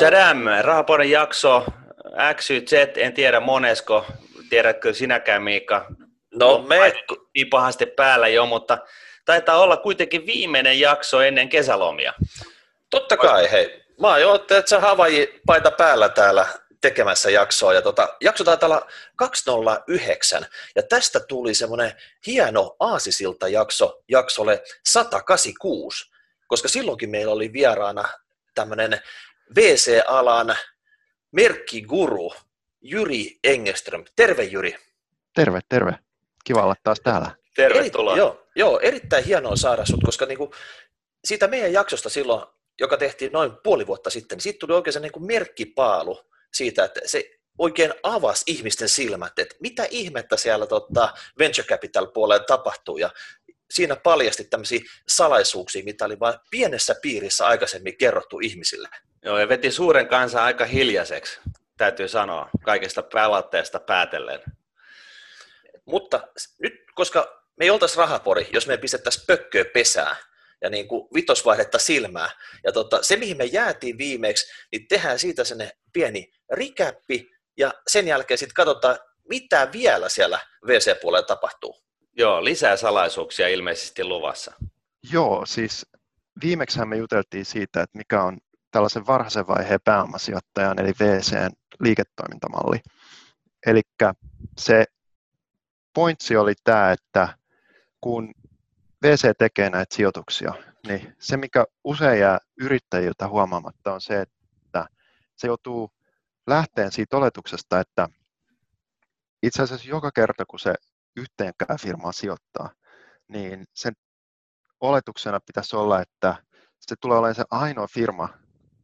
Tadam, 0.00 0.38
Rahapoden 0.62 1.10
jakso 1.10 1.64
XYZ, 2.34 2.72
en 2.96 3.12
tiedä 3.12 3.40
monesko, 3.40 4.06
tiedätkö 4.50 4.94
sinäkään 4.94 5.42
Miikka? 5.42 5.86
No 6.34 6.58
me... 6.58 6.92
Niin 7.34 7.50
pahasti 7.50 7.86
päällä 7.86 8.28
jo, 8.28 8.46
mutta 8.46 8.78
taitaa 9.24 9.58
olla 9.58 9.76
kuitenkin 9.76 10.26
viimeinen 10.26 10.80
jakso 10.80 11.20
ennen 11.20 11.48
kesälomia. 11.48 12.14
Totta 12.90 13.16
kai, 13.16 13.50
hei. 13.50 13.84
Mä 14.00 14.08
oon 14.08 14.20
jo, 14.20 14.34
että 14.34 14.62
sä 14.66 14.80
Havaji 14.80 15.40
paita 15.46 15.70
päällä 15.70 16.08
täällä 16.08 16.46
tekemässä 16.80 17.30
jaksoa. 17.30 17.74
Ja 17.74 17.82
tota, 17.82 18.16
jakso 18.20 18.44
taitaa 18.44 18.66
olla 18.68 18.86
209. 19.16 20.46
Ja 20.76 20.82
tästä 20.82 21.20
tuli 21.20 21.54
semmoinen 21.54 21.92
hieno 22.26 22.76
aasisilta 22.80 23.48
jakso 23.48 24.00
jaksolle 24.08 24.62
186. 24.86 26.10
Koska 26.46 26.68
silloinkin 26.68 27.10
meillä 27.10 27.32
oli 27.32 27.52
vieraana 27.52 28.04
tämmöinen 28.54 29.00
VC-alan 29.56 30.56
merkkiguru 31.32 32.32
Jyri 32.80 33.38
Engeström. 33.44 34.04
Terve 34.16 34.44
Jyri. 34.44 34.76
Terve, 35.34 35.60
terve. 35.68 35.98
Kiva 36.44 36.62
olla 36.62 36.74
taas 36.82 37.00
täällä. 37.00 37.30
Tervetuloa. 37.56 38.12
Eri, 38.12 38.18
joo, 38.18 38.46
joo, 38.56 38.80
erittäin 38.80 39.24
hienoa 39.24 39.56
saada 39.56 39.86
sut, 39.86 40.00
koska 40.04 40.26
niinku, 40.26 40.54
siitä 41.24 41.48
meidän 41.48 41.72
jaksosta 41.72 42.08
silloin, 42.08 42.46
joka 42.80 42.96
tehtiin 42.96 43.32
noin 43.32 43.52
puoli 43.62 43.86
vuotta 43.86 44.10
sitten, 44.10 44.36
niin 44.36 44.42
siitä 44.42 44.58
tuli 44.58 44.72
oikein 44.72 44.92
se 44.92 45.00
niinku 45.00 45.20
merkkipaalu 45.20 46.20
siitä, 46.54 46.84
että 46.84 47.00
se 47.06 47.30
oikein 47.58 47.94
avasi 48.02 48.44
ihmisten 48.46 48.88
silmät, 48.88 49.38
että 49.38 49.56
mitä 49.60 49.86
ihmettä 49.90 50.36
siellä 50.36 50.66
tota, 50.66 51.14
venture 51.38 51.68
capital 51.68 52.06
puolella 52.06 52.44
tapahtuu 52.44 52.98
ja 52.98 53.10
siinä 53.70 53.96
paljasti 53.96 54.44
tämmöisiä 54.44 54.80
salaisuuksia, 55.08 55.84
mitä 55.84 56.04
oli 56.04 56.20
vain 56.20 56.34
pienessä 56.50 56.94
piirissä 57.02 57.46
aikaisemmin 57.46 57.98
kerrottu 57.98 58.38
ihmisille. 58.38 58.88
Joo, 59.24 59.38
ja 59.38 59.48
veti 59.48 59.70
suuren 59.70 60.08
kansan 60.08 60.42
aika 60.42 60.64
hiljaiseksi, 60.64 61.40
täytyy 61.76 62.08
sanoa, 62.08 62.50
kaikesta 62.62 63.02
palautteesta 63.02 63.80
päätellen. 63.80 64.40
Mutta 65.84 66.28
nyt, 66.58 66.74
koska 66.94 67.42
me 67.56 67.64
ei 67.64 67.70
oltaisi 67.70 67.96
rahapori, 67.96 68.48
jos 68.52 68.66
me 68.66 68.76
pistettäisiin 68.76 69.26
pökköä 69.26 69.64
pesää 69.64 70.16
ja 70.60 70.70
niin 70.70 70.88
kuin 70.88 71.08
vitosvaihdetta 71.14 71.78
silmää. 71.78 72.30
Ja 72.64 72.72
tota, 72.72 73.02
se, 73.02 73.16
mihin 73.16 73.36
me 73.36 73.44
jäätiin 73.44 73.98
viimeksi, 73.98 74.52
niin 74.72 74.88
tehdään 74.88 75.18
siitä 75.18 75.44
sen 75.44 75.70
pieni 75.92 76.32
rikäppi 76.52 77.30
ja 77.56 77.72
sen 77.88 78.08
jälkeen 78.08 78.38
sitten 78.38 78.54
katsotaan, 78.54 78.98
mitä 79.28 79.68
vielä 79.72 80.08
siellä 80.08 80.40
VC-puolella 80.66 81.26
tapahtuu. 81.26 81.76
Joo, 82.16 82.44
lisää 82.44 82.76
salaisuuksia 82.76 83.48
ilmeisesti 83.48 84.04
luvassa. 84.04 84.52
Joo, 85.12 85.46
siis 85.46 85.86
viimeksihän 86.44 86.88
me 86.88 86.96
juteltiin 86.96 87.44
siitä, 87.44 87.82
että 87.82 87.98
mikä 87.98 88.22
on 88.22 88.38
tällaisen 88.70 89.06
varhaisen 89.06 89.46
vaiheen 89.46 89.80
pääomasijoittajan 89.84 90.80
eli 90.80 90.92
VCn 91.00 91.50
liiketoimintamalli. 91.80 92.80
Eli 93.66 93.82
se 94.58 94.84
pointsi 95.94 96.36
oli 96.36 96.54
tämä, 96.64 96.92
että 96.92 97.38
kun 98.00 98.34
VC 99.02 99.36
tekee 99.38 99.70
näitä 99.70 99.94
sijoituksia, 99.94 100.54
niin 100.86 101.16
se 101.18 101.36
mikä 101.36 101.64
usein 101.84 102.20
jää 102.20 102.38
yrittäjiltä 102.60 103.28
huomaamatta 103.28 103.92
on 103.92 104.00
se, 104.00 104.20
että 104.20 104.86
se 105.36 105.46
joutuu 105.46 105.90
lähteen 106.46 106.92
siitä 106.92 107.16
oletuksesta, 107.16 107.80
että 107.80 108.08
itse 109.42 109.62
asiassa 109.62 109.88
joka 109.88 110.10
kerta 110.14 110.44
kun 110.46 110.58
se 110.58 110.74
yhteenkään 111.16 111.78
firmaan 111.78 112.14
sijoittaa, 112.14 112.70
niin 113.28 113.66
sen 113.74 113.92
oletuksena 114.80 115.40
pitäisi 115.46 115.76
olla, 115.76 116.02
että 116.02 116.36
se 116.80 116.94
tulee 117.00 117.18
olemaan 117.18 117.34
se 117.34 117.44
ainoa 117.50 117.86
firma 117.86 118.28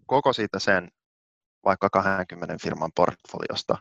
koko 0.07 0.33
siitä 0.33 0.59
sen 0.59 0.91
vaikka 1.65 1.91
20 1.91 2.57
firman 2.63 2.91
portfoliosta, 2.95 3.79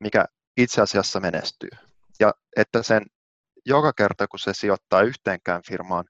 mikä 0.00 0.24
itse 0.56 0.82
asiassa 0.82 1.20
menestyy. 1.20 1.70
Ja 2.20 2.32
että 2.56 2.82
sen 2.82 3.06
joka 3.64 3.92
kerta, 3.92 4.28
kun 4.28 4.38
se 4.38 4.54
sijoittaa 4.54 5.02
yhteenkään 5.02 5.62
firmaan, 5.68 6.04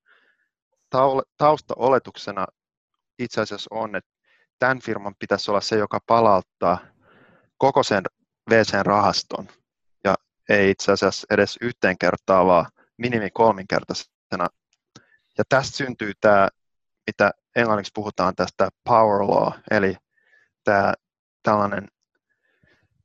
taustaoletuksena 1.37 2.47
itse 3.19 3.41
asiassa 3.41 3.69
on, 3.75 3.97
että 3.97 4.11
tämän 4.59 4.81
firman 4.81 5.15
pitäisi 5.19 5.51
olla 5.51 5.61
se, 5.61 5.77
joka 5.77 6.01
palauttaa 6.07 6.79
koko 7.59 7.83
sen 7.83 8.05
VC-rahaston 8.51 9.49
ja 10.05 10.15
ei 10.49 10.71
itse 10.71 10.93
asiassa 10.93 11.27
edes 11.31 11.59
yhteen 11.61 11.99
kertaa, 11.99 12.47
vaan 12.47 12.67
minimi 12.97 13.31
kolminkertaisena. 13.31 14.49
Ja 15.39 15.45
tästä 15.49 15.77
syntyy 15.77 16.13
tämä, 16.21 16.49
mitä 17.07 17.31
englanniksi 17.57 17.93
puhutaan 17.95 18.35
tästä 18.35 18.69
power 18.85 19.23
law, 19.23 19.53
eli 19.71 19.97
tämä 20.65 20.95
tällainen 21.43 21.89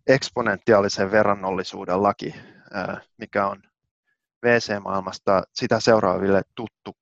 eksponentiaalisen 0.08 1.12
verrannollisuuden 1.12 2.04
laki, 2.04 2.36
mikä 3.18 3.48
on 3.48 3.64
VC-maailmasta 4.46 5.44
sitä 5.54 5.80
seuraaville 5.80 6.42
tuttu 6.56 6.98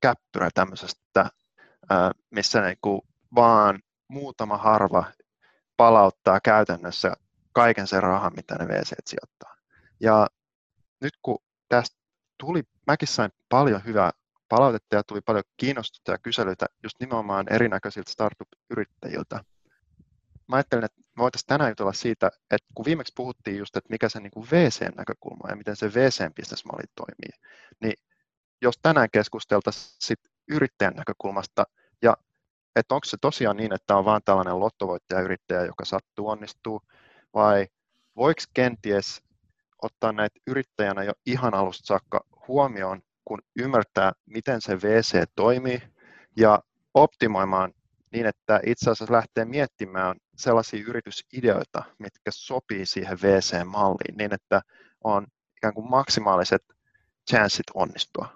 käppyrä 0.00 0.48
tämmöisestä, 0.54 1.30
missä 2.30 2.60
niin 2.60 2.78
kuin 2.82 3.00
vaan 3.34 3.82
muutama 4.08 4.56
harva 4.56 5.04
palauttaa 5.76 6.40
käytännössä 6.40 7.12
kaiken 7.52 7.86
sen 7.86 8.02
rahan, 8.02 8.32
mitä 8.36 8.54
ne 8.54 8.68
VC 8.68 8.92
sijoittaa. 9.06 9.56
Ja 10.00 10.26
nyt 11.00 11.12
kun 11.22 11.38
tästä 11.68 11.96
tuli, 12.38 12.62
mäkin 12.86 13.08
sain 13.08 13.30
paljon 13.48 13.84
hyvää 13.84 14.10
palautetta 14.48 14.96
ja 14.96 15.02
tuli 15.04 15.20
paljon 15.20 15.44
kiinnostusta 15.56 16.12
ja 16.12 16.18
kyselyitä 16.18 16.66
just 16.82 16.96
nimenomaan 17.00 17.52
erinäköisiltä 17.52 18.12
startup-yrittäjiltä. 18.12 19.44
Mä 20.48 20.56
ajattelin, 20.56 20.84
että 20.84 21.00
me 21.00 21.22
voitaisiin 21.22 21.46
tänään 21.46 21.70
jutella 21.70 21.92
siitä, 21.92 22.30
että 22.50 22.68
kun 22.74 22.84
viimeksi 22.84 23.12
puhuttiin 23.16 23.58
just, 23.58 23.76
että 23.76 23.90
mikä 23.90 24.08
se 24.08 24.20
niin 24.20 24.30
kuin 24.30 24.46
VC-näkökulma 24.50 25.50
ja 25.50 25.56
miten 25.56 25.76
se 25.76 25.86
VC-bisnesmalli 25.86 26.84
toimii, 26.94 27.40
niin 27.80 27.94
jos 28.62 28.78
tänään 28.82 29.08
keskusteltaisiin 29.12 29.96
sit 30.00 30.20
yrittäjän 30.48 30.94
näkökulmasta 30.94 31.64
ja 32.02 32.16
että 32.76 32.94
onko 32.94 33.04
se 33.04 33.16
tosiaan 33.20 33.56
niin, 33.56 33.74
että 33.74 33.96
on 33.96 34.04
vain 34.04 34.22
tällainen 34.24 34.60
lottovoittajayrittäjä, 34.60 35.64
joka 35.64 35.84
sattuu 35.84 36.28
onnistuu, 36.28 36.80
vai 37.34 37.66
voiko 38.16 38.42
kenties 38.54 39.22
ottaa 39.82 40.12
näitä 40.12 40.40
yrittäjänä 40.46 41.02
jo 41.02 41.12
ihan 41.26 41.54
alusta 41.54 41.86
saakka 41.86 42.24
huomioon, 42.48 43.02
kun 43.24 43.38
ymmärtää, 43.58 44.12
miten 44.26 44.60
se 44.60 44.76
VC 44.76 45.24
toimii, 45.36 45.82
ja 46.36 46.60
optimoimaan 46.94 47.72
niin, 48.12 48.26
että 48.26 48.60
itse 48.66 48.90
asiassa 48.90 49.14
lähtee 49.14 49.44
miettimään 49.44 50.16
sellaisia 50.36 50.84
yritysideoita, 50.88 51.82
mitkä 51.98 52.30
sopii 52.30 52.86
siihen 52.86 53.18
VC-malliin, 53.22 54.16
niin 54.16 54.34
että 54.34 54.60
on 55.04 55.26
ikään 55.56 55.74
kuin 55.74 55.90
maksimaaliset 55.90 56.62
chanssit 57.30 57.66
onnistua. 57.74 58.28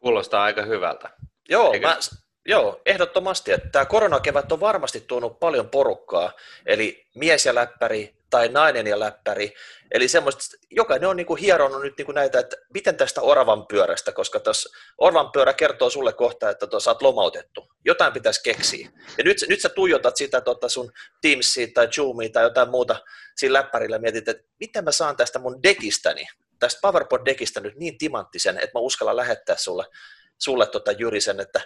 Kuulostaa 0.00 0.42
aika 0.42 0.62
hyvältä. 0.62 1.10
Joo, 1.48 1.72
mä, 1.82 1.98
joo, 2.46 2.80
ehdottomasti. 2.86 3.52
Että 3.52 3.68
tämä 3.68 3.84
koronakevät 3.84 4.52
on 4.52 4.60
varmasti 4.60 5.00
tuonut 5.00 5.40
paljon 5.40 5.68
porukkaa, 5.68 6.32
eli 6.66 7.06
mies 7.14 7.46
ja 7.46 7.54
läppäri 7.54 8.17
tai 8.30 8.48
nainen 8.48 8.86
ja 8.86 8.98
läppäri. 9.00 9.54
Eli 9.90 10.08
semmoista, 10.08 10.56
jokainen 10.70 11.08
on 11.08 11.16
niin 11.16 11.26
kuin 11.26 11.40
hieronut 11.40 11.82
nyt 11.82 11.94
niin 11.98 12.06
kuin 12.06 12.14
näitä, 12.14 12.38
että 12.38 12.56
miten 12.74 12.96
tästä 12.96 13.20
oravan 13.20 13.66
pyörästä, 13.66 14.12
koska 14.12 14.40
tuossa 14.40 14.78
oravan 14.98 15.32
pyörä 15.32 15.52
kertoo 15.52 15.90
sulle 15.90 16.12
kohta, 16.12 16.50
että 16.50 16.66
tuossa 16.66 16.90
olet 16.90 17.02
lomautettu. 17.02 17.72
Jotain 17.84 18.12
pitäisi 18.12 18.42
keksiä. 18.42 18.90
Ja 19.18 19.24
nyt, 19.24 19.36
nyt 19.48 19.60
sä 19.60 19.68
tuijotat 19.68 20.16
sitä 20.16 20.40
tota 20.40 20.68
sun 20.68 20.92
Teamsia 21.22 21.66
tai 21.74 21.88
Zoomia 21.88 22.28
tai 22.32 22.42
jotain 22.42 22.70
muuta 22.70 22.96
siinä 23.36 23.52
läppärillä 23.52 23.98
mietit, 23.98 24.28
että 24.28 24.44
miten 24.60 24.84
mä 24.84 24.92
saan 24.92 25.16
tästä 25.16 25.38
mun 25.38 25.62
dekistäni, 25.62 26.24
tästä 26.58 26.80
PowerPoint-dekistä 26.80 27.60
nyt 27.60 27.76
niin 27.76 27.98
timanttisen, 27.98 28.56
että 28.58 28.78
mä 28.78 28.80
uskallan 28.80 29.16
lähettää 29.16 29.56
sulle, 29.56 29.84
sulle 30.38 30.66
tota 30.66 30.92
Jyrisen, 30.92 31.40
että, 31.40 31.60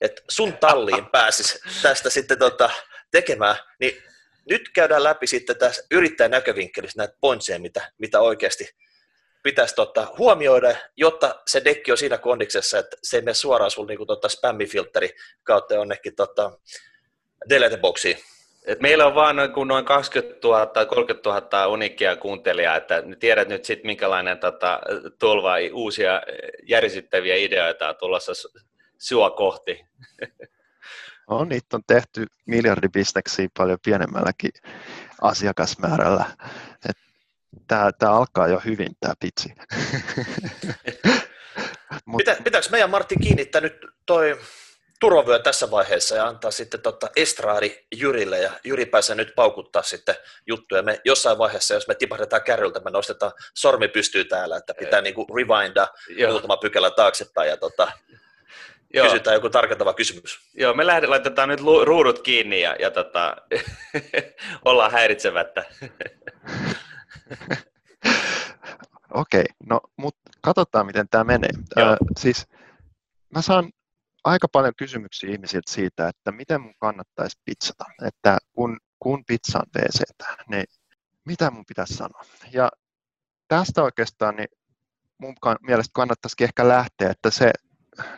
että 0.00 0.22
sun 0.28 0.58
talliin 0.58 1.06
pääsis 1.06 1.60
tästä 1.82 2.10
sitten 2.10 2.38
tota, 2.38 2.70
tekemään, 3.10 3.56
niin 3.80 4.02
nyt 4.50 4.68
käydään 4.74 5.02
läpi 5.02 5.26
sitten 5.26 5.58
tässä 5.58 5.86
yrittäjän 5.90 6.30
näkövinkkelissä 6.30 6.98
näitä 6.98 7.16
pointseja, 7.20 7.58
mitä, 7.58 7.92
mitä 7.98 8.20
oikeasti 8.20 8.68
pitäisi 9.42 9.74
tota, 9.74 10.06
huomioida, 10.18 10.76
jotta 10.96 11.42
se 11.46 11.64
dekki 11.64 11.90
on 11.92 11.98
siinä 11.98 12.18
kondiksessa, 12.18 12.78
että 12.78 12.96
se 13.02 13.16
ei 13.16 13.22
mene 13.22 13.34
suoraan 13.34 13.70
sinulle 13.70 13.94
niin 13.94 14.06
tota 14.06 14.28
spammifiltteri 14.28 15.10
kautta 15.42 15.74
jonnekin 15.74 16.14
tota, 16.14 16.58
delete 17.48 17.76
boxiin. 17.76 18.16
Et 18.64 18.80
meillä 18.80 19.06
on 19.06 19.14
vaan 19.14 19.36
noin, 19.36 19.50
noin 19.68 19.84
20 19.84 20.48
000 20.48 20.66
tai 20.66 20.86
30 20.86 21.30
000 21.30 21.66
uniikkia 21.66 22.16
kuuntelijaa, 22.16 22.76
että 22.76 23.02
tiedät 23.20 23.48
nyt 23.48 23.64
sitten 23.64 23.86
minkälainen 23.86 24.38
tota, 24.38 24.80
tulva 25.18 25.54
uusia 25.72 26.22
järisyttäviä 26.62 27.36
ideoita 27.36 27.88
on 27.88 27.96
tulossa 27.96 28.32
sua 28.98 29.30
kohti. 29.30 29.86
No, 31.30 31.44
niitä 31.44 31.76
on 31.76 31.82
tehty 31.86 32.26
miljardibisneksiä 32.46 33.48
paljon 33.56 33.78
pienemmälläkin 33.84 34.50
asiakasmäärällä. 35.22 36.24
Tämä, 37.66 37.92
tämä 37.92 38.12
alkaa 38.12 38.48
jo 38.48 38.62
hyvin, 38.64 38.96
tämä 39.00 39.14
pitsi. 39.20 39.48
Mut... 42.06 42.18
Pitä, 42.18 42.36
pitääkö 42.44 42.68
meidän 42.70 42.90
Martti 42.90 43.16
kiinnittää 43.16 43.60
nyt 43.60 43.76
toi 44.06 44.40
turvavyön 45.00 45.42
tässä 45.42 45.70
vaiheessa 45.70 46.16
ja 46.16 46.26
antaa 46.26 46.50
sitten 46.50 46.82
tota 46.82 47.10
estraadi 47.16 47.76
Jyrille 47.96 48.40
ja 48.40 48.50
Jyri 48.64 48.86
pääsee 48.86 49.16
nyt 49.16 49.32
paukuttaa 49.36 49.82
sitten 49.82 50.14
juttuja. 50.46 50.82
Me 50.82 51.00
jossain 51.04 51.38
vaiheessa, 51.38 51.74
jos 51.74 51.88
me 51.88 51.94
tipahdetaan 51.94 52.42
kärryltä, 52.42 52.80
me 52.80 52.90
nostetaan 52.90 53.32
sormi 53.54 53.88
pystyy 53.88 54.24
täällä, 54.24 54.56
että 54.56 54.74
pitää 54.74 55.00
niinku 55.00 55.26
rewinda 55.36 55.88
muutama 56.28 56.56
pykälä 56.56 56.90
taaksepäin 56.90 57.48
ja 57.48 57.56
tota, 57.56 57.92
Joo. 58.96 59.06
kysytään 59.06 59.34
joku 59.34 59.50
tarkentava 59.50 59.94
kysymys. 59.94 60.50
Joo, 60.54 60.74
me 60.74 60.86
lähdet, 60.86 61.10
laitetaan 61.10 61.48
nyt 61.48 61.60
ruudut 61.84 62.18
kiinni 62.18 62.60
ja, 62.60 62.76
ja 62.78 62.90
tota, 62.90 63.36
ollaan 64.64 64.92
häiritsemättä. 64.92 65.64
Okei, 69.14 69.40
okay, 69.40 69.44
no 69.64 69.80
mutta 69.96 70.30
katsotaan 70.40 70.86
miten 70.86 71.08
tämä 71.10 71.24
menee. 71.24 71.50
Ö, 71.78 71.96
siis 72.18 72.46
mä 73.34 73.42
saan 73.42 73.70
aika 74.24 74.48
paljon 74.52 74.72
kysymyksiä 74.76 75.30
ihmisiltä 75.30 75.72
siitä, 75.72 76.08
että 76.08 76.32
miten 76.32 76.60
mun 76.60 76.74
kannattaisi 76.78 77.40
pizzata. 77.44 77.84
Että 78.04 78.38
kun, 78.52 78.78
kun 78.98 79.24
pizzaan 79.26 79.66
wc 79.76 80.02
niin 80.50 80.64
mitä 81.24 81.50
mun 81.50 81.64
pitäisi 81.68 81.94
sanoa. 81.94 82.22
Ja 82.52 82.70
tästä 83.48 83.82
oikeastaan 83.82 84.36
niin 84.36 84.48
mun 85.18 85.34
mielestä 85.60 85.90
kannattaisikin 85.94 86.44
ehkä 86.44 86.68
lähteä, 86.68 87.10
että 87.10 87.30
se 87.30 87.50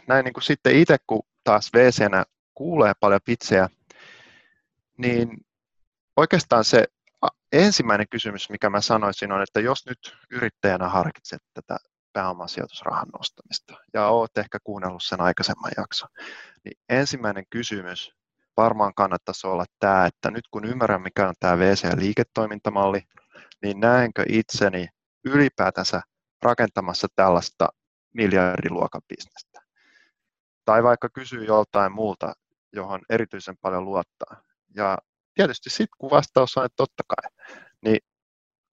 näin 0.06 0.24
niin 0.24 0.32
kuin 0.32 0.44
sitten 0.44 0.76
itse, 0.76 0.96
kun 1.06 1.22
taas 1.44 1.70
wc 1.74 2.26
kuulee 2.54 2.92
paljon 3.00 3.20
pizzejä, 3.24 3.68
niin 4.96 5.46
oikeastaan 6.16 6.64
se 6.64 6.84
ensimmäinen 7.52 8.08
kysymys, 8.10 8.50
mikä 8.50 8.70
mä 8.70 8.80
sanoisin 8.80 9.32
on, 9.32 9.42
että 9.42 9.60
jos 9.60 9.86
nyt 9.86 10.16
yrittäjänä 10.30 10.88
harkitset 10.88 11.42
tätä 11.54 11.76
pääomasijoitusrahan 12.12 13.08
nostamista 13.18 13.74
ja 13.94 14.06
olet 14.08 14.38
ehkä 14.38 14.58
kuunnellut 14.64 15.02
sen 15.02 15.20
aikaisemman 15.20 15.70
jakson, 15.76 16.08
niin 16.64 16.78
ensimmäinen 16.88 17.44
kysymys 17.50 18.12
varmaan 18.56 18.94
kannattaisi 18.94 19.46
olla 19.46 19.64
tämä, 19.78 20.06
että 20.06 20.30
nyt 20.30 20.48
kun 20.50 20.64
ymmärrän 20.64 21.02
mikä 21.02 21.28
on 21.28 21.34
tämä 21.40 21.58
VC-liiketoimintamalli, 21.58 23.02
niin 23.62 23.80
näenkö 23.80 24.24
itseni 24.28 24.88
ylipäätänsä 25.24 26.00
rakentamassa 26.42 27.08
tällaista 27.16 27.68
miljardiluokan 28.14 29.02
bisnestä. 29.08 29.67
Tai 30.68 30.82
vaikka 30.82 31.08
kysyy 31.08 31.44
joltain 31.44 31.92
muulta, 31.92 32.32
johon 32.72 33.00
erityisen 33.10 33.56
paljon 33.60 33.84
luottaa. 33.84 34.42
Ja 34.74 34.98
tietysti 35.34 35.70
sitten 35.70 35.96
kun 35.98 36.10
vastaus 36.10 36.56
on, 36.56 36.64
että 36.64 36.76
totta 36.76 37.02
kai, 37.08 37.30
niin 37.84 37.98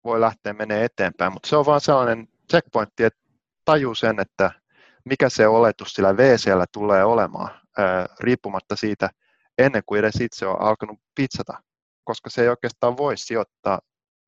voi 0.04 0.22
lähteä 0.22 0.54
menee 0.54 0.86
eteenpäin, 0.86 1.34
mutta 1.34 1.50
se 1.50 1.56
on 1.56 1.66
vaan 1.66 1.82
sellainen 1.82 2.28
checkpointti, 2.52 3.04
että 3.04 3.20
tajuu 3.66 3.96
sen, 3.96 4.20
että 4.20 4.52
mikä 5.06 5.30
se 5.30 5.48
oletus 5.48 5.94
sillä 5.94 6.18
VCllä 6.18 6.66
tulee 6.72 7.04
olemaan, 7.04 7.62
riippumatta 8.20 8.76
siitä, 8.76 9.10
ennen 9.58 9.84
kuin 9.86 10.00
edes 10.00 10.22
itse 10.22 10.48
on 10.48 10.62
alkanut 10.62 11.00
pizzata, 11.16 11.64
koska 12.04 12.30
se 12.30 12.42
ei 12.42 12.50
oikeastaan 12.50 12.98
voi 12.98 13.18
sijoittaa 13.18 13.80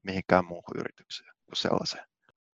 mihinkään 0.04 0.46
muuhun 0.46 0.80
yritykseen 0.80 1.34
kuin 1.46 1.56
sellaiseen. 1.56 2.06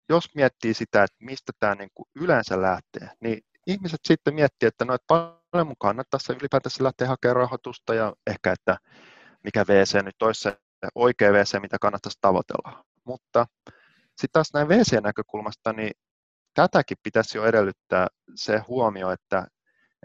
Jos 0.10 0.36
miettii 0.36 0.74
sitä, 0.74 1.04
että 1.04 1.18
mistä 1.20 1.52
tämä 1.60 1.76
kuin 1.94 2.10
yleensä 2.16 2.62
lähtee, 2.62 3.10
niin 3.20 3.42
ihmiset 3.68 4.00
sitten 4.08 4.34
miettii, 4.34 4.68
että 4.68 4.86
no, 4.86 4.94
että 4.94 5.06
paljon 5.08 5.68
mun 5.68 5.76
kannattaisi 5.80 6.34
ylipäätänsä 6.34 6.84
lähteä 6.84 7.08
hakemaan 7.08 7.36
rahoitusta 7.36 7.94
ja 7.94 8.14
ehkä, 8.28 8.52
että 8.52 8.78
mikä 9.44 9.66
VC 9.68 10.04
nyt 10.04 10.22
olisi 10.22 10.42
se 10.42 10.58
oikea 10.96 11.34
VC, 11.34 11.62
mitä 11.62 11.78
kannattaisi 11.82 12.18
tavoitella. 12.22 12.86
Mutta 13.04 13.48
sitten 14.08 14.30
taas 14.34 14.54
näin 14.54 14.70
VC-näkökulmasta, 14.70 15.74
niin 15.74 15.92
tätäkin 16.54 16.98
pitäisi 17.04 17.38
jo 17.38 17.46
edellyttää 17.46 18.08
se 18.36 18.58
huomio, 18.58 19.12
että 19.12 19.48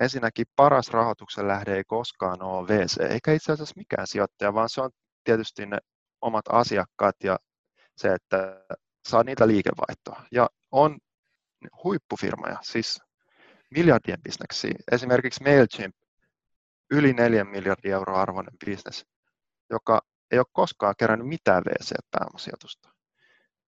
ensinnäkin 0.00 0.46
paras 0.56 0.88
rahoituksen 0.88 1.48
lähde 1.48 1.76
ei 1.76 1.84
koskaan 1.84 2.42
ole 2.42 2.68
VC, 2.68 3.00
eikä 3.00 3.32
itse 3.32 3.52
asiassa 3.52 3.74
mikään 3.76 4.06
sijoittaja, 4.06 4.54
vaan 4.54 4.68
se 4.68 4.80
on 4.80 4.90
tietysti 5.24 5.66
ne 5.66 5.78
omat 6.20 6.44
asiakkaat 6.48 7.16
ja 7.24 7.38
se, 7.96 8.14
että 8.14 8.64
saa 9.08 9.24
niitä 9.24 9.46
liikevaihtoa. 9.46 10.22
Ja 10.32 10.48
on 10.70 10.98
huippufirmoja, 11.84 12.58
siis 12.62 13.00
miljardien 13.70 14.22
bisneksiä. 14.22 14.74
Esimerkiksi 14.92 15.44
MailChimp, 15.44 15.94
yli 16.90 17.12
4 17.12 17.44
miljardia 17.44 17.94
euroa 17.94 18.22
arvoinen 18.22 18.54
bisnes, 18.66 19.06
joka 19.70 20.00
ei 20.30 20.38
ole 20.38 20.46
koskaan 20.52 20.94
kerännyt 20.98 21.28
mitään 21.28 21.62
VC-pääomasijoitusta. 21.64 22.88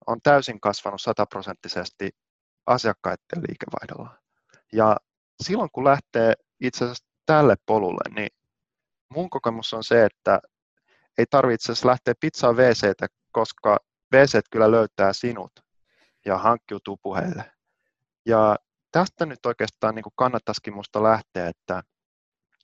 On 0.07 0.19
täysin 0.23 0.59
kasvanut 0.59 1.01
sataprosenttisesti 1.01 2.09
asiakkaiden 2.65 3.44
liikevaihdolla. 3.47 4.17
Ja 4.73 4.97
silloin 5.44 5.69
kun 5.73 5.83
lähtee 5.83 6.33
itse 6.59 6.85
asiassa 6.85 7.05
tälle 7.25 7.55
polulle, 7.65 8.15
niin 8.15 8.29
mun 9.13 9.29
kokemus 9.29 9.73
on 9.73 9.83
se, 9.83 10.05
että 10.05 10.39
ei 11.17 11.25
tarvitse 11.29 11.73
lähteä 11.83 12.13
pizzaa 12.19 12.53
wc 12.53 12.94
koska 13.31 13.77
WC 14.13 14.39
kyllä 14.51 14.71
löytää 14.71 15.13
sinut 15.13 15.51
ja 16.25 16.38
hankkiutuu 16.38 16.97
puheille. 16.97 17.51
Ja 18.25 18.55
tästä 18.97 19.25
nyt 19.25 19.45
oikeastaan 19.45 19.95
niin 19.95 20.05
kannattaisikin 20.15 20.73
minusta 20.73 21.03
lähteä, 21.03 21.47
että 21.47 21.83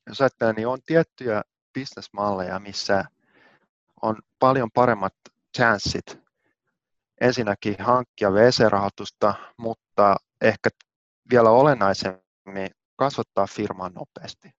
jos 0.07 0.21
ajattelee, 0.21 0.53
niin 0.53 0.67
on 0.67 0.79
tiettyjä 0.85 1.41
bisnesmalleja, 1.73 2.59
missä 2.59 3.05
on 4.01 4.15
paljon 4.39 4.69
paremmat 4.73 5.13
chanssit 5.57 6.19
ensinnäkin 7.21 7.75
hankkia 7.79 8.33
VC-rahoitusta, 8.33 9.33
mutta 9.57 10.15
ehkä 10.41 10.69
vielä 11.31 11.49
olennaisemmin 11.49 12.69
kasvattaa 12.95 13.47
firmaa 13.47 13.89
nopeasti. 13.89 14.51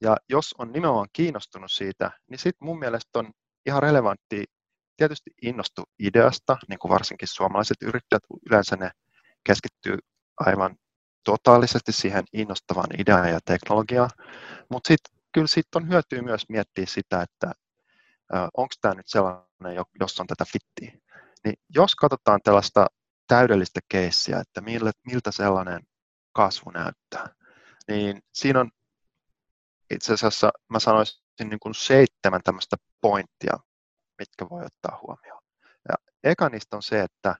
Ja 0.00 0.16
jos 0.28 0.54
on 0.58 0.72
nimenomaan 0.72 1.08
kiinnostunut 1.12 1.72
siitä, 1.72 2.10
niin 2.30 2.38
sitten 2.38 2.66
mun 2.66 2.78
mielestä 2.78 3.18
on 3.18 3.32
ihan 3.66 3.82
relevantti 3.82 4.44
tietysti 4.96 5.30
innostu 5.42 5.82
ideasta, 5.98 6.56
niin 6.68 6.78
kuin 6.78 6.90
varsinkin 6.90 7.28
suomalaiset 7.28 7.82
yrittäjät 7.82 8.22
yleensä 8.50 8.76
ne 8.76 8.90
keskittyy 9.44 9.98
aivan 10.36 10.76
totaalisesti 11.24 11.92
siihen 11.92 12.24
innostavaan 12.32 13.00
ideaan 13.00 13.30
ja 13.30 13.40
teknologiaan, 13.44 14.10
mutta 14.70 14.88
sitten 14.88 15.16
kyllä 15.32 15.46
siitä 15.46 15.78
on 15.78 15.88
hyötyä 15.88 16.22
myös 16.22 16.48
miettiä 16.48 16.86
sitä, 16.86 17.22
että 17.22 17.52
onko 18.56 18.74
tämä 18.80 18.94
nyt 18.94 19.08
sellainen, 19.08 19.84
jos 20.00 20.20
on 20.20 20.26
tätä 20.26 20.44
fittiä. 20.44 21.00
Niin 21.44 21.54
jos 21.74 21.94
katsotaan 21.94 22.40
tällaista 22.44 22.86
täydellistä 23.26 23.80
keissiä, 23.88 24.38
että 24.40 24.60
miltä 25.06 25.30
sellainen 25.30 25.80
kasvu 26.32 26.70
näyttää, 26.70 27.28
niin 27.88 28.22
siinä 28.32 28.60
on 28.60 28.70
itse 29.90 30.12
asiassa, 30.12 30.50
mä 30.68 30.78
sanoisin 30.78 31.22
niin 31.38 31.60
kuin 31.60 31.74
seitsemän 31.74 32.40
tämmöistä 32.44 32.76
pointtia, 33.00 33.58
mitkä 34.18 34.46
voi 34.50 34.64
ottaa 34.64 34.98
huomioon. 35.02 35.42
Ja 35.88 35.94
eka 36.24 36.48
niistä 36.48 36.76
on 36.76 36.82
se, 36.82 37.00
että 37.00 37.34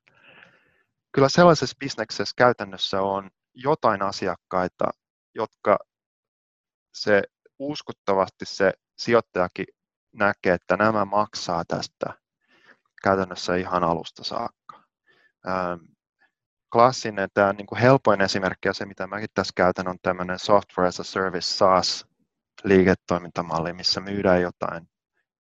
kyllä 1.12 1.28
sellaisessa 1.28 1.76
bisneksessä 1.80 2.34
käytännössä 2.36 3.02
on 3.02 3.30
jotain 3.54 4.02
asiakkaita, 4.02 4.84
jotka 5.34 5.78
se 6.94 7.22
uskottavasti 7.58 8.44
se 8.44 8.72
sijoittajakin 8.98 9.66
näkee, 10.12 10.54
että 10.54 10.76
nämä 10.76 11.04
maksaa 11.04 11.64
tästä 11.64 12.14
käytännössä 13.02 13.56
ihan 13.56 13.84
alusta 13.84 14.24
saakka. 14.24 14.84
Klassinen, 16.72 17.28
tämä 17.34 17.52
niin 17.52 17.66
kuin 17.66 17.80
helpoin 17.80 18.20
esimerkki 18.20 18.68
ja 18.68 18.72
se, 18.72 18.86
mitä 18.86 19.06
mäkin 19.06 19.28
tässä 19.34 19.52
käytän, 19.56 19.88
on 19.88 19.98
tämmöinen 20.02 20.38
software 20.38 20.88
as 20.88 21.00
a 21.00 21.04
service 21.04 21.46
SaaS 21.46 22.06
liiketoimintamalli, 22.64 23.72
missä 23.72 24.00
myydään 24.00 24.42
jotain 24.42 24.88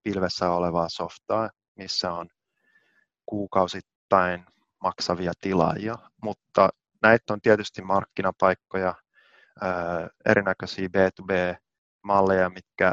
pilvessä 0.02 0.50
olevaa 0.50 0.88
softaa, 0.88 1.50
missä 1.76 2.12
on 2.12 2.28
kuukausittain 3.26 4.46
maksavia 4.82 5.32
tilaajia, 5.40 5.94
mutta 6.22 6.68
näitä 7.02 7.32
on 7.32 7.40
tietysti 7.40 7.82
markkinapaikkoja, 7.82 8.94
erinäköisiä 10.26 10.88
B2B-malleja, 10.88 12.50
mitkä 12.50 12.92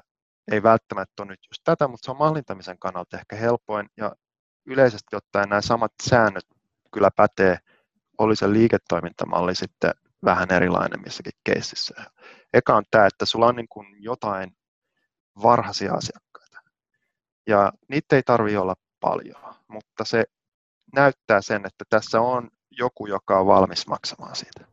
ei 0.51 0.63
välttämättä 0.63 1.23
ole 1.23 1.27
nyt 1.31 1.39
just 1.51 1.61
tätä, 1.63 1.87
mutta 1.87 2.05
se 2.05 2.11
on 2.11 2.17
mallintamisen 2.17 2.79
kannalta 2.79 3.17
ehkä 3.17 3.35
helpoin 3.35 3.89
ja 3.97 4.15
yleisesti 4.65 5.15
ottaen 5.15 5.49
nämä 5.49 5.61
samat 5.61 5.91
säännöt 6.03 6.45
kyllä 6.93 7.09
pätee, 7.15 7.57
oli 8.17 8.35
se 8.35 8.53
liiketoimintamalli 8.53 9.55
sitten 9.55 9.91
vähän 10.25 10.51
erilainen 10.51 11.01
missäkin 11.01 11.33
keississä. 11.43 11.93
Eka 12.53 12.75
on 12.75 12.83
tämä, 12.91 13.05
että 13.05 13.25
sulla 13.25 13.47
on 13.47 13.55
niin 13.55 13.69
kuin 13.69 13.87
jotain 13.99 14.57
varhaisia 15.43 15.93
asiakkaita. 15.93 16.61
Ja 17.47 17.71
niitä 17.89 18.15
ei 18.15 18.23
tarvitse 18.23 18.59
olla 18.59 18.75
paljon, 18.99 19.55
mutta 19.67 20.05
se 20.05 20.23
näyttää 20.95 21.41
sen, 21.41 21.65
että 21.65 21.85
tässä 21.89 22.21
on 22.21 22.49
joku, 22.77 23.07
joka 23.07 23.39
on 23.39 23.47
valmis 23.47 23.87
maksamaan 23.87 24.35
siitä. 24.35 24.65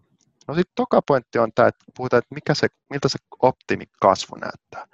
No 0.48 0.54
sitten 0.54 0.72
toka 0.74 1.02
pointti 1.02 1.38
on 1.38 1.52
tämä, 1.54 1.68
että 1.68 1.84
puhutaan, 1.96 2.18
että 2.18 2.34
mikä 2.34 2.54
se, 2.54 2.68
miltä 2.90 3.08
se 3.08 3.18
optimikasvu 3.42 4.36
näyttää. 4.36 4.86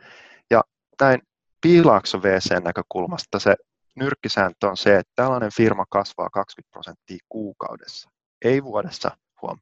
Ja 0.51 0.65
näin 1.01 1.23
Piilaakso 1.61 2.23
VC 2.23 2.65
näkökulmasta 2.65 3.39
se 3.39 3.57
nyrkkisääntö 3.97 4.69
on 4.69 4.77
se, 4.77 4.97
että 4.97 5.13
tällainen 5.17 5.53
firma 5.57 5.85
kasvaa 5.91 6.31
20 6.31 6.73
prosenttia 6.73 7.19
kuukaudessa. 7.29 8.11
Ei 8.45 8.65
vuodessa, 8.65 9.17
huom, 9.43 9.59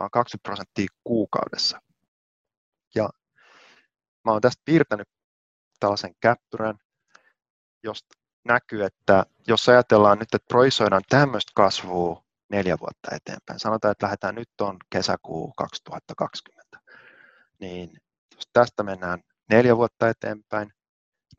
vaan 0.00 0.10
20 0.10 0.48
prosenttia 0.48 0.86
kuukaudessa. 1.04 1.80
Ja 2.94 3.08
mä 4.24 4.32
oon 4.32 4.40
tästä 4.40 4.62
piirtänyt 4.64 5.08
tällaisen 5.80 6.14
käppyrän, 6.20 6.78
josta 7.82 8.08
näkyy, 8.44 8.84
että 8.84 9.26
jos 9.48 9.68
ajatellaan 9.68 10.18
nyt, 10.18 10.34
että 10.34 10.48
projisoidaan 10.48 11.02
tämmöistä 11.08 11.52
kasvua 11.54 12.24
neljä 12.50 12.76
vuotta 12.80 13.16
eteenpäin, 13.16 13.60
sanotaan, 13.60 13.92
että 13.92 14.06
lähdetään 14.06 14.34
nyt 14.34 14.60
on 14.60 14.76
kesäkuu 14.90 15.52
2020, 15.56 16.78
niin 17.60 17.90
jos 18.36 18.48
tästä 18.52 18.82
mennään 18.82 19.22
neljä 19.50 19.76
vuotta 19.76 20.08
eteenpäin, 20.08 20.72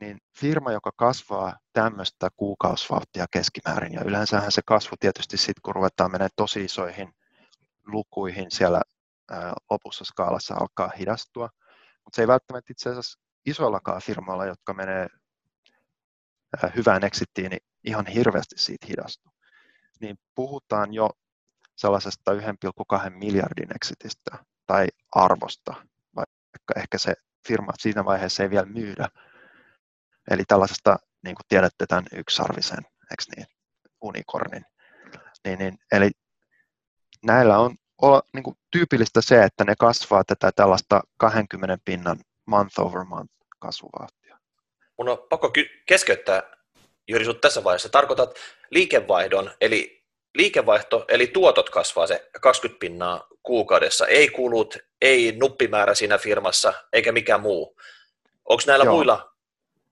niin 0.00 0.18
firma, 0.38 0.72
joka 0.72 0.90
kasvaa 0.96 1.58
tämmöistä 1.72 2.28
kuukausivauhtia 2.36 3.26
keskimäärin, 3.30 3.92
ja 3.92 4.04
yleensähän 4.04 4.52
se 4.52 4.62
kasvu 4.66 4.96
tietysti 5.00 5.36
sitten, 5.36 5.62
kun 5.62 5.74
ruvetaan 5.74 6.12
menemään 6.12 6.30
tosi 6.36 6.64
isoihin 6.64 7.14
lukuihin 7.86 8.50
siellä 8.50 8.80
lopussa 9.70 10.04
skaalassa 10.04 10.54
alkaa 10.54 10.90
hidastua, 10.98 11.48
mutta 12.04 12.16
se 12.16 12.22
ei 12.22 12.28
välttämättä 12.28 12.72
itse 12.72 12.90
asiassa 12.90 13.20
isoillakaan 13.46 14.02
firmoilla, 14.02 14.46
jotka 14.46 14.74
menee 14.74 15.06
hyvään 16.76 17.04
exittiin, 17.04 17.50
niin 17.50 17.62
ihan 17.84 18.06
hirveästi 18.06 18.58
siitä 18.58 18.86
hidastu. 18.86 19.31
Niin 20.02 20.16
puhutaan 20.34 20.94
jo 20.94 21.10
sellaisesta 21.76 22.32
1,2 22.32 23.10
miljardin 23.10 23.68
exitistä 23.76 24.44
tai 24.66 24.86
arvosta, 25.14 25.74
vaikka 26.16 26.74
ehkä 26.76 26.98
se 26.98 27.14
firma 27.48 27.72
siinä 27.78 28.04
vaiheessa 28.04 28.42
ei 28.42 28.50
vielä 28.50 28.66
myydä. 28.66 29.08
Eli 30.30 30.42
tällaisesta, 30.48 30.96
niin 31.24 31.34
kuin 31.34 31.46
tiedätte, 31.48 31.86
tämän 31.86 32.04
yksarvisen, 32.12 32.78
eikö 33.10 33.24
niin, 33.36 33.46
unikornin. 34.00 34.64
Niin, 35.44 35.58
niin, 35.58 35.78
eli 35.92 36.10
näillä 37.24 37.58
on 37.58 37.76
olla 38.02 38.22
niin 38.32 38.42
kuin 38.42 38.56
tyypillistä 38.70 39.20
se, 39.22 39.42
että 39.42 39.64
ne 39.64 39.74
kasvaa 39.78 40.24
tätä 40.24 40.50
tällaista 40.56 41.00
20 41.16 41.78
pinnan 41.84 42.18
month 42.46 42.80
over 42.80 43.04
month 43.04 43.32
kasvuvauhtia. 43.58 44.38
Mun 44.98 45.08
on 45.08 45.18
pakko 45.30 45.52
keskeyttää 45.86 46.42
Jyri 47.08 47.24
sut 47.24 47.40
tässä 47.40 47.64
vaiheessa. 47.64 47.88
Tarkoitat 47.88 48.38
liikevaihdon, 48.70 49.50
eli 49.60 50.04
liikevaihto, 50.34 51.04
eli 51.08 51.26
tuotot 51.26 51.70
kasvaa 51.70 52.06
se 52.06 52.30
20 52.40 52.80
pinnaa 52.80 53.26
kuukaudessa, 53.42 54.06
ei 54.06 54.28
kulut, 54.28 54.78
ei 55.00 55.32
nuppimäärä 55.40 55.94
siinä 55.94 56.18
firmassa, 56.18 56.72
eikä 56.92 57.12
mikään 57.12 57.40
muu. 57.40 57.76
Onko 58.44 58.62
näillä 58.66 58.84
Joo. 58.84 58.94
muilla 58.94 59.34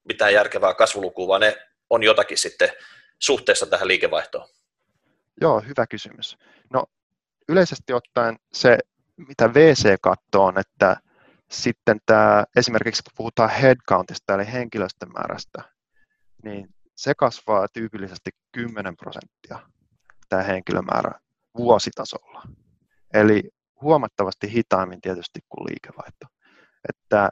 mitään 0.05 0.35
järkevää 0.35 0.75
kasvulukua, 0.75 1.29
vaan 1.29 1.41
ne 1.41 1.67
on 1.91 2.03
jotakin 2.03 2.39
sitten 2.39 2.73
suhteessa 3.19 3.67
tähän 3.67 3.89
liikevaihtoon? 3.89 4.49
Joo, 5.41 5.61
hyvä 5.61 5.87
kysymys. 5.87 6.37
No 6.73 6.85
yleisesti 7.49 7.93
ottaen 7.93 8.37
se, 8.53 8.79
mitä 9.17 9.55
VC 9.55 9.95
katsoo, 10.03 10.45
on, 10.45 10.59
että 10.59 10.97
sitten 11.51 11.99
tämä, 12.07 12.45
esimerkiksi 12.57 13.03
kun 13.03 13.13
puhutaan 13.17 13.51
headcountista 13.51 14.35
eli 14.35 14.53
henkilöstön 14.53 15.13
määrästä, 15.13 15.63
niin 16.45 16.75
se 17.01 17.15
kasvaa 17.15 17.69
tyypillisesti 17.69 18.31
10 18.53 18.97
prosenttia 18.97 19.59
tämä 20.29 20.43
henkilömäärä 20.43 21.21
vuositasolla. 21.59 22.43
Eli 23.15 23.51
huomattavasti 23.81 24.53
hitaammin 24.53 25.01
tietysti 25.01 25.41
kuin 25.49 25.65
liikevaihto. 25.65 26.27
Että 26.89 27.31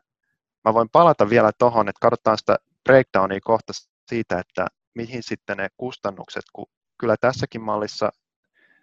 mä 0.64 0.74
voin 0.74 0.88
palata 0.92 1.30
vielä 1.30 1.50
tuohon, 1.58 1.88
että 1.88 2.00
katsotaan 2.00 2.38
sitä 2.38 2.56
breakdownia 2.84 3.38
kohta 3.44 3.72
siitä, 4.08 4.38
että 4.38 4.66
mihin 4.94 5.22
sitten 5.22 5.56
ne 5.56 5.68
kustannukset, 5.76 6.44
kun 6.52 6.66
kyllä 7.00 7.16
tässäkin 7.20 7.60
mallissa 7.60 8.10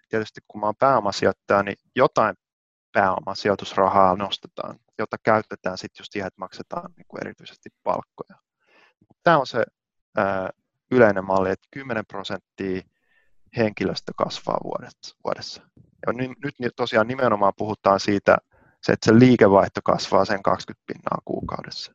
tietysti 0.09 0.41
kun 0.47 0.61
mä 0.61 0.65
oon 0.65 0.75
pääomasijoittaja, 0.79 1.63
niin 1.63 1.77
jotain 1.95 2.35
pääomasijoitusrahaa 2.91 4.15
nostetaan, 4.15 4.79
jota 4.97 5.17
käytetään 5.23 5.77
sitten 5.77 6.01
just 6.01 6.11
siihen, 6.11 6.27
että 6.27 6.39
maksetaan 6.39 6.93
niin 6.97 7.05
kuin 7.07 7.21
erityisesti 7.21 7.69
palkkoja. 7.83 8.39
Tämä 9.23 9.37
on 9.37 9.47
se 9.47 9.63
ää, 10.17 10.49
yleinen 10.91 11.25
malli, 11.25 11.49
että 11.49 11.67
10 11.71 12.05
prosenttia 12.05 12.81
henkilöstö 13.57 14.11
kasvaa 14.15 14.57
vuodessa. 15.23 15.61
Ja 16.07 16.13
nyt 16.59 16.75
tosiaan 16.75 17.07
nimenomaan 17.07 17.53
puhutaan 17.57 17.99
siitä, 17.99 18.37
että 18.89 19.05
se 19.05 19.19
liikevaihto 19.19 19.79
kasvaa 19.83 20.25
sen 20.25 20.43
20 20.43 20.83
pinnaa 20.87 21.17
kuukaudessa. 21.25 21.93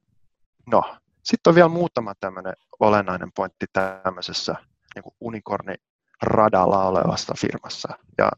No, 0.67 0.97
sitten 1.23 1.51
on 1.51 1.55
vielä 1.55 1.69
muutama 1.69 2.15
tämmöinen 2.15 2.55
olennainen 2.81 3.33
pointti 3.33 3.67
tämmöisessä 3.73 4.55
niin 4.95 5.15
unikorni 5.21 5.75
radalla 6.23 6.85
olevassa 6.85 7.35
firmassa. 7.39 7.99
Ja 8.19 8.31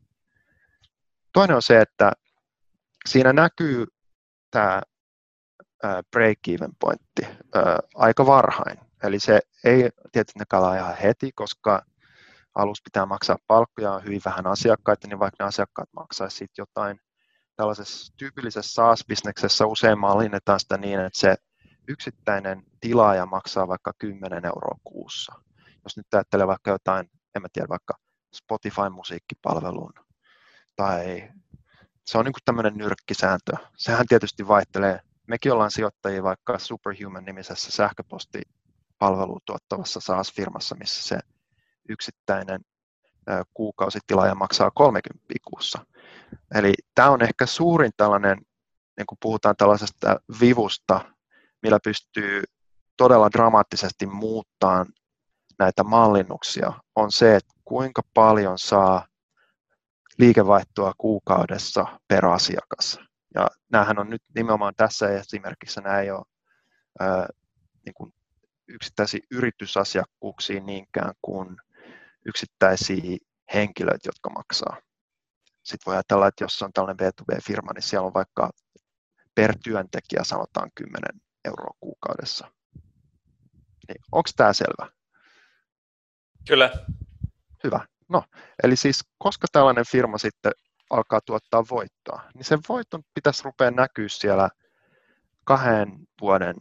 toinen 1.32 1.56
on 1.56 1.62
se, 1.62 1.80
että 1.80 2.12
siinä 3.08 3.32
näkyy 3.32 3.86
tämä 4.50 4.82
break-even 5.84 6.72
pointti 6.78 7.22
aika 7.94 8.26
varhain. 8.26 8.78
Eli 9.02 9.20
se 9.20 9.40
ei 9.64 9.90
tietenkään 10.12 10.62
ole 10.62 10.76
ihan 10.76 10.96
heti, 10.96 11.32
koska 11.34 11.82
alus 12.54 12.82
pitää 12.82 13.06
maksaa 13.06 13.36
palkkoja, 13.46 13.92
on 13.92 14.04
hyvin 14.04 14.20
vähän 14.24 14.46
asiakkaita, 14.46 15.08
niin 15.08 15.18
vaikka 15.18 15.44
ne 15.44 15.48
asiakkaat 15.48 15.88
maksaisi 15.92 16.36
sitten 16.36 16.62
jotain. 16.62 17.00
Tällaisessa 17.56 18.14
tyypillisessä 18.16 18.72
SaaS-bisneksessä 18.72 19.66
usein 19.66 19.98
mallinnetaan 19.98 20.60
sitä 20.60 20.76
niin, 20.76 21.00
että 21.00 21.18
se 21.18 21.36
yksittäinen 21.88 22.62
tilaaja 22.80 23.26
maksaa 23.26 23.68
vaikka 23.68 23.92
10 23.98 24.44
euroa 24.44 24.78
kuussa. 24.84 25.32
Jos 25.84 25.96
nyt 25.96 26.14
ajattelee 26.14 26.46
vaikka 26.46 26.70
jotain 26.70 27.10
en 27.34 27.42
mä 27.42 27.48
tiedä, 27.52 27.68
vaikka 27.68 27.94
Spotify-musiikkipalvelun 28.34 29.92
tai 30.76 31.28
se 32.06 32.18
on 32.18 32.24
niin 32.24 32.32
kuin 32.32 32.42
tämmöinen 32.44 32.74
nyrkkisääntö. 32.76 33.52
Sehän 33.76 34.06
tietysti 34.06 34.48
vaihtelee. 34.48 35.00
Mekin 35.26 35.52
ollaan 35.52 35.70
sijoittajia 35.70 36.22
vaikka 36.22 36.58
Superhuman-nimisessä 36.58 37.70
sähköpostipalvelua 39.02 39.38
tuottavassa 39.44 40.00
SaaS-firmassa, 40.00 40.76
missä 40.78 41.02
se 41.02 41.18
yksittäinen 41.88 42.60
kuukausitilaaja 43.54 44.34
maksaa 44.34 44.70
30 44.70 45.34
kuussa. 45.44 45.86
Eli 46.54 46.74
tämä 46.94 47.10
on 47.10 47.22
ehkä 47.22 47.46
suurin 47.46 47.92
tällainen, 47.96 48.38
niin 48.96 49.06
kun 49.06 49.18
puhutaan 49.20 49.56
tällaisesta 49.56 50.20
vivusta, 50.40 51.00
millä 51.62 51.78
pystyy 51.84 52.42
todella 52.96 53.30
dramaattisesti 53.32 54.06
muuttamaan 54.06 54.86
näitä 55.58 55.84
mallinnuksia 55.84 56.72
on 56.96 57.12
se, 57.12 57.36
että 57.36 57.54
kuinka 57.64 58.02
paljon 58.14 58.58
saa 58.58 59.06
liikevaihtoa 60.18 60.92
kuukaudessa 60.98 61.86
per 62.08 62.26
asiakas. 62.26 62.98
Ja 63.34 63.48
näähän 63.72 63.98
on 63.98 64.10
nyt 64.10 64.22
nimenomaan 64.34 64.74
tässä 64.76 65.08
esimerkissä, 65.08 65.80
nämä 65.80 66.00
ei 66.00 66.10
ole 66.10 66.24
ää, 67.00 67.28
niin 67.86 67.94
kuin 67.94 68.12
yksittäisiä 68.72 69.20
yritysasiakkuuksia 69.30 70.60
niinkään 70.60 71.14
kuin 71.22 71.56
yksittäisiä 72.26 73.18
henkilöitä, 73.54 74.08
jotka 74.08 74.30
maksaa. 74.30 74.76
Sitten 75.62 75.86
voi 75.86 75.94
ajatella, 75.94 76.26
että 76.26 76.44
jos 76.44 76.62
on 76.62 76.72
tällainen 76.72 77.08
B2B-firma, 77.08 77.72
niin 77.74 77.82
siellä 77.82 78.06
on 78.06 78.14
vaikka 78.14 78.50
per 79.34 79.58
työntekijä 79.64 80.24
sanotaan 80.24 80.70
10 80.74 81.02
euroa 81.44 81.74
kuukaudessa. 81.80 82.52
Niin 83.88 84.02
onko 84.12 84.30
tämä 84.36 84.52
selvä? 84.52 84.92
Kyllä. 86.48 86.70
Hyvä. 87.64 87.86
No, 88.08 88.24
eli 88.62 88.76
siis 88.76 89.04
koska 89.18 89.46
tällainen 89.52 89.84
firma 89.86 90.18
sitten 90.18 90.52
alkaa 90.90 91.20
tuottaa 91.20 91.64
voittoa, 91.70 92.22
niin 92.34 92.44
sen 92.44 92.58
voiton 92.68 93.02
pitäisi 93.14 93.44
rupea 93.44 93.70
näkyä 93.70 94.08
siellä 94.08 94.48
kahden 95.44 95.98
vuoden 96.20 96.56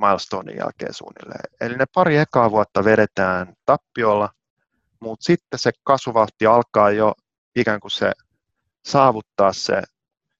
milestonein 0.00 0.58
jälkeen 0.58 0.94
suunnilleen. 0.94 1.44
Eli 1.60 1.76
ne 1.76 1.84
pari 1.94 2.16
ekaa 2.16 2.50
vuotta 2.50 2.84
vedetään 2.84 3.54
tappiolla, 3.66 4.28
mutta 5.00 5.24
sitten 5.24 5.58
se 5.58 5.70
kasvuvauhti 5.84 6.46
alkaa 6.46 6.90
jo 6.90 7.14
ikään 7.56 7.80
kuin 7.80 7.90
se 7.90 8.12
saavuttaa 8.84 9.52
se 9.52 9.82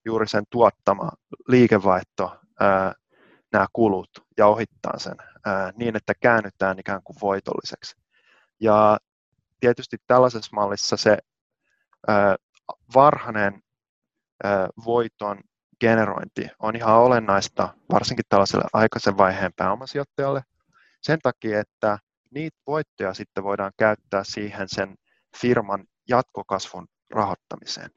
juuri 0.05 0.27
sen 0.27 0.43
tuottama 0.49 1.09
liikevaihto, 1.47 2.39
ää, 2.59 2.93
nämä 3.51 3.65
kulut 3.73 4.09
ja 4.37 4.47
ohittaa 4.47 4.99
sen 4.99 5.15
ää, 5.45 5.71
niin, 5.75 5.95
että 5.95 6.13
käännytään 6.21 6.79
ikään 6.79 7.01
kuin 7.03 7.17
voitolliseksi. 7.21 7.95
Ja 8.59 8.97
tietysti 9.59 9.97
tällaisessa 10.07 10.55
mallissa 10.55 10.97
se 10.97 11.17
varhainen 12.95 13.61
voiton 14.85 15.41
generointi 15.81 16.47
on 16.59 16.75
ihan 16.75 16.95
olennaista, 16.95 17.73
varsinkin 17.91 18.25
tällaiselle 18.29 18.65
aikaisen 18.73 19.17
vaiheen 19.17 19.53
pääomasijoittajalle, 19.55 20.41
sen 21.01 21.19
takia, 21.23 21.59
että 21.59 21.99
niitä 22.31 22.57
voittoja 22.67 23.13
sitten 23.13 23.43
voidaan 23.43 23.71
käyttää 23.77 24.23
siihen 24.23 24.69
sen 24.69 24.95
firman 25.41 25.85
jatkokasvun 26.09 26.87
rahoittamiseen. 27.13 27.89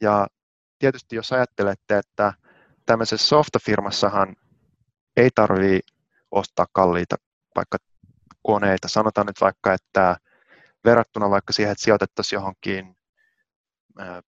Ja 0.00 0.26
tietysti 0.78 1.16
jos 1.16 1.32
ajattelette, 1.32 1.98
että 1.98 2.32
tämmöisessä 2.86 3.28
softafirmassahan 3.28 4.36
ei 5.16 5.30
tarvitse 5.34 5.80
ostaa 6.30 6.66
kalliita 6.72 7.16
vaikka 7.56 7.78
koneita. 8.42 8.88
Sanotaan 8.88 9.26
nyt 9.26 9.40
vaikka, 9.40 9.72
että 9.72 10.16
verrattuna 10.84 11.30
vaikka 11.30 11.52
siihen, 11.52 11.72
että 11.72 11.84
sijoitettaisiin 11.84 12.36
johonkin 12.36 12.96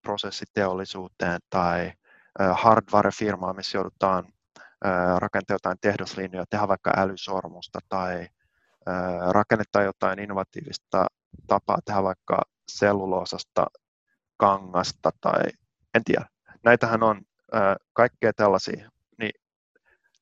prosessiteollisuuteen 0.03 1.41
tai 1.51 1.93
hardware-firmaan, 2.39 3.57
missä 3.57 3.79
joudutaan 3.79 4.33
rakentaa 5.19 5.55
jotain 5.55 5.79
tehdoslinjoja, 5.81 6.47
tehdä 6.51 6.69
vaikka 6.69 6.93
älysormusta 6.97 7.79
tai 7.89 8.29
rakennettaa 9.31 9.83
jotain 9.83 10.19
innovatiivista 10.19 11.07
tapaa 11.47 11.79
tehdä 11.85 12.03
vaikka 12.03 12.43
selluloosasta 12.69 13.67
kangasta 14.37 15.11
tai 15.21 15.43
en 15.95 16.05
tiedä. 16.05 16.27
Näitähän 16.65 17.03
on 17.03 17.23
kaikkea 17.93 18.33
tällaisia, 18.33 18.91
niin 19.19 19.33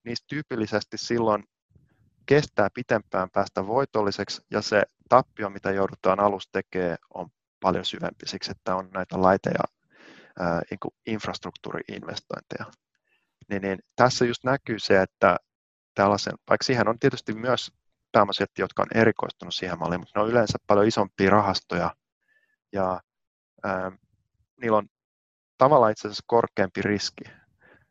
niistä 0.04 0.25
tyypillisesti 0.28 0.99
silloin 0.99 1.45
kestää 2.26 2.69
pitempään 2.75 3.31
päästä 3.31 3.66
voitolliseksi 3.66 4.42
ja 4.50 4.62
se 4.62 4.83
tappio, 5.09 5.50
mitä 5.50 5.71
joudutaan 5.71 6.21
alussa 6.21 6.50
tekemään, 6.52 6.99
on 7.14 7.28
paljon 7.61 7.85
syvempi 7.85 8.26
siksi, 8.26 8.50
että 8.50 8.76
on 8.76 8.90
näitä 8.95 9.16
laite- 9.16 9.50
ja 9.50 9.64
niin 10.70 10.92
infrastruktuuriinvestointeja. 11.06 12.64
Niin, 13.48 13.62
niin 13.62 13.78
tässä 13.96 14.24
just 14.24 14.44
näkyy 14.44 14.78
se, 14.78 15.02
että 15.02 15.36
tällaisen, 15.94 16.34
vaikka 16.48 16.64
siihen 16.64 16.88
on 16.88 16.98
tietysti 16.98 17.34
myös 17.34 17.72
pääomasijoittajia, 18.12 18.64
jotka 18.64 18.82
on 18.82 19.00
erikoistunut 19.00 19.54
siihen 19.54 19.78
malliin, 19.78 20.00
mutta 20.00 20.18
ne 20.18 20.22
on 20.22 20.30
yleensä 20.30 20.58
paljon 20.66 20.86
isompia 20.88 21.30
rahastoja 21.30 21.94
ja 22.72 23.00
ää, 23.64 23.92
niillä 24.60 24.78
on 24.78 24.88
tavallaan 25.58 25.92
itse 25.92 26.08
asiassa 26.08 26.24
korkeampi 26.26 26.82
riski 26.82 27.24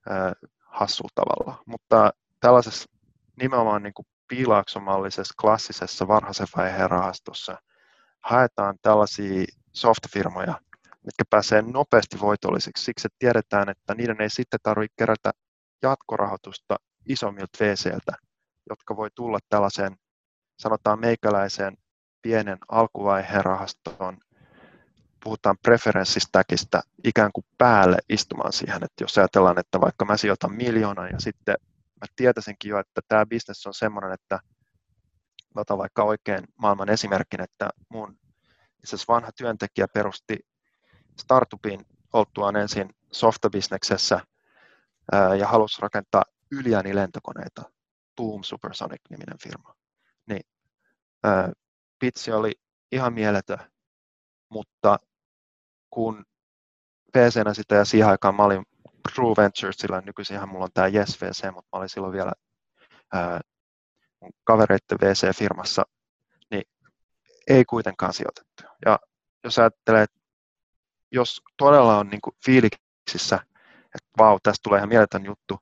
ää, 0.10 0.34
hassulla 0.60 1.12
tavalla, 1.16 1.64
mutta 1.66 2.14
tällaisessa 2.40 2.90
nimenomaan 3.42 3.84
niin 3.84 3.94
kuin 3.94 4.06
piilaaksomallisessa 4.28 5.34
klassisessa 5.42 6.08
varhaisen 6.08 6.48
vaiheen 6.56 6.92
rahastossa 6.92 7.58
haetaan 8.24 8.76
tällaisia 8.82 9.46
softfirmoja, 9.74 10.62
mitkä 11.06 11.24
pääsee 11.30 11.62
nopeasti 11.62 12.20
voitollisiksi. 12.20 12.84
Siksi, 12.84 13.08
että 13.08 13.16
tiedetään, 13.20 13.70
että 13.70 13.96
niiden 13.96 14.22
ei 14.22 14.30
sitten 14.30 14.60
tarvitse 14.64 14.94
kerätä 14.98 15.32
jatkorahoitusta 15.82 16.76
isommilta 17.06 17.58
VCltä, 17.60 18.14
jotka 18.70 18.96
voi 18.96 19.10
tulla 19.16 19.40
tällaiseen, 19.50 19.96
sanotaan 20.60 21.00
meikäläiseen 21.00 21.78
pienen 22.22 22.58
alkuvaiheen 22.70 23.46
rahastoon, 23.46 24.18
puhutaan 25.24 25.58
preferenssistäkistä 25.64 26.82
ikään 27.04 27.32
kuin 27.32 27.46
päälle 27.58 27.98
istumaan 28.10 28.54
siihen, 28.54 28.84
että 28.84 29.04
jos 29.04 29.18
ajatellaan, 29.18 29.60
että 29.60 29.82
vaikka 29.82 30.06
mä 30.06 30.18
sijoitan 30.18 30.56
miljoonan 30.56 31.10
ja 31.12 31.20
sitten 31.20 31.56
mä 32.02 32.08
tietäisinkin 32.16 32.70
jo, 32.70 32.80
että 32.80 33.02
tämä 33.08 33.26
bisnes 33.26 33.68
on 33.68 33.74
semmoinen, 33.74 34.12
että 34.12 34.40
mä 35.56 35.62
otan 35.62 35.78
vaikka 35.78 36.04
oikein 36.04 36.44
maailman 36.58 36.90
esimerkin, 36.90 37.42
että 37.42 37.70
mun 37.90 38.18
itse 38.84 38.96
asiassa 38.96 39.14
vanha 39.14 39.32
työntekijä 39.32 39.88
perusti 39.88 40.40
startupin 41.22 41.86
oltuaan 42.14 42.56
ensin 42.56 42.96
softabisneksessä 43.12 44.20
ja 45.40 45.48
halusi 45.48 45.82
rakentaa 45.82 46.24
lentokoneita, 46.94 47.64
Boom 48.16 48.44
Supersonic-niminen 48.44 49.38
firma. 49.44 49.76
Niin, 50.26 50.42
pitsi 52.00 52.32
oli 52.32 52.52
ihan 52.92 53.14
mieletön, 53.14 53.60
mutta 54.50 54.98
kun 55.90 56.26
PC-nä 57.14 57.54
sitä 57.54 57.76
ja 57.76 57.86
siihen 57.86 58.10
aikaan 58.10 58.36
mä 58.36 58.44
olin 58.44 58.66
True 59.16 59.34
Venturesilla, 59.38 60.02
nykyisinhän 60.02 60.50
mulla 60.50 60.66
on 60.66 60.72
tämä 60.74 60.88
Yes 60.88 61.22
VC, 61.22 61.44
mutta 61.54 61.70
mä 61.74 61.80
olin 61.80 61.90
silloin 61.90 62.14
vielä 62.14 62.32
mun 64.20 64.32
kavereiden 64.44 64.98
VC-firmassa, 65.02 65.84
niin 66.52 66.64
ei 67.48 67.66
kuitenkaan 67.66 68.14
sijoitettu. 68.14 68.64
Ja 68.86 69.00
jos 69.44 69.60
ajattelee, 69.60 70.04
että 70.04 70.21
jos 71.12 71.42
todella 71.58 71.98
on 71.98 72.10
niin 72.10 72.22
kuin 72.22 72.36
fiiliksissä, 72.46 73.40
että 73.96 74.10
vau, 74.18 74.40
tästä 74.44 74.60
tulee 74.64 74.78
ihan 74.78 74.90
mieletön 74.90 75.26
juttu, 75.26 75.60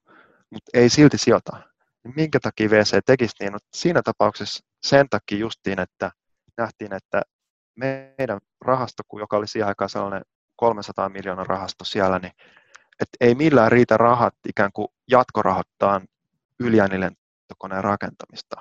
mutta 0.49 0.71
ei 0.73 0.89
silti 0.89 1.17
sijoita, 1.17 1.59
niin 2.03 2.13
minkä 2.15 2.39
takia 2.39 2.69
VC 2.69 2.97
tekisi 3.05 3.35
niin? 3.39 3.53
No, 3.53 3.59
siinä 3.73 4.01
tapauksessa 4.01 4.65
sen 4.83 5.09
takia 5.09 5.37
justiin, 5.37 5.79
että 5.79 6.11
nähtiin, 6.57 6.93
että 6.93 7.21
meidän 7.75 8.39
rahasto, 8.61 9.03
joka 9.19 9.37
oli 9.37 9.47
siihen 9.47 9.67
aikaan 9.67 9.89
sellainen 9.89 10.21
300 10.55 11.09
miljoonaa 11.09 11.45
rahasto 11.45 11.85
siellä, 11.85 12.19
niin 12.19 12.33
että 13.01 13.17
ei 13.21 13.35
millään 13.35 13.71
riitä 13.71 13.97
rahat 13.97 14.33
ikään 14.49 14.71
kuin 14.73 14.87
jatkorahoittaa 15.11 16.01
yliäänilentokoneen 16.59 17.83
rakentamista, 17.83 18.55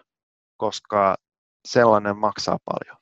koska 0.56 1.16
sellainen 1.68 2.16
maksaa 2.16 2.58
paljon. 2.64 2.96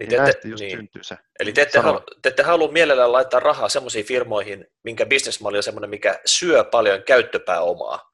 Niin, 0.00 0.08
niin 0.08 0.24
te, 0.24 0.48
just 0.48 0.60
niin. 0.60 0.76
syntyy 0.76 1.02
se. 1.02 1.16
Eli 1.40 1.52
te 1.52 1.62
ette, 1.62 1.78
halu, 1.78 2.00
te 2.22 2.28
ette 2.28 2.42
halua 2.42 2.72
mielellään 2.72 3.12
laittaa 3.12 3.40
rahaa 3.40 3.68
sellaisiin 3.68 4.04
firmoihin, 4.04 4.66
minkä 4.84 5.06
bisnesmalli 5.06 5.56
on 5.56 5.62
sellainen, 5.62 5.90
mikä 5.90 6.20
syö 6.26 6.64
paljon 6.64 7.02
käyttöpääomaa. 7.02 8.10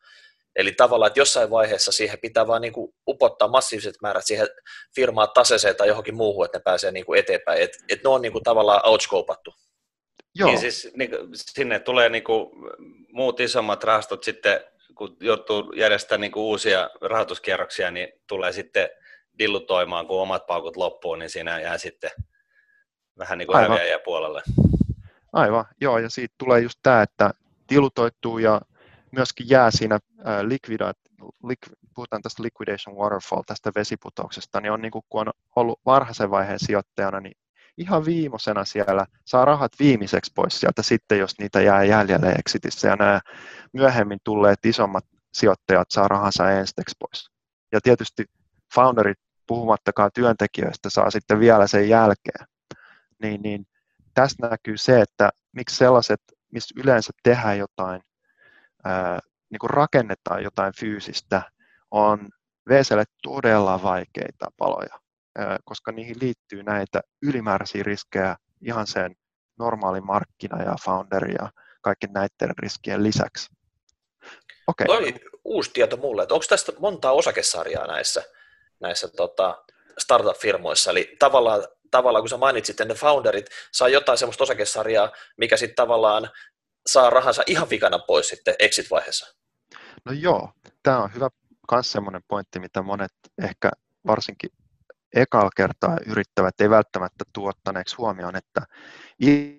Eli 0.57 0.73
tavallaan, 0.73 1.07
että 1.07 1.21
jossain 1.21 1.51
vaiheessa 1.51 1.93
siihen 1.93 2.19
pitää 2.19 2.47
vaan 2.47 2.63
niin 2.63 2.73
kuin 2.73 2.95
upottaa 3.09 3.49
massiiviset 3.49 3.95
määrät 4.03 4.27
siihen 4.27 4.49
firmaan 4.95 5.29
taseeseen 5.35 5.77
tai 5.77 5.89
johonkin 5.89 6.15
muuhun, 6.15 6.45
että 6.45 6.59
ne 6.59 6.63
pääsee 6.63 6.91
niin 6.91 7.07
kuin 7.07 7.19
eteenpäin. 7.19 7.63
Että 7.63 7.79
et 7.89 8.05
ne 8.05 8.11
on 8.11 8.23
niin 8.23 8.33
kuin 8.33 8.45
tavallaan 8.45 8.87
outscopattu. 8.87 9.55
Joo. 10.35 10.49
Niin 10.49 10.59
siis 10.59 10.91
niin, 10.97 11.11
sinne 11.35 11.79
tulee 11.79 12.09
niin 12.09 12.25
kuin, 12.25 12.51
muut 13.09 13.41
isommat 13.41 13.85
rahastot 13.85 14.25
sitten, 14.25 14.61
kun 14.95 15.17
joutuu 15.21 15.73
järjestämään 15.73 16.21
niin 16.21 16.33
kuin, 16.33 16.45
uusia 16.45 16.91
rahoituskierroksia, 17.01 17.91
niin 17.91 18.09
tulee 18.27 18.53
sitten 18.53 18.89
dillutoimaan, 19.39 20.07
kun 20.07 20.23
omat 20.23 20.47
paukut 20.47 20.77
loppuu, 20.77 21.15
niin 21.15 21.31
siinä 21.31 21.61
jää 21.61 21.79
sitten 21.79 22.11
vähän 23.19 23.39
niin 23.39 23.47
kuin 23.47 23.59
häviäjä 23.59 23.99
puolelle. 24.05 24.43
Aivan, 25.33 25.65
joo, 25.81 25.99
ja 25.99 26.11
siitä 26.11 26.35
tulee 26.39 26.61
just 26.61 26.79
tämä, 26.83 27.03
että 27.03 27.31
dilutoituu 27.71 28.39
ja 28.39 28.61
myöskin 29.13 29.49
jää 29.49 29.71
siinä 29.71 29.95
äh, 29.95 30.41
liquidat, 30.43 30.99
liqu, 31.45 31.71
puhutaan 31.95 32.23
tästä 32.23 32.43
liquidation 32.43 32.97
waterfall, 32.97 33.43
tästä 33.47 33.73
vesiputouksesta, 33.77 34.61
niin 34.61 34.73
on 34.73 34.83
niin 34.83 34.93
kuin, 34.93 35.05
kun 35.09 35.21
on 35.21 35.33
ollut 35.57 35.81
varhaisen 35.87 36.31
vaiheen 36.31 36.59
sijoittajana, 36.61 37.21
niin 37.21 37.37
ihan 37.79 38.05
viimeisena 38.05 38.65
siellä, 38.65 39.07
saa 39.25 39.45
rahat 39.45 39.73
viimeiseksi 39.79 40.33
pois 40.35 40.61
sieltä 40.61 40.83
sitten, 40.83 41.19
jos 41.19 41.39
niitä 41.39 41.61
jää 41.61 41.85
jäljelle 41.85 42.33
exitissä, 42.33 42.89
ja 42.89 42.97
nämä 42.97 43.21
myöhemmin 43.73 44.19
tulleet 44.25 44.67
isommat 44.67 45.05
sijoittajat 45.33 45.91
saa 45.91 46.09
rahansa 46.09 46.51
ensiksi 46.51 46.97
pois. 46.99 47.31
Ja 47.73 47.81
tietysti 47.81 48.25
founderit, 48.75 49.19
puhumattakaan 49.47 50.11
työntekijöistä, 50.15 50.91
saa 50.91 51.11
sitten 51.11 51.41
vielä 51.41 51.67
sen 51.67 51.89
jälkeen. 51.89 52.47
Niin, 53.23 53.43
niin 53.43 53.67
tässä 54.15 54.47
näkyy 54.47 54.77
se, 54.77 55.01
että 55.01 55.31
miksi 55.53 55.77
sellaiset, 55.77 56.21
missä 56.53 56.75
yleensä 56.83 57.13
tehdään 57.23 57.59
jotain, 57.59 58.03
ää, 58.85 59.19
niin 59.51 59.59
kuin 59.59 59.71
rakennetaan 59.71 60.43
jotain 60.43 60.73
fyysistä, 60.81 61.43
on 61.91 62.29
VClle 62.69 63.05
todella 63.23 63.83
vaikeita 63.83 64.51
paloja 64.57 65.07
koska 65.65 65.93
niihin 65.93 66.17
liittyy 66.21 66.63
näitä 66.63 67.01
ylimääräisiä 67.23 67.83
riskejä 67.83 68.37
ihan 68.63 68.87
sen 68.87 69.17
normaalin 69.59 70.07
markkina 70.07 70.63
ja 70.63 70.75
founderi 70.85 71.35
ja 71.35 71.51
kaikki 71.81 72.07
näiden 72.07 72.59
riskien 72.59 73.03
lisäksi. 73.03 73.49
Okay. 74.67 74.87
Toi 74.87 75.15
uusi 75.45 75.71
tieto 75.73 75.97
mulle, 75.97 76.23
että 76.23 76.35
onko 76.35 76.47
tästä 76.49 76.73
montaa 76.79 77.13
osakesarjaa 77.13 77.87
näissä, 77.87 78.23
näissä 78.81 79.09
tota, 79.09 79.65
startup-firmoissa, 79.99 80.91
eli 80.91 81.17
tavallaan, 81.19 81.65
tavallaan 81.91 82.23
kun 82.23 82.29
sä 82.29 82.37
mainitsit, 82.37 82.81
ne 82.81 82.95
founderit 82.95 83.47
saa 83.73 83.89
jotain 83.89 84.19
sellaista 84.19 84.45
osakesarjaa, 84.45 85.13
mikä 85.37 85.57
sitten 85.57 85.77
tavallaan 85.77 86.31
saa 86.87 87.11
rahansa 87.11 87.43
ihan 87.47 87.71
vikana 87.71 87.99
pois 87.99 88.29
sitten 88.29 88.55
exit-vaiheessa. 88.59 89.37
No 90.05 90.13
joo, 90.13 90.51
tämä 90.83 91.03
on 91.03 91.15
hyvä 91.15 91.29
myös 91.73 91.93
semmoinen 91.93 92.23
pointti, 92.29 92.59
mitä 92.59 92.83
monet 92.83 93.13
ehkä 93.43 93.71
varsinkin 94.07 94.51
ekalla 95.15 95.51
kertaa 95.57 95.99
yrittävät 96.07 96.61
ei 96.61 96.71
välttämättä 96.71 97.25
tuottaneeksi 97.33 97.97
huomioon, 97.97 98.37
että 98.37 98.63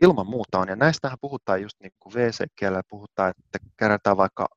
ilman 0.02 0.28
muuta 0.28 0.60
on, 0.60 0.68
ja 0.68 0.76
näistähän 0.76 1.18
puhutaan 1.22 1.62
just 1.62 1.80
niin 1.82 1.92
kuin 2.00 2.14
VC-kielellä 2.14 2.82
puhutaan, 2.90 3.30
että 3.30 3.60
kerätään 3.80 4.18
vaikka 4.18 4.48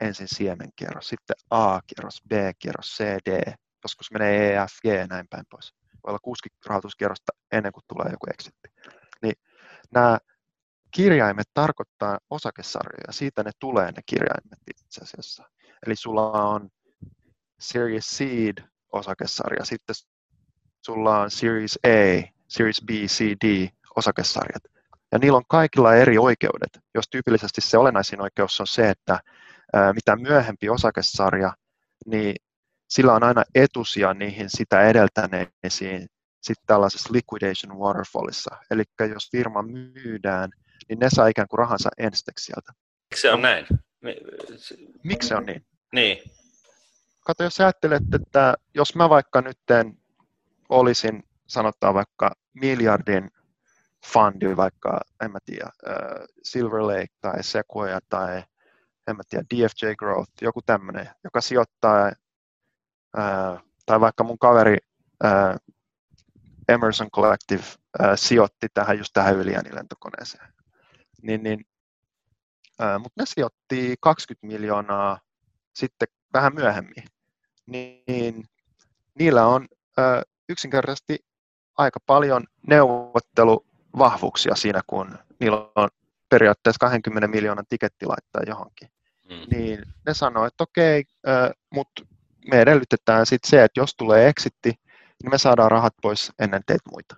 ensin 0.00 0.28
siemenkierros, 0.28 1.08
sitten 1.08 1.36
A-kierros, 1.50 2.22
B-kierros, 2.28 2.96
C, 2.96 3.04
D, 3.04 3.52
joskus 3.84 4.10
menee 4.10 4.54
E, 4.54 4.66
F, 4.66 4.72
G 4.82 4.84
ja 4.84 5.06
näin 5.06 5.26
päin 5.30 5.44
pois. 5.50 5.74
Voi 5.92 6.10
olla 6.10 6.18
60 6.22 6.68
rahoituskierrosta 6.68 7.32
ennen 7.52 7.72
kuin 7.72 7.84
tulee 7.88 8.06
joku 8.10 8.26
exitti. 8.30 8.68
Niin 9.22 9.34
nämä 9.94 10.18
kirjaimet 10.90 11.48
tarkoittaa 11.54 12.18
osakesarjoja, 12.30 13.12
siitä 13.12 13.42
ne 13.42 13.50
tulee 13.58 13.86
ne 13.86 14.02
kirjaimet 14.06 14.58
itse 14.70 15.02
asiassa. 15.02 15.44
Eli 15.86 15.96
sulla 15.96 16.32
on 16.32 16.68
Series 17.60 18.06
Seed 18.16 18.64
osakesarja, 18.92 19.64
sitten 19.64 19.94
sulla 20.80 21.20
on 21.20 21.30
Series 21.30 21.78
A, 21.86 22.28
Series 22.48 22.82
B, 22.86 22.90
C, 22.90 23.20
D 23.20 23.68
osakesarjat. 23.96 24.62
Ja 25.12 25.18
niillä 25.18 25.36
on 25.36 25.44
kaikilla 25.48 25.94
eri 25.94 26.18
oikeudet, 26.18 26.80
jos 26.94 27.08
tyypillisesti 27.10 27.60
se 27.60 27.78
olennaisin 27.78 28.20
oikeus 28.20 28.60
on 28.60 28.66
se, 28.66 28.90
että 28.90 29.20
mitä 29.94 30.16
myöhempi 30.16 30.68
osakesarja, 30.68 31.52
niin 32.06 32.34
sillä 32.88 33.12
on 33.12 33.22
aina 33.22 33.44
etusia 33.54 34.14
niihin 34.14 34.50
sitä 34.50 34.82
edeltäneisiin 34.82 36.06
sitten 36.42 36.66
tällaisessa 36.66 37.12
liquidation 37.12 37.78
waterfallissa. 37.78 38.56
Eli 38.70 38.82
jos 39.10 39.30
firma 39.30 39.62
myydään, 39.62 40.50
niin 40.88 40.98
ne 40.98 41.10
saa 41.10 41.26
ikään 41.26 41.48
kuin 41.48 41.58
rahansa 41.58 41.90
ensiksi 41.98 42.44
sieltä. 42.44 42.72
Miksi 43.10 43.22
se 43.22 43.32
on 43.32 43.42
näin? 43.42 43.66
Miksi 45.04 45.28
se 45.28 45.36
on 45.36 45.46
niin? 45.46 45.66
Niin. 45.92 46.18
Kato, 47.20 47.44
jos 47.44 47.60
ajattelet, 47.60 48.02
että 48.14 48.54
jos 48.74 48.94
mä 48.94 49.08
vaikka 49.08 49.40
nyt 49.40 49.58
olisin, 50.68 51.22
sanotaan 51.46 51.94
vaikka 51.94 52.32
miljardin 52.54 53.30
fundi, 54.06 54.56
vaikka 54.56 55.00
en 55.24 55.30
mä 55.32 55.38
tiedä, 55.44 55.70
Silver 56.42 56.82
Lake 56.82 57.14
tai 57.20 57.42
Sequoia 57.42 57.98
tai 58.08 58.42
en 59.08 59.16
mä 59.16 59.22
tiedä, 59.28 59.44
DFJ 59.54 59.94
Growth, 59.98 60.32
joku 60.42 60.62
tämmöinen, 60.62 61.10
joka 61.24 61.40
sijoittaa, 61.40 62.12
tai 63.86 64.00
vaikka 64.00 64.24
mun 64.24 64.38
kaveri 64.38 64.76
Emerson 66.68 67.10
Collective 67.10 67.64
sijoitti 68.14 68.66
tähän 68.74 68.98
just 68.98 69.10
tähän 69.12 69.36
Yliänin 69.36 69.74
lentokoneeseen. 69.74 70.52
Niin, 71.22 71.42
niin, 71.42 71.64
mutta 72.98 73.22
ne 73.22 73.26
sijoitti 73.26 73.94
20 74.00 74.46
miljoonaa 74.46 75.20
sitten 75.74 76.08
vähän 76.32 76.54
myöhemmin. 76.54 77.04
Niin, 77.66 78.44
niillä 79.18 79.46
on 79.46 79.68
yksinkertaisesti 80.48 81.18
aika 81.76 82.00
paljon 82.06 82.44
neuvotteluvahvuuksia 82.66 84.54
siinä, 84.54 84.80
kun 84.86 85.18
niillä 85.40 85.70
on 85.74 85.88
periaatteessa 86.28 86.78
20 86.80 87.28
miljoonan 87.28 87.64
tiketti 87.68 88.06
laittaa 88.06 88.42
johonkin. 88.46 88.88
Mm. 89.28 89.56
Niin 89.56 89.82
ne 90.06 90.14
sanoo, 90.14 90.46
että 90.46 90.64
okei, 90.64 91.04
mutta 91.74 92.02
me 92.50 92.60
edellytetään 92.60 93.26
sitten 93.26 93.50
se, 93.50 93.64
että 93.64 93.80
jos 93.80 93.94
tulee 93.96 94.28
exitti, 94.28 94.72
niin 95.22 95.30
me 95.30 95.38
saadaan 95.38 95.70
rahat 95.70 95.94
pois 96.02 96.32
ennen 96.38 96.62
teitä 96.66 96.90
muita. 96.90 97.16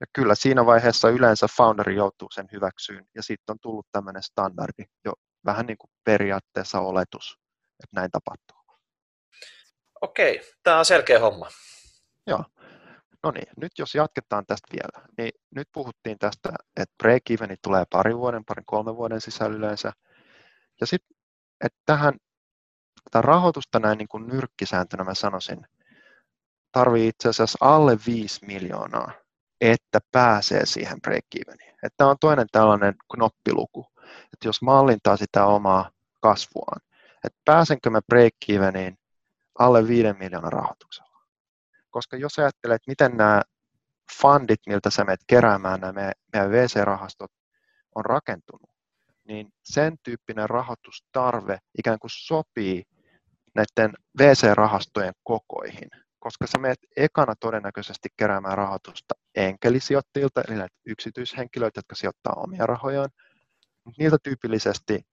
Ja 0.00 0.06
kyllä 0.12 0.34
siinä 0.34 0.66
vaiheessa 0.66 1.08
yleensä 1.08 1.46
founderi 1.56 1.96
joutuu 1.96 2.28
sen 2.30 2.48
hyväksyyn, 2.52 3.06
ja 3.14 3.22
sitten 3.22 3.52
on 3.52 3.58
tullut 3.62 3.86
tämmöinen 3.92 4.22
standardi, 4.22 4.84
jo 5.04 5.12
vähän 5.44 5.66
niin 5.66 5.78
kuin 5.78 5.90
periaatteessa 6.04 6.80
oletus, 6.80 7.38
että 7.84 8.00
näin 8.00 8.10
tapahtuu. 8.10 8.62
Okei, 10.00 10.40
tämä 10.62 10.78
on 10.78 10.84
selkeä 10.84 11.20
homma. 11.20 11.48
Joo. 12.26 12.44
No 13.22 13.30
niin, 13.30 13.48
nyt 13.56 13.72
jos 13.78 13.94
jatketaan 13.94 14.46
tästä 14.46 14.68
vielä, 14.72 15.08
niin 15.18 15.30
nyt 15.56 15.68
puhuttiin 15.72 16.18
tästä, 16.18 16.48
että 16.76 16.94
break 17.02 17.22
tulee 17.62 17.84
parin 17.90 18.18
vuoden, 18.18 18.44
parin 18.44 18.64
kolmen 18.66 18.96
vuoden 18.96 19.20
sisällä 19.20 19.56
yleensä. 19.56 19.92
Ja 20.80 20.86
sitten, 20.86 21.16
että 21.64 21.78
tähän 21.86 22.14
tätä 23.04 23.22
rahoitusta 23.22 23.78
näin 23.78 23.98
niin 23.98 24.08
kuin 24.08 24.28
nyrkkisääntönä 24.28 25.04
mä 25.04 25.14
sanoisin, 25.14 25.66
tarvii 26.72 27.08
itse 27.08 27.28
asiassa 27.28 27.58
alle 27.60 27.98
5 28.06 28.46
miljoonaa, 28.46 29.12
että 29.60 30.00
pääsee 30.12 30.66
siihen 30.66 30.98
break-eveniin. 31.08 31.76
Että 31.82 32.06
on 32.06 32.16
toinen 32.20 32.46
tällainen 32.52 32.94
knoppiluku, 33.14 33.86
että 34.32 34.48
jos 34.48 34.62
mallintaa 34.62 35.16
sitä 35.16 35.46
omaa 35.46 35.90
kasvuaan, 36.20 36.80
että 37.24 37.38
pääsenkö 37.44 37.90
mä 37.90 38.00
break-eveniin 38.12 38.98
alle 39.58 39.88
5 39.88 40.18
miljoonan 40.18 40.52
rahoituksella. 40.52 41.20
Koska 41.90 42.16
jos 42.16 42.38
ajattelet, 42.38 42.74
että 42.74 42.90
miten 42.90 43.16
nämä 43.16 43.42
fundit, 44.20 44.60
miltä 44.66 44.90
sä 44.90 45.04
menet 45.04 45.20
keräämään 45.26 45.80
nämä 45.80 46.12
meidän 46.32 46.50
VC-rahastot, 46.50 47.32
on 47.94 48.04
rakentunut, 48.04 48.70
niin 49.24 49.52
sen 49.62 49.96
tyyppinen 50.02 50.50
rahoitustarve 50.50 51.58
ikään 51.78 51.98
kuin 51.98 52.10
sopii 52.14 52.84
näiden 53.54 53.92
VC-rahastojen 54.18 55.14
kokoihin, 55.22 55.90
koska 56.18 56.46
sä 56.46 56.58
menet 56.58 56.78
ekana 56.96 57.34
todennäköisesti 57.36 58.08
keräämään 58.16 58.58
rahoitusta 58.58 59.14
enkelisijoittajilta, 59.34 60.42
eli 60.48 60.56
näitä 60.56 60.76
yksityishenkilöitä, 60.86 61.78
jotka 61.78 61.94
sijoittaa 61.94 62.34
omia 62.36 62.66
rahojaan, 62.66 63.10
mutta 63.84 64.02
niiltä 64.02 64.16
tyypillisesti 64.22 65.06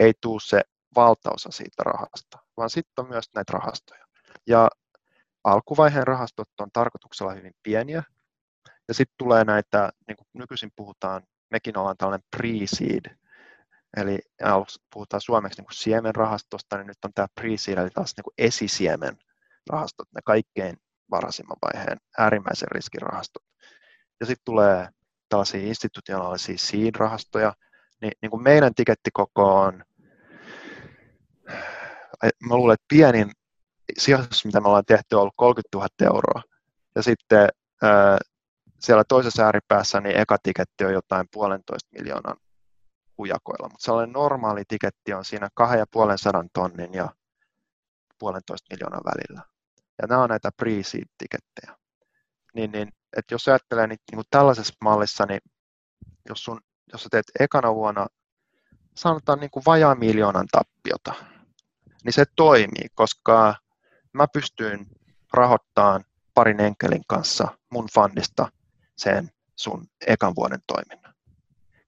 ei 0.00 0.12
tule 0.20 0.40
se 0.44 0.60
valtaosa 0.94 1.50
siitä 1.50 1.82
rahasta, 1.82 2.38
vaan 2.56 2.70
sitten 2.70 3.04
on 3.04 3.08
myös 3.08 3.24
näitä 3.34 3.52
rahastoja. 3.52 4.06
Ja 4.46 4.68
alkuvaiheen 5.44 6.06
rahastot 6.06 6.48
on 6.60 6.68
tarkoituksella 6.72 7.32
hyvin 7.32 7.54
pieniä, 7.62 8.02
ja 8.88 8.94
sitten 8.94 9.14
tulee 9.18 9.44
näitä, 9.44 9.90
niin 10.08 10.16
kuin 10.16 10.26
nykyisin 10.32 10.70
puhutaan, 10.76 11.22
mekin 11.50 11.78
ollaan 11.78 11.96
tällainen 11.96 12.26
pre-seed 12.36 13.16
Eli 13.96 14.18
aluksi 14.42 14.80
puhutaan 14.92 15.20
suomeksi 15.20 15.58
niin 15.58 15.66
kuin 15.66 15.76
siemenrahastosta, 15.76 16.76
niin 16.76 16.86
nyt 16.86 17.04
on 17.04 17.10
tämä 17.14 17.26
pre-seed, 17.40 17.78
eli 17.78 17.90
taas 17.90 18.12
niin 18.16 18.24
kuin 18.24 18.34
esisiemen 18.38 19.18
rahastot, 19.70 20.08
ne 20.14 20.20
kaikkein 20.24 20.76
varhaisimman 21.10 21.56
vaiheen 21.62 21.98
äärimmäisen 22.18 22.68
riskin 22.70 23.02
rahastot. 23.02 23.42
Ja 24.20 24.26
sitten 24.26 24.44
tulee 24.44 24.88
tällaisia 25.28 25.60
institutionaalisia 25.60 26.58
seed-rahastoja, 26.58 27.52
niin, 28.02 28.12
niin 28.22 28.30
kuin 28.30 28.42
meidän 28.42 28.74
tikettikoko 28.74 29.60
on, 29.60 29.84
mä 32.48 32.56
luulen, 32.56 32.74
että 32.74 32.86
pienin 32.88 33.30
sijoitus, 33.98 34.44
mitä 34.44 34.60
me 34.60 34.68
ollaan 34.68 34.84
tehty, 34.86 35.14
on 35.14 35.20
ollut 35.20 35.34
30 35.36 35.78
000 35.78 35.88
euroa. 36.14 36.42
Ja 36.94 37.02
sitten 37.02 37.48
siellä 38.80 39.04
toisessa 39.08 39.44
ääripäässä 39.44 40.00
niin 40.00 40.16
eka 40.16 40.36
tiketti 40.42 40.84
on 40.84 40.92
jotain 40.92 41.26
puolentoista 41.32 41.88
miljoonan 41.98 42.36
hujakoilla, 43.18 43.68
mutta 43.68 43.84
sellainen 43.84 44.12
normaali 44.12 44.62
tiketti 44.68 45.14
on 45.14 45.24
siinä 45.24 45.48
2,5 45.60 46.48
tonnin 46.52 46.94
ja 46.94 47.08
puolentoista 48.18 48.74
miljoonan 48.74 49.00
välillä. 49.04 49.42
Ja 50.02 50.08
nämä 50.08 50.22
on 50.22 50.28
näitä 50.28 50.50
pre-seed-tikettejä. 50.56 51.76
Niin, 52.54 52.72
niin, 52.72 52.88
että 53.16 53.34
jos 53.34 53.48
ajattelee 53.48 53.86
niin, 53.86 53.98
niin 54.10 54.16
kuin 54.16 54.26
tällaisessa 54.30 54.74
mallissa, 54.84 55.26
niin 55.26 55.40
jos, 56.28 56.44
sun, 56.44 56.60
jos 56.92 57.02
sä 57.02 57.08
teet 57.10 57.30
ekana 57.40 57.74
vuonna, 57.74 58.06
sanotaan 58.96 59.40
niin 59.40 59.50
kuin 59.50 59.62
vajaa 59.66 59.94
miljoonan 59.94 60.46
tappiota, 60.52 61.14
niin 62.04 62.12
se 62.12 62.24
toimii, 62.36 62.88
koska 62.94 63.54
mä 64.12 64.26
pystyin 64.32 64.86
rahoittamaan 65.32 66.04
parin 66.34 66.60
enkelin 66.60 67.02
kanssa 67.08 67.48
mun 67.70 67.88
fundista 67.94 68.48
sen 68.96 69.30
sun 69.56 69.86
ekan 70.06 70.34
vuoden 70.36 70.60
toiminnan. 70.66 71.01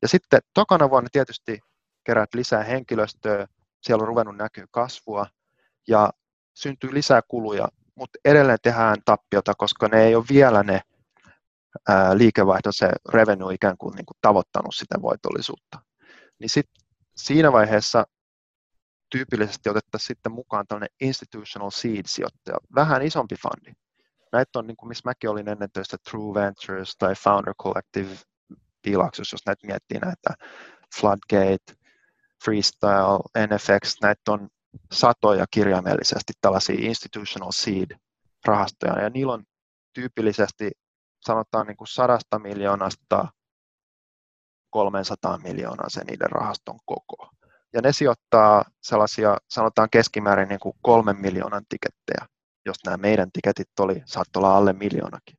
Ja 0.04 0.08
sitten 0.08 0.40
tokana 0.54 0.90
vuonna 0.90 1.08
tietysti 1.12 1.60
kerät 2.04 2.34
lisää 2.34 2.62
henkilöstöä, 2.62 3.46
siellä 3.82 4.02
on 4.02 4.08
ruvennut 4.08 4.36
näkyä 4.36 4.66
kasvua 4.70 5.26
ja 5.88 6.10
syntyy 6.54 6.94
lisää 6.94 7.20
kuluja, 7.28 7.68
mutta 7.94 8.18
edelleen 8.24 8.58
tehdään 8.62 8.96
tappiota, 9.04 9.52
koska 9.58 9.88
ne 9.88 10.02
ei 10.02 10.14
ole 10.14 10.24
vielä 10.30 10.62
ne 10.62 10.80
ää, 11.88 12.18
liikevaihto, 12.18 12.72
se 12.72 12.90
revenue 13.08 13.54
ikään 13.54 13.78
kuin, 13.78 13.94
niin 13.94 14.06
kuin 14.06 14.16
tavoittanut 14.20 14.74
sitä 14.74 15.02
voitollisuutta. 15.02 15.78
Niin 16.38 16.50
sit 16.50 16.70
siinä 17.16 17.52
vaiheessa 17.52 18.04
tyypillisesti 19.10 19.68
otettaisiin 19.68 20.06
sitten 20.06 20.32
mukaan 20.32 20.66
tällainen 20.66 20.96
institutional 21.00 21.70
seed-sijoittaja, 21.70 22.56
vähän 22.74 23.02
isompi 23.02 23.34
fundi. 23.42 23.80
Näitä 24.32 24.58
on, 24.58 24.66
niin 24.66 24.76
kuin 24.76 24.88
missä 24.88 25.08
mäkin 25.08 25.30
olin 25.30 25.48
ennen 25.48 25.70
töistä, 25.72 25.96
True 26.10 26.34
Ventures 26.34 26.96
tai 26.98 27.14
Founder 27.14 27.54
Collective, 27.62 28.16
piilaksossa, 28.85 29.35
jos 29.35 29.47
näitä 29.47 29.66
miettii 29.66 29.99
näitä 29.99 30.31
Floodgate, 31.01 31.75
Freestyle, 32.44 33.47
NFX, 33.47 33.97
näitä 34.03 34.33
on 34.33 34.49
satoja 34.92 35.44
kirjaimellisesti 35.51 36.33
tällaisia 36.40 36.77
institutional 36.79 37.51
seed-rahastoja, 37.53 39.03
ja 39.03 39.11
niillä 39.11 39.33
on 39.33 39.44
tyypillisesti 39.92 40.70
sanotaan 41.27 41.66
niin 41.66 41.77
kuin 41.77 41.88
sadasta 41.88 42.38
miljoonasta 42.38 43.29
300 44.70 45.38
miljoonaa 45.38 45.88
se 45.88 46.05
niiden 46.05 46.31
rahaston 46.31 46.79
koko. 46.87 47.31
Ja 47.73 47.81
ne 47.83 47.92
sijoittaa 47.92 48.64
sellaisia, 48.83 49.37
sanotaan 49.51 49.90
keskimäärin 49.90 50.49
niin 50.49 50.61
kuin 50.61 50.77
kolmen 50.83 51.16
miljoonan 51.16 51.64
tikettejä, 51.68 52.27
jos 52.66 52.77
nämä 52.85 52.97
meidän 52.97 53.33
tiketit 53.33 53.81
oli, 53.81 54.03
saattoi 54.07 54.40
olla 54.40 54.57
alle 54.57 54.73
miljoonakin. 54.73 55.37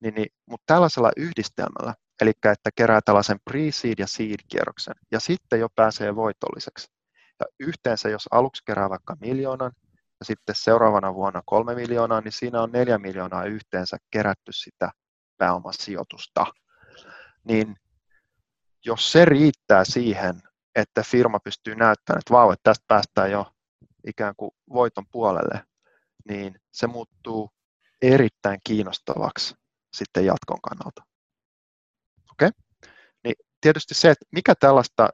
Niin, 0.00 0.14
niin, 0.14 0.28
mutta 0.46 0.74
tällaisella 0.74 1.10
yhdistelmällä 1.16 1.94
Eli 2.20 2.30
että 2.30 2.70
kerää 2.74 3.00
tällaisen 3.04 3.38
pre-seed 3.50 3.94
ja 3.98 4.06
seed-kierroksen 4.06 4.94
ja 5.10 5.20
sitten 5.20 5.60
jo 5.60 5.68
pääsee 5.76 6.16
voitolliseksi. 6.16 6.88
Ja 7.40 7.46
yhteensä, 7.60 8.08
jos 8.08 8.28
aluksi 8.30 8.62
kerää 8.66 8.90
vaikka 8.90 9.16
miljoonan 9.20 9.72
ja 10.20 10.24
sitten 10.24 10.54
seuraavana 10.58 11.14
vuonna 11.14 11.42
kolme 11.46 11.74
miljoonaa, 11.74 12.20
niin 12.20 12.32
siinä 12.32 12.62
on 12.62 12.72
neljä 12.72 12.98
miljoonaa 12.98 13.44
yhteensä 13.44 13.96
kerätty 14.10 14.52
sitä 14.52 14.90
pääomasijoitusta. 15.36 16.46
Niin 17.44 17.76
jos 18.84 19.12
se 19.12 19.24
riittää 19.24 19.84
siihen, 19.84 20.42
että 20.74 21.02
firma 21.02 21.40
pystyy 21.40 21.74
näyttämään, 21.74 22.18
että 22.18 22.34
vau, 22.34 22.50
että 22.50 22.62
tästä 22.70 22.84
päästään 22.88 23.30
jo 23.30 23.52
ikään 24.06 24.34
kuin 24.36 24.50
voiton 24.68 25.04
puolelle, 25.12 25.64
niin 26.28 26.60
se 26.72 26.86
muuttuu 26.86 27.50
erittäin 28.02 28.60
kiinnostavaksi 28.64 29.54
sitten 29.96 30.26
jatkon 30.26 30.60
kannalta. 30.62 31.07
Tietysti 33.60 33.94
se, 33.94 34.10
että 34.10 34.26
mikä 34.32 34.54
tällaista 34.54 35.08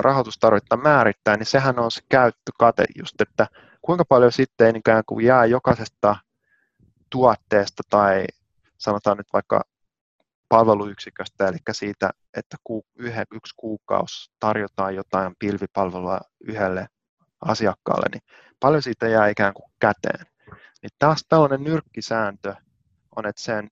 rahoitustarvetta 0.00 0.76
määrittää, 0.76 1.36
niin 1.36 1.46
sehän 1.46 1.78
on 1.78 1.90
se 1.90 2.00
käyttökate 2.08 2.84
just, 2.98 3.20
että 3.20 3.46
kuinka 3.82 4.04
paljon 4.04 4.32
sitten 4.32 4.76
ikään 4.76 5.02
kuin 5.06 5.26
jää 5.26 5.44
jokaisesta 5.44 6.16
tuotteesta 7.10 7.82
tai 7.90 8.24
sanotaan 8.78 9.16
nyt 9.16 9.26
vaikka 9.32 9.62
palveluyksiköstä, 10.48 11.48
eli 11.48 11.56
siitä, 11.72 12.10
että 12.36 12.56
yksi 13.34 13.54
kuukausi 13.56 14.30
tarjotaan 14.40 14.94
jotain 14.94 15.34
pilvipalvelua 15.38 16.20
yhdelle 16.40 16.86
asiakkaalle, 17.40 18.06
niin 18.12 18.22
paljon 18.60 18.82
siitä 18.82 19.08
jää 19.08 19.28
ikään 19.28 19.54
kuin 19.54 19.72
käteen. 19.80 20.26
Niin 20.82 20.90
taas 20.98 21.24
tällainen 21.28 21.64
nyrkkisääntö 21.64 22.54
on, 23.16 23.26
että 23.26 23.42
sen 23.42 23.70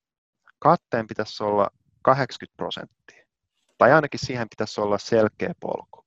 katteen 0.58 1.06
pitäisi 1.06 1.42
olla 1.44 1.70
80 2.02 2.56
prosenttia. 2.56 3.03
Tai 3.78 3.92
ainakin 3.92 4.20
siihen 4.20 4.48
pitäisi 4.48 4.80
olla 4.80 4.98
selkeä 4.98 5.52
polku. 5.60 6.04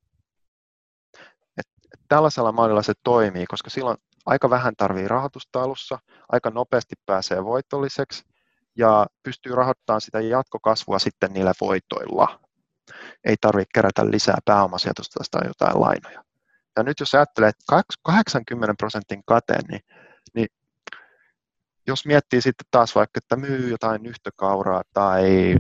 Et, 1.58 1.68
et 1.94 2.00
tällaisella 2.08 2.52
mallilla 2.52 2.84
se 2.84 2.94
toimii, 3.04 3.46
koska 3.46 3.70
silloin 3.70 3.98
aika 4.26 4.50
vähän 4.50 4.74
tarvii 4.78 5.08
rahoitusta 5.08 5.64
alussa, 5.64 6.00
aika 6.30 6.50
nopeasti 6.50 6.96
pääsee 7.06 7.44
voitolliseksi 7.44 8.24
ja 8.78 9.06
pystyy 9.24 9.56
rahoittamaan 9.56 10.02
sitä 10.02 10.22
jatkokasvua 10.22 11.00
sitten 11.00 11.34
niillä 11.34 11.54
voitoilla. 11.62 12.40
Ei 13.24 13.36
tarvitse 13.42 13.70
kerätä 13.74 14.12
lisää 14.12 14.38
pääomasijoitusta 14.46 15.24
tai 15.32 15.48
jotain 15.48 15.82
lainoja. 15.82 16.24
Ja 16.78 16.84
nyt 16.84 17.00
jos 17.00 17.16
ajattelee, 17.16 17.50
että 17.50 17.84
80 18.04 18.74
prosentin 18.78 19.22
kate, 19.26 19.58
niin, 19.70 19.82
niin 20.36 20.48
jos 21.88 22.06
miettii 22.06 22.42
sitten 22.42 22.68
taas 22.72 22.96
vaikka, 22.96 23.18
että 23.18 23.36
myy 23.36 23.70
jotain 23.70 24.04
nyhtökauraa 24.04 24.82
tai 24.94 25.56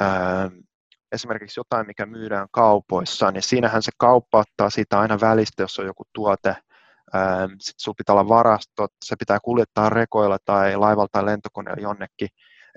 ää, 0.00 0.50
esimerkiksi 1.12 1.60
jotain, 1.60 1.86
mikä 1.86 2.06
myydään 2.06 2.48
kaupoissa, 2.50 3.30
niin 3.30 3.42
siinähän 3.42 3.82
se 3.82 3.90
kauppa 3.98 4.38
ottaa 4.38 4.70
siitä 4.70 5.00
aina 5.00 5.20
välistä, 5.20 5.62
jos 5.62 5.78
on 5.78 5.86
joku 5.86 6.02
tuote, 6.12 6.56
sitten 7.58 7.74
sinulla 7.78 7.96
pitää 7.96 8.12
olla 8.12 8.28
varastot, 8.28 8.90
se 9.04 9.16
pitää 9.18 9.38
kuljettaa 9.42 9.90
rekoilla 9.90 10.38
tai 10.44 10.76
laivalla 10.76 11.08
tai 11.12 11.26
lentokoneella 11.26 11.82
jonnekin. 11.82 12.28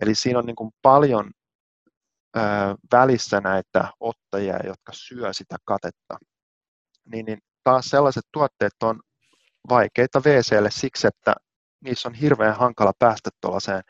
Eli 0.01 0.15
siinä 0.15 0.39
on 0.39 0.45
niin 0.45 0.55
kuin 0.55 0.71
paljon 0.81 1.31
ää, 2.35 2.75
välissä 2.91 3.41
näitä 3.41 3.87
ottajia, 3.99 4.55
jotka 4.65 4.91
syö 4.93 5.33
sitä 5.33 5.55
katetta. 5.65 6.17
Niin, 7.05 7.25
niin 7.25 7.39
taas 7.63 7.85
sellaiset 7.85 8.23
tuotteet 8.33 8.73
on 8.83 8.99
vaikeita 9.69 10.21
VClle 10.23 10.71
siksi, 10.71 11.07
että 11.07 11.35
niissä 11.83 12.09
on 12.09 12.13
hirveän 12.13 12.55
hankala 12.55 12.91
päästä 12.99 13.29
tuollaiseen 13.41 13.81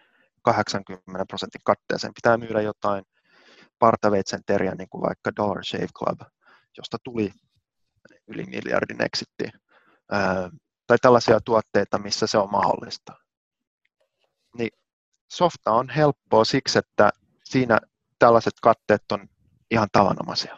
80 0.41 1.25
prosentin 1.27 1.61
katteeseen. 1.63 2.13
Pitää 2.13 2.37
myydä 2.37 2.61
jotain 2.61 3.03
partaveitsen 3.81 4.41
teriä, 4.45 4.75
niin 4.75 4.89
kuin 4.89 5.01
vaikka 5.01 5.31
Dollar 5.35 5.63
Shave 5.63 5.87
Club, 5.97 6.19
josta 6.77 6.97
tuli 7.03 7.31
yli 8.27 8.43
miljardin 8.43 9.01
exitti. 9.01 9.59
tai 10.87 10.97
tällaisia 11.01 11.39
tuotteita, 11.45 11.99
missä 11.99 12.27
se 12.27 12.37
on 12.37 12.51
mahdollista. 12.51 13.13
Niin 14.57 14.69
softa 15.31 15.71
on 15.71 15.89
helppoa 15.89 16.45
siksi, 16.45 16.79
että 16.79 17.09
siinä 17.43 17.79
tällaiset 18.19 18.53
katteet 18.61 19.11
on 19.11 19.27
ihan 19.71 19.87
tavanomaisia. 19.91 20.57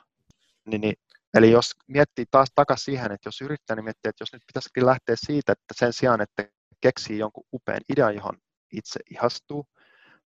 Niin, 0.65 0.81
niin, 0.81 0.95
eli 1.33 1.51
jos 1.51 1.71
miettii 1.87 2.25
taas 2.31 2.49
takaisin 2.55 2.85
siihen, 2.85 3.11
että 3.11 3.27
jos 3.27 3.41
yrittää, 3.41 3.75
niin 3.75 3.83
miettii, 3.83 4.09
että 4.09 4.21
jos 4.21 4.33
nyt 4.33 4.43
pitäisikin 4.47 4.85
lähteä 4.85 5.15
siitä, 5.17 5.51
että 5.51 5.73
sen 5.75 5.93
sijaan, 5.93 6.21
että 6.21 6.47
keksii 6.81 7.17
jonkun 7.17 7.43
upean 7.53 7.81
idean, 7.89 8.15
johon 8.15 8.37
itse 8.71 8.99
ihastuu, 9.11 9.65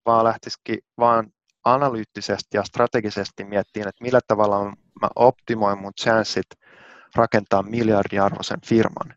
vaan 0.05 0.25
lähtisikin 0.25 0.79
vaan 0.97 1.31
analyyttisesti 1.73 2.57
ja 2.57 2.63
strategisesti 2.63 3.43
miettiin, 3.43 3.87
että 3.87 4.03
millä 4.03 4.19
tavalla 4.27 4.65
mä 5.01 5.09
optimoin 5.15 5.77
mun 5.77 5.93
chanssit 6.01 6.45
rakentaa 7.15 7.63
miljardiarvoisen 7.63 8.59
firman, 8.65 9.15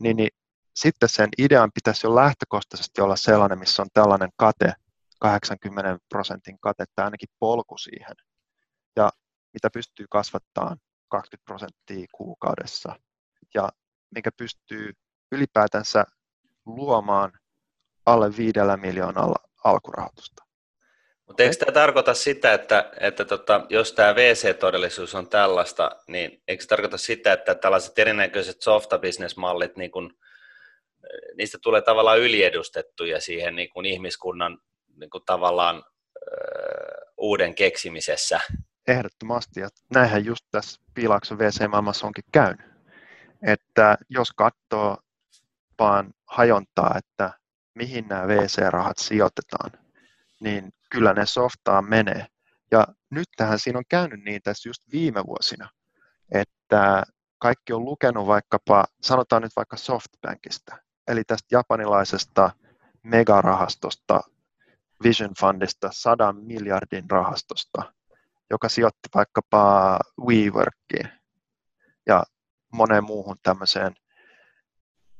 niin, 0.00 0.16
niin 0.16 0.30
sitten 0.76 1.08
sen 1.08 1.28
idean 1.38 1.70
pitäisi 1.74 2.06
jo 2.06 2.14
lähtökohtaisesti 2.14 3.00
olla 3.00 3.16
sellainen, 3.16 3.58
missä 3.58 3.82
on 3.82 3.88
tällainen 3.94 4.30
kate, 4.36 4.72
80 5.20 5.98
prosentin 6.08 6.58
kate 6.60 6.84
tai 6.94 7.04
ainakin 7.04 7.28
polku 7.38 7.78
siihen, 7.78 8.16
ja 8.96 9.10
mitä 9.52 9.70
pystyy 9.70 10.06
kasvattamaan 10.10 10.76
20 11.08 11.44
prosenttia 11.44 12.06
kuukaudessa, 12.14 12.96
ja 13.54 13.68
mikä 14.14 14.30
pystyy 14.36 14.92
ylipäätänsä 15.32 16.04
luomaan 16.66 17.32
alle 18.06 18.36
viidellä 18.36 18.76
miljoonalla 18.76 19.36
alkurahoitusta. 19.64 20.49
Mutta 21.30 21.42
eikö 21.42 21.56
tämä 21.56 21.72
tarkoita 21.72 22.14
sitä, 22.14 22.54
että, 22.54 22.90
että 23.00 23.24
tota, 23.24 23.66
jos 23.68 23.92
tämä 23.92 24.14
VC-todellisuus 24.14 25.14
on 25.14 25.28
tällaista, 25.28 25.90
niin 26.08 26.42
eikö 26.48 26.62
se 26.62 26.68
tarkoita 26.68 26.98
sitä, 26.98 27.32
että 27.32 27.54
tällaiset 27.54 27.98
erinäköiset 27.98 28.62
softa-business-mallit, 28.62 29.76
niin 29.76 29.90
kun, 29.90 30.18
niistä 31.36 31.58
tulee 31.62 31.82
tavallaan 31.82 32.18
yliedustettuja 32.18 33.20
siihen 33.20 33.56
niin 33.56 33.68
kun 33.68 33.86
ihmiskunnan 33.86 34.58
niin 34.96 35.10
kun 35.10 35.22
tavallaan 35.26 35.76
ö, 35.76 36.30
uuden 37.16 37.54
keksimisessä? 37.54 38.40
Ehdottomasti, 38.88 39.60
ja 39.60 39.68
näinhän 39.94 40.24
just 40.24 40.44
tässä 40.50 40.80
piilaakson 40.94 41.38
VC-maailmassa 41.38 42.06
onkin 42.06 42.24
käynyt. 42.32 42.66
Että 43.46 43.98
jos 44.08 44.28
katsoo 44.32 44.96
vaan 45.78 46.10
hajontaa, 46.26 46.94
että 46.98 47.32
mihin 47.74 48.08
nämä 48.08 48.28
VC-rahat 48.28 48.98
sijoitetaan, 48.98 49.89
niin 50.40 50.72
kyllä 50.90 51.12
ne 51.12 51.26
softaan 51.26 51.88
menee. 51.88 52.26
Ja 52.70 52.86
nyt 53.10 53.28
tähän 53.36 53.58
siinä 53.58 53.78
on 53.78 53.84
käynyt 53.88 54.24
niin 54.24 54.42
tässä 54.42 54.68
just 54.68 54.82
viime 54.92 55.26
vuosina, 55.26 55.68
että 56.34 57.02
kaikki 57.38 57.72
on 57.72 57.84
lukenut 57.84 58.26
vaikkapa, 58.26 58.84
sanotaan 59.02 59.42
nyt 59.42 59.52
vaikka 59.56 59.76
Softbankista, 59.76 60.76
eli 61.08 61.24
tästä 61.24 61.46
japanilaisesta 61.52 62.50
megarahastosta, 63.02 64.20
Vision 65.04 65.34
Fundista, 65.40 65.88
sadan 65.92 66.36
miljardin 66.36 67.10
rahastosta, 67.10 67.92
joka 68.50 68.68
sijoitti 68.68 69.08
vaikkapa 69.14 69.98
WeWorkiin 70.20 71.20
ja 72.06 72.22
moneen 72.72 73.04
muuhun 73.04 73.36
tämmöiseen 73.42 73.94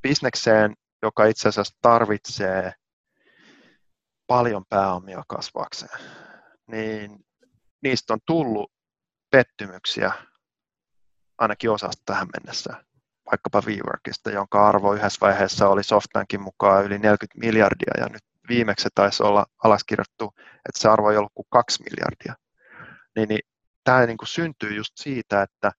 bisnekseen, 0.03 0.75
joka 1.03 1.25
itse 1.25 1.49
asiassa 1.49 1.79
tarvitsee 1.83 2.73
paljon 4.31 4.65
pääomia 4.69 5.23
kasvaakseen, 5.29 6.01
niin 6.67 7.25
niistä 7.83 8.13
on 8.13 8.19
tullut 8.27 8.73
pettymyksiä 9.31 10.13
ainakin 11.39 11.71
osasta 11.71 12.03
tähän 12.07 12.29
mennessä, 12.39 12.85
vaikkapa 13.31 13.63
WeWorkista, 13.67 14.31
jonka 14.31 14.69
arvo 14.69 14.95
yhdessä 14.95 15.19
vaiheessa 15.21 15.69
oli 15.69 15.83
Softankin 15.83 16.41
mukaan 16.41 16.85
yli 16.85 16.99
40 16.99 17.39
miljardia 17.39 17.93
ja 17.99 18.07
nyt 18.07 18.23
viimeksi 18.49 18.89
taisi 18.95 19.23
olla 19.23 19.47
alaskirjattu, 19.65 20.33
että 20.39 20.79
se 20.79 20.89
arvo 20.89 21.11
ei 21.11 21.17
ollut 21.17 21.33
kuin 21.35 21.47
2 21.51 21.83
miljardia. 21.83 22.35
Niin, 23.17 23.29
niin 23.29 23.41
tämä 23.85 24.07
niin 24.07 24.19
kuin 24.19 24.29
syntyy 24.29 24.75
just 24.75 24.93
siitä, 24.97 25.43
että 25.43 25.73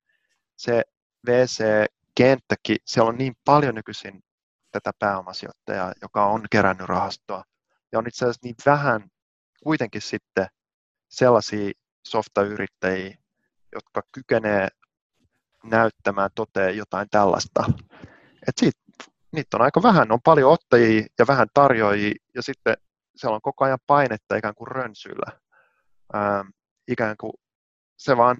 se 0.57 0.83
VC-kenttäkin, 1.27 2.77
siellä 2.85 3.09
on 3.09 3.17
niin 3.17 3.33
paljon 3.45 3.75
nykyisin 3.75 4.23
tätä 4.71 4.91
pääomasijoittajaa, 4.99 5.93
joka 6.01 6.25
on 6.25 6.45
kerännyt 6.51 6.87
rahastoa, 6.87 7.43
ja 7.91 7.99
on 7.99 8.07
itse 8.07 8.25
asiassa 8.25 8.39
niin 8.43 8.55
vähän 8.65 9.09
kuitenkin 9.63 10.01
sitten 10.01 10.47
sellaisia 11.09 11.71
softayrittäjiä, 12.07 13.17
jotka 13.73 14.01
kykenee 14.11 14.67
näyttämään 15.63 16.29
toteen 16.35 16.77
jotain 16.77 17.07
tällaista. 17.11 17.63
Et 18.47 18.57
siitä, 18.57 18.79
niitä 19.31 19.57
on 19.57 19.61
aika 19.61 19.83
vähän, 19.83 20.11
on 20.11 20.21
paljon 20.23 20.51
ottajia 20.51 21.05
ja 21.19 21.27
vähän 21.27 21.47
tarjoajia, 21.53 22.13
ja 22.35 22.41
sitten 22.41 22.77
siellä 23.15 23.35
on 23.35 23.41
koko 23.41 23.65
ajan 23.65 23.79
painetta 23.87 24.35
ikään 24.35 24.55
kuin 24.55 24.67
rönsyllä. 24.67 25.31
Ähm, 26.15 26.47
ikään 26.87 27.15
kuin 27.17 27.33
se 27.97 28.17
vaan 28.17 28.37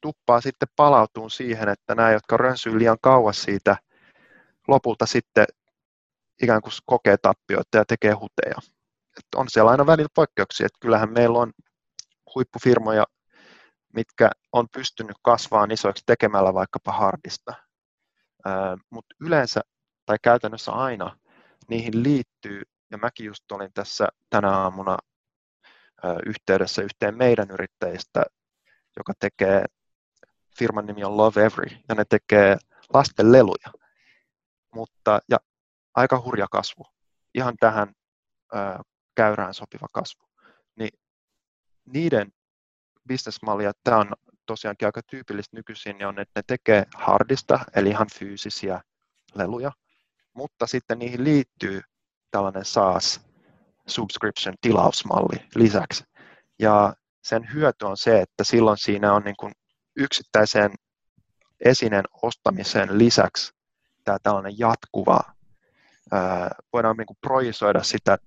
tuppaa 0.00 0.40
sitten 0.40 0.68
palautuun 0.76 1.30
siihen, 1.30 1.68
että 1.68 1.94
nämä, 1.94 2.12
jotka 2.12 2.36
rönsyy 2.36 2.78
liian 2.78 2.98
kauas 3.00 3.42
siitä, 3.42 3.76
lopulta 4.68 5.06
sitten 5.06 5.46
ikään 6.42 6.62
kuin 6.62 6.72
kokee 6.86 7.16
tappioita 7.16 7.76
ja 7.76 7.84
tekee 7.84 8.12
huteja 8.12 8.74
että 9.18 9.38
on 9.38 9.46
siellä 9.48 9.70
aina 9.70 9.86
välillä 9.86 10.08
poikkeuksia, 10.14 10.66
että 10.66 10.78
kyllähän 10.80 11.12
meillä 11.12 11.38
on 11.38 11.52
huippufirmoja, 12.34 13.04
mitkä 13.94 14.30
on 14.52 14.66
pystynyt 14.72 15.16
kasvamaan 15.22 15.70
isoiksi 15.70 16.02
tekemällä 16.06 16.54
vaikkapa 16.54 16.92
hardista. 16.92 17.54
Mutta 18.90 19.14
yleensä 19.20 19.60
tai 20.06 20.16
käytännössä 20.22 20.72
aina 20.72 21.16
niihin 21.68 22.02
liittyy, 22.02 22.62
ja 22.90 22.98
mäkin 22.98 23.26
just 23.26 23.52
olin 23.52 23.70
tässä 23.74 24.08
tänä 24.30 24.50
aamuna 24.50 24.98
yhteydessä 26.26 26.82
yhteen 26.82 27.16
meidän 27.16 27.50
yrittäjistä, 27.50 28.24
joka 28.96 29.12
tekee, 29.20 29.64
firman 30.58 30.86
nimi 30.86 31.04
on 31.04 31.16
Love 31.16 31.44
Every, 31.44 31.76
ja 31.88 31.94
ne 31.94 32.04
tekee 32.08 32.56
lasten 32.94 33.32
leluja. 33.32 33.72
Mutta, 34.74 35.20
ja 35.30 35.38
aika 35.94 36.22
hurja 36.24 36.46
kasvu. 36.50 36.86
Ihan 37.34 37.54
tähän 37.60 37.92
käyrään 39.14 39.54
sopiva 39.54 39.86
kasvu. 39.92 40.26
Niin 40.76 40.98
niiden 41.86 42.32
bisnesmallia, 43.08 43.72
tämä 43.84 43.98
on 43.98 44.12
tosiaankin 44.46 44.88
aika 44.88 45.02
tyypillistä 45.02 45.56
nykyisin, 45.56 45.98
niin 45.98 46.06
on, 46.06 46.18
että 46.18 46.38
ne 46.40 46.42
tekee 46.46 46.84
hardista, 46.96 47.58
eli 47.76 47.88
ihan 47.88 48.06
fyysisiä 48.18 48.80
leluja, 49.34 49.72
mutta 50.32 50.66
sitten 50.66 50.98
niihin 50.98 51.24
liittyy 51.24 51.80
tällainen 52.30 52.64
SaaS 52.64 53.20
subscription 53.86 54.54
tilausmalli 54.60 55.46
lisäksi. 55.54 56.04
Ja 56.58 56.94
sen 57.22 57.52
hyöty 57.52 57.84
on 57.84 57.96
se, 57.96 58.20
että 58.20 58.44
silloin 58.44 58.78
siinä 58.78 59.12
on 59.12 59.22
niin 59.22 59.36
kuin 59.36 59.52
yksittäisen 59.96 60.70
esineen 61.60 62.04
ostamisen 62.22 62.98
lisäksi 62.98 63.52
tämä 64.04 64.18
tällainen 64.22 64.58
jatkuva, 64.58 65.20
voidaan 66.72 66.96
niin 66.96 67.06
kuin 67.06 67.18
projisoida 67.20 67.82
sitä 67.82 68.18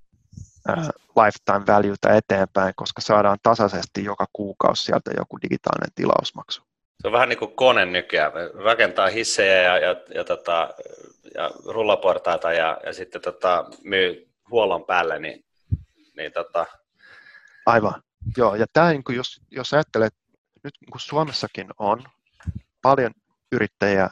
lifetime 1.16 1.66
valueta 1.68 2.16
eteenpäin, 2.16 2.74
koska 2.76 3.02
saadaan 3.02 3.38
tasaisesti 3.44 4.04
joka 4.04 4.26
kuukausi 4.34 4.84
sieltä 4.84 5.12
joku 5.18 5.38
digitaalinen 5.42 5.94
tilausmaksu. 5.96 6.62
Se 7.02 7.08
on 7.08 7.14
vähän 7.14 7.30
niin 7.30 7.40
kuin 7.40 7.56
kone 7.56 7.86
nykyään. 7.86 8.32
Rakentaa 8.64 9.08
hissejä 9.08 9.62
ja, 9.62 9.78
ja, 9.78 9.96
ja, 10.16 10.24
tota, 10.24 10.70
ja 11.36 11.52
rullaportaita 11.66 12.54
ja, 12.54 12.78
ja 12.86 12.94
sitten 12.94 13.22
tota, 13.22 13.66
myy 13.84 14.30
huollon 14.50 14.86
päälle, 14.86 15.20
niin, 15.20 15.46
niin 16.18 16.32
tota... 16.32 16.66
Aivan. 17.66 18.04
Joo, 18.38 18.56
ja 18.56 18.66
tämä, 18.74 18.90
niin 18.90 19.04
kuin 19.04 19.16
jos, 19.16 19.42
jos 19.52 19.74
ajattelet, 19.74 20.14
nyt 20.64 20.74
niin 20.82 20.92
kuin 20.92 21.02
Suomessakin 21.02 21.68
on 21.80 22.04
paljon 22.82 23.12
yrittäjiä 23.52 24.10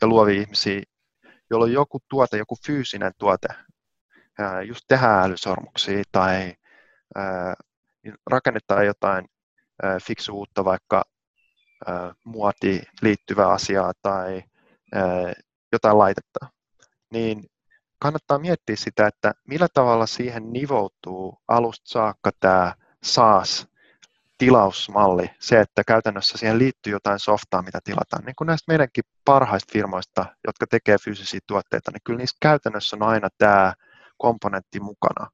ja 0.00 0.06
luovia 0.06 0.40
ihmisiä, 0.40 0.82
joilla 1.50 1.64
on 1.64 1.72
joku 1.72 2.00
tuote, 2.08 2.36
joku 2.36 2.56
fyysinen 2.66 3.12
tuote, 3.18 3.48
just 4.66 4.84
tehdään 4.88 5.24
älysormuksia 5.24 6.02
tai 6.12 6.54
rakennetaan 8.26 8.86
jotain 8.86 9.24
fiksuutta, 10.02 10.64
vaikka 10.64 11.04
muoti 12.24 12.82
liittyvää 13.02 13.48
asiaa 13.48 13.92
tai 14.02 14.42
jotain 15.72 15.98
laitetta, 15.98 16.46
niin 17.12 17.44
kannattaa 17.98 18.38
miettiä 18.38 18.76
sitä, 18.76 19.06
että 19.06 19.32
millä 19.48 19.68
tavalla 19.74 20.06
siihen 20.06 20.52
nivoutuu 20.52 21.38
alusta 21.48 21.88
saakka 21.88 22.30
tämä 22.40 22.74
SaaS 23.02 23.68
tilausmalli, 24.38 25.30
se, 25.38 25.60
että 25.60 25.82
käytännössä 25.86 26.38
siihen 26.38 26.58
liittyy 26.58 26.92
jotain 26.92 27.18
softaa, 27.18 27.62
mitä 27.62 27.78
tilataan. 27.84 28.24
Niin 28.24 28.34
kuin 28.38 28.46
näistä 28.46 28.72
meidänkin 28.72 29.04
parhaista 29.24 29.72
firmoista, 29.72 30.26
jotka 30.46 30.66
tekee 30.66 30.96
fyysisiä 31.04 31.40
tuotteita, 31.46 31.90
niin 31.90 32.00
kyllä 32.04 32.18
niissä 32.18 32.36
käytännössä 32.40 32.96
on 32.96 33.02
aina 33.02 33.28
tämä 33.38 33.74
komponentti 34.20 34.80
mukana. 34.80 35.30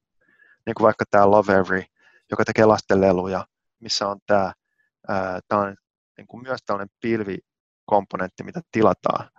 Niin 0.65 0.75
kuin 0.75 0.85
vaikka 0.85 1.05
tämä 1.11 1.31
Love 1.31 1.53
Every, 1.53 1.83
joka 2.31 2.45
tekee 2.45 2.65
lastenleluja, 2.65 3.47
missä 3.79 4.07
on 4.07 4.19
tämä, 4.25 4.53
tämä 5.47 5.61
on 5.61 5.75
niin 6.17 6.27
kuin 6.27 6.43
myös 6.43 6.59
tällainen 6.65 6.95
pilvikomponentti, 7.01 8.43
mitä 8.43 8.61
tilataan. 8.71 9.29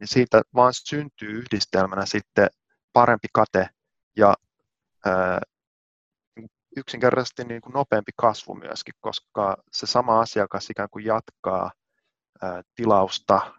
Niin 0.00 0.08
siitä 0.08 0.42
vaan 0.54 0.72
syntyy 0.74 1.30
yhdistelmänä 1.30 2.06
sitten 2.06 2.48
parempi 2.92 3.28
kate 3.32 3.68
ja 4.16 4.34
yksinkertaisesti 6.76 7.44
niin 7.44 7.60
kuin 7.60 7.72
nopeampi 7.72 8.12
kasvu 8.16 8.54
myöskin, 8.54 8.94
koska 9.00 9.56
se 9.72 9.86
sama 9.86 10.20
asiakas 10.20 10.70
ikään 10.70 10.88
kuin 10.90 11.04
jatkaa 11.04 11.70
tilausta, 12.74 13.54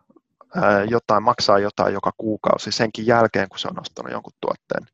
jotain, 0.90 1.24
maksaa 1.24 1.60
jotain 1.60 1.94
joka 1.94 2.12
kuukausi 2.18 2.72
senkin 2.72 3.08
jälkeen, 3.08 3.50
kun 3.50 3.60
se 3.60 3.68
on 3.68 3.80
ostanut 3.80 4.12
jonkun 4.12 4.34
tuotteen. 4.42 4.88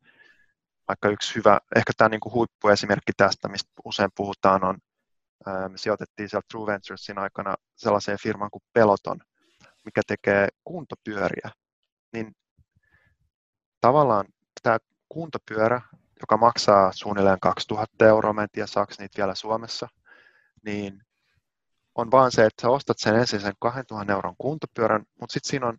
Vaikka 0.87 1.09
yksi 1.09 1.35
hyvä, 1.35 1.59
ehkä 1.75 1.93
tämä 1.97 2.09
niin 2.09 2.19
kuin 2.19 2.33
huippuesimerkki 2.33 3.11
tästä, 3.17 3.47
mistä 3.47 3.71
usein 3.85 4.09
puhutaan, 4.15 4.63
on, 4.63 4.77
me 5.69 5.77
sijoitettiin 5.77 6.29
siellä 6.29 6.45
True 6.51 6.65
Venturesin 6.65 7.19
aikana 7.19 7.55
sellaiseen 7.75 8.17
firmaan 8.21 8.51
kuin 8.51 8.63
Peloton, 8.73 9.19
mikä 9.85 10.01
tekee 10.07 10.47
kuntopyöriä. 10.63 11.51
Niin 12.13 12.35
tavallaan 13.81 14.25
tämä 14.63 14.77
kuntopyörä 15.09 15.81
joka 16.21 16.37
maksaa 16.37 16.91
suunnilleen 16.91 17.39
2000 17.41 18.07
euroa, 18.07 18.33
mä 18.33 18.43
en 18.43 18.49
tiedä 18.51 18.67
saako 18.67 18.93
niitä 18.99 19.17
vielä 19.17 19.35
Suomessa, 19.35 19.87
niin 20.65 21.01
on 21.99 22.11
vaan 22.11 22.31
se, 22.31 22.45
että 22.45 22.61
sä 22.61 22.69
ostat 22.69 22.99
sen 22.99 23.15
ensin 23.15 23.41
sen 23.41 23.53
2000 23.59 24.13
euron 24.13 24.35
kuntopyörän, 24.37 25.03
mutta 25.19 25.33
sitten 25.33 25.49
siinä 25.49 25.67
on 25.67 25.77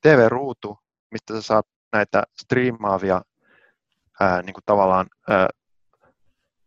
TV-ruutu, 0.00 0.78
mistä 1.10 1.34
sä 1.34 1.42
saat 1.42 1.66
näitä 1.92 2.22
striimaavia 2.42 3.22
ää, 4.20 4.42
niin 4.42 4.54
kuin 4.54 4.64
tavallaan 4.66 5.06
ää, 5.30 5.48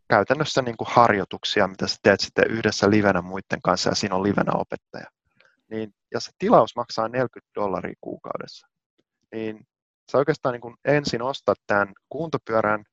käytännössä 0.10 0.62
niin 0.62 0.77
kuin 0.77 0.88
harjoituksia, 0.91 1.67
mitä 1.67 1.88
sä 1.88 1.95
teet 2.03 2.19
sitten 2.19 2.51
yhdessä 2.51 2.89
livenä 2.89 3.21
muiden 3.21 3.62
kanssa 3.63 3.89
ja 3.89 3.95
siinä 3.95 4.15
on 4.15 4.23
livenä 4.23 4.51
opettaja. 4.53 5.10
Niin, 5.71 5.93
ja 6.13 6.19
se 6.19 6.31
tilaus 6.38 6.75
maksaa 6.75 7.08
40 7.08 7.51
dollaria 7.55 7.95
kuukaudessa. 8.01 8.67
Niin 9.31 9.67
sä 10.12 10.17
oikeastaan 10.17 10.53
niin 10.53 10.62
kuin 10.62 10.75
ensin 10.86 11.21
ostat 11.21 11.58
tämän 11.67 11.93
kuuntopyörän, 12.10 12.84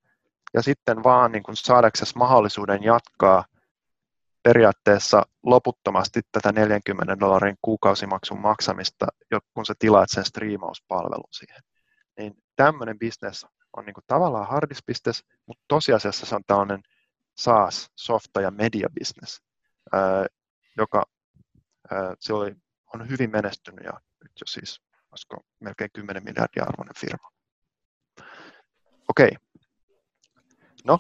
ja 0.55 0.63
sitten 0.63 1.05
vaan 1.05 1.33
niin 1.33 1.43
kuin 1.43 1.57
saadaksesi 1.57 2.19
mahdollisuuden 2.19 2.83
jatkaa 2.83 3.45
periaatteessa 4.43 5.23
loputtomasti 5.43 6.21
tätä 6.33 6.53
40 6.53 7.21
dollarin 7.21 7.57
kuukausimaksun 7.63 8.41
maksamista, 8.41 9.07
kun 9.55 9.67
sä 9.67 9.75
tilaat 9.79 10.11
sen 10.11 10.25
striimauspalvelun 10.25 11.29
siihen. 11.33 11.63
Niin 12.19 12.35
tämmöinen 12.57 12.99
bisnes 12.99 13.47
on 13.77 13.85
niin 13.85 13.95
kuin 13.95 14.05
tavallaan 14.07 14.49
hardisbisnes, 14.49 15.25
mutta 15.47 15.65
tosiasiassa 15.69 16.27
se 16.27 16.35
on 16.35 16.45
tällainen 16.47 16.83
SaaS, 17.39 17.91
softa 17.97 18.41
ja 18.41 18.51
media 18.51 18.89
business, 18.99 19.43
joka 20.77 21.05
se 22.21 22.33
oli, 22.33 22.55
on 22.95 23.09
hyvin 23.09 23.31
menestynyt 23.31 23.85
ja 23.85 23.93
nyt 24.23 24.33
jo 24.41 24.47
siis 24.47 24.81
olisiko 25.11 25.45
melkein 25.61 25.91
10 25.93 26.25
miljardia 26.25 26.65
arvoinen 26.65 26.95
firma. 27.01 27.31
Okei, 29.09 29.37
No, 30.85 30.99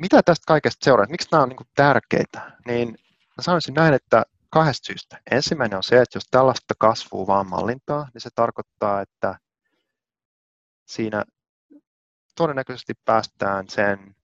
mitä 0.00 0.22
tästä 0.22 0.44
kaikesta 0.46 0.84
seuraa? 0.84 1.06
Miksi 1.10 1.28
nämä 1.32 1.42
on 1.42 1.48
niin 1.48 1.68
tärkeitä? 1.74 2.56
Niin 2.66 2.88
mä 3.36 3.42
sanoisin 3.42 3.74
näin, 3.74 3.94
että 3.94 4.22
kahdesta 4.50 4.86
syystä. 4.86 5.20
Ensimmäinen 5.30 5.76
on 5.76 5.82
se, 5.82 6.00
että 6.00 6.16
jos 6.16 6.26
tällaista 6.30 6.74
kasvua 6.78 7.26
vaan 7.26 7.48
mallintaa, 7.48 8.08
niin 8.14 8.20
se 8.20 8.30
tarkoittaa, 8.34 9.00
että 9.00 9.38
siinä 10.86 11.24
todennäköisesti 12.36 12.94
päästään 13.04 13.68
sen 13.68 14.14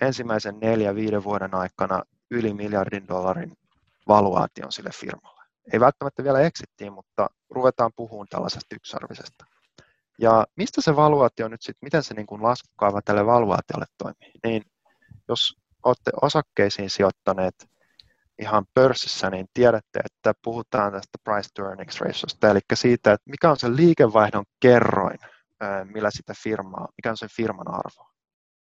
ensimmäisen 0.00 0.58
neljä 0.60 0.94
viiden 0.94 1.24
vuoden 1.24 1.54
aikana 1.54 2.02
yli 2.30 2.54
miljardin 2.54 3.08
dollarin 3.08 3.56
valuaation 4.08 4.72
sille 4.72 4.90
firmalle. 5.00 5.42
Ei 5.72 5.80
välttämättä 5.80 6.24
vielä 6.24 6.40
eksittiin, 6.40 6.92
mutta 6.92 7.30
ruvetaan 7.50 7.90
puhumaan 7.96 8.28
tällaisesta 8.30 8.76
yksarvisesta. 8.76 9.44
Ja 10.18 10.46
mistä 10.56 10.80
se 10.80 10.96
valuaatio 10.96 11.48
nyt 11.48 11.62
sitten, 11.62 11.86
miten 11.86 12.02
se 12.02 12.14
niin 12.14 12.42
laskukaava 12.42 13.02
tälle 13.02 13.26
valuaatiolle 13.26 13.86
toimii? 13.98 14.32
Niin 14.44 14.62
jos 15.28 15.56
olette 15.82 16.10
osakkeisiin 16.22 16.90
sijoittaneet 16.90 17.54
ihan 18.38 18.64
pörssissä, 18.74 19.30
niin 19.30 19.46
tiedätte, 19.54 20.00
että 20.04 20.32
puhutaan 20.42 20.92
tästä 20.92 21.18
price 21.24 21.48
to 21.54 21.64
earnings 21.68 22.00
ratiosta, 22.00 22.50
eli 22.50 22.60
siitä, 22.74 23.12
että 23.12 23.30
mikä 23.30 23.50
on 23.50 23.56
se 23.56 23.76
liikevaihdon 23.76 24.44
kerroin, 24.60 25.18
millä 25.84 26.10
sitä 26.10 26.34
firmaa, 26.42 26.88
mikä 26.96 27.10
on 27.10 27.16
sen 27.16 27.28
firman 27.36 27.68
arvo. 27.68 28.10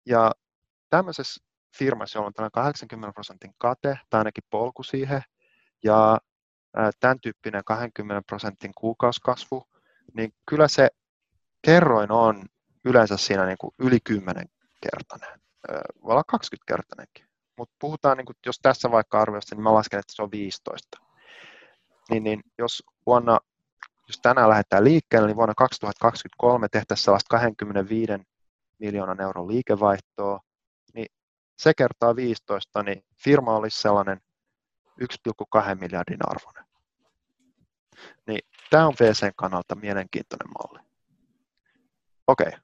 Ja 0.07 0.33
tämmöisessä 0.91 1.45
firmassa, 1.79 2.19
jolla 2.19 2.27
on 2.27 2.33
tällainen 2.33 2.53
80 2.53 3.13
prosentin 3.13 3.55
kate 3.59 3.99
tai 4.11 4.19
ainakin 4.21 4.45
polku 4.51 4.83
siihen, 4.83 5.23
ja 5.85 6.19
tämän 7.01 7.21
tyyppinen 7.21 7.63
20 7.65 8.23
prosentin 8.27 8.73
kuukauskasvu, 8.75 9.65
niin 10.15 10.35
kyllä 10.47 10.69
se 10.69 10.89
kerroin 11.63 12.13
on 12.13 12.45
yleensä 12.85 13.17
siinä 13.17 13.47
niin 13.47 13.59
kuin 13.59 13.75
yli 13.79 13.99
10 14.05 14.47
kertainen. 14.81 15.41
Voi 16.03 16.13
olla 16.13 16.25
20 16.25 16.65
kertainenkin. 16.67 17.27
Mutta 17.59 17.75
puhutaan, 17.79 18.17
niin 18.17 18.27
kuin, 18.27 18.37
jos 18.47 18.59
tässä 18.63 18.91
vaikka 18.91 19.21
arvioista, 19.21 19.55
niin 19.55 19.63
mä 19.63 19.75
lasken, 19.75 20.01
että 20.01 20.15
se 20.15 20.23
on 20.23 20.31
15. 20.31 20.99
Niin, 22.11 22.25
niin 22.25 22.43
jos 22.59 22.83
vuonna, 23.07 23.39
jos 24.09 24.19
tänään 24.23 24.49
lähdetään 24.49 24.85
liikkeelle, 24.85 25.27
niin 25.27 25.37
vuonna 25.37 25.55
2023 25.57 26.69
tehtäisiin 26.69 27.05
sellaista 27.05 27.29
25 27.29 28.13
miljoonan 28.79 29.21
euron 29.21 29.49
liikevaihtoa, 29.49 30.41
niin 30.95 31.07
se 31.59 31.75
kertaa 31.75 32.17
15, 32.17 32.83
niin 32.83 33.05
firma 33.25 33.57
olisi 33.57 33.81
sellainen 33.81 34.21
1,2 35.01 35.75
miljardin 35.81 36.29
arvoinen. 36.29 36.65
Niin 38.27 38.41
tämä 38.71 38.87
on 38.87 38.95
VCn 39.01 39.33
kannalta 39.37 39.75
mielenkiintoinen 39.75 40.49
malli. 40.59 40.79
Okei. 42.27 42.49
Okay. 42.49 42.61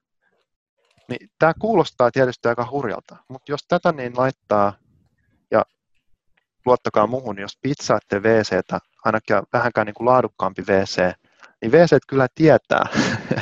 Niin, 1.09 1.31
tämä 1.39 1.53
kuulostaa 1.59 2.11
tietysti 2.11 2.49
aika 2.49 2.69
hurjalta, 2.71 3.17
mutta 3.29 3.53
jos 3.53 3.65
tätä 3.69 3.93
niin 3.93 4.17
laittaa, 4.17 4.73
ja 5.51 5.65
luottakaa 6.67 7.07
muuhun, 7.07 7.39
jos 7.39 7.59
pizzaatte 7.63 8.19
WCtä, 8.19 8.79
ainakin 9.05 9.37
vähänkään 9.53 9.87
niin 9.87 9.95
kuin 9.95 10.07
laadukkaampi 10.07 10.63
WC, 10.63 11.13
niin 11.63 11.73
WC 11.73 11.99
kyllä 12.09 12.27
tietää, 12.35 12.87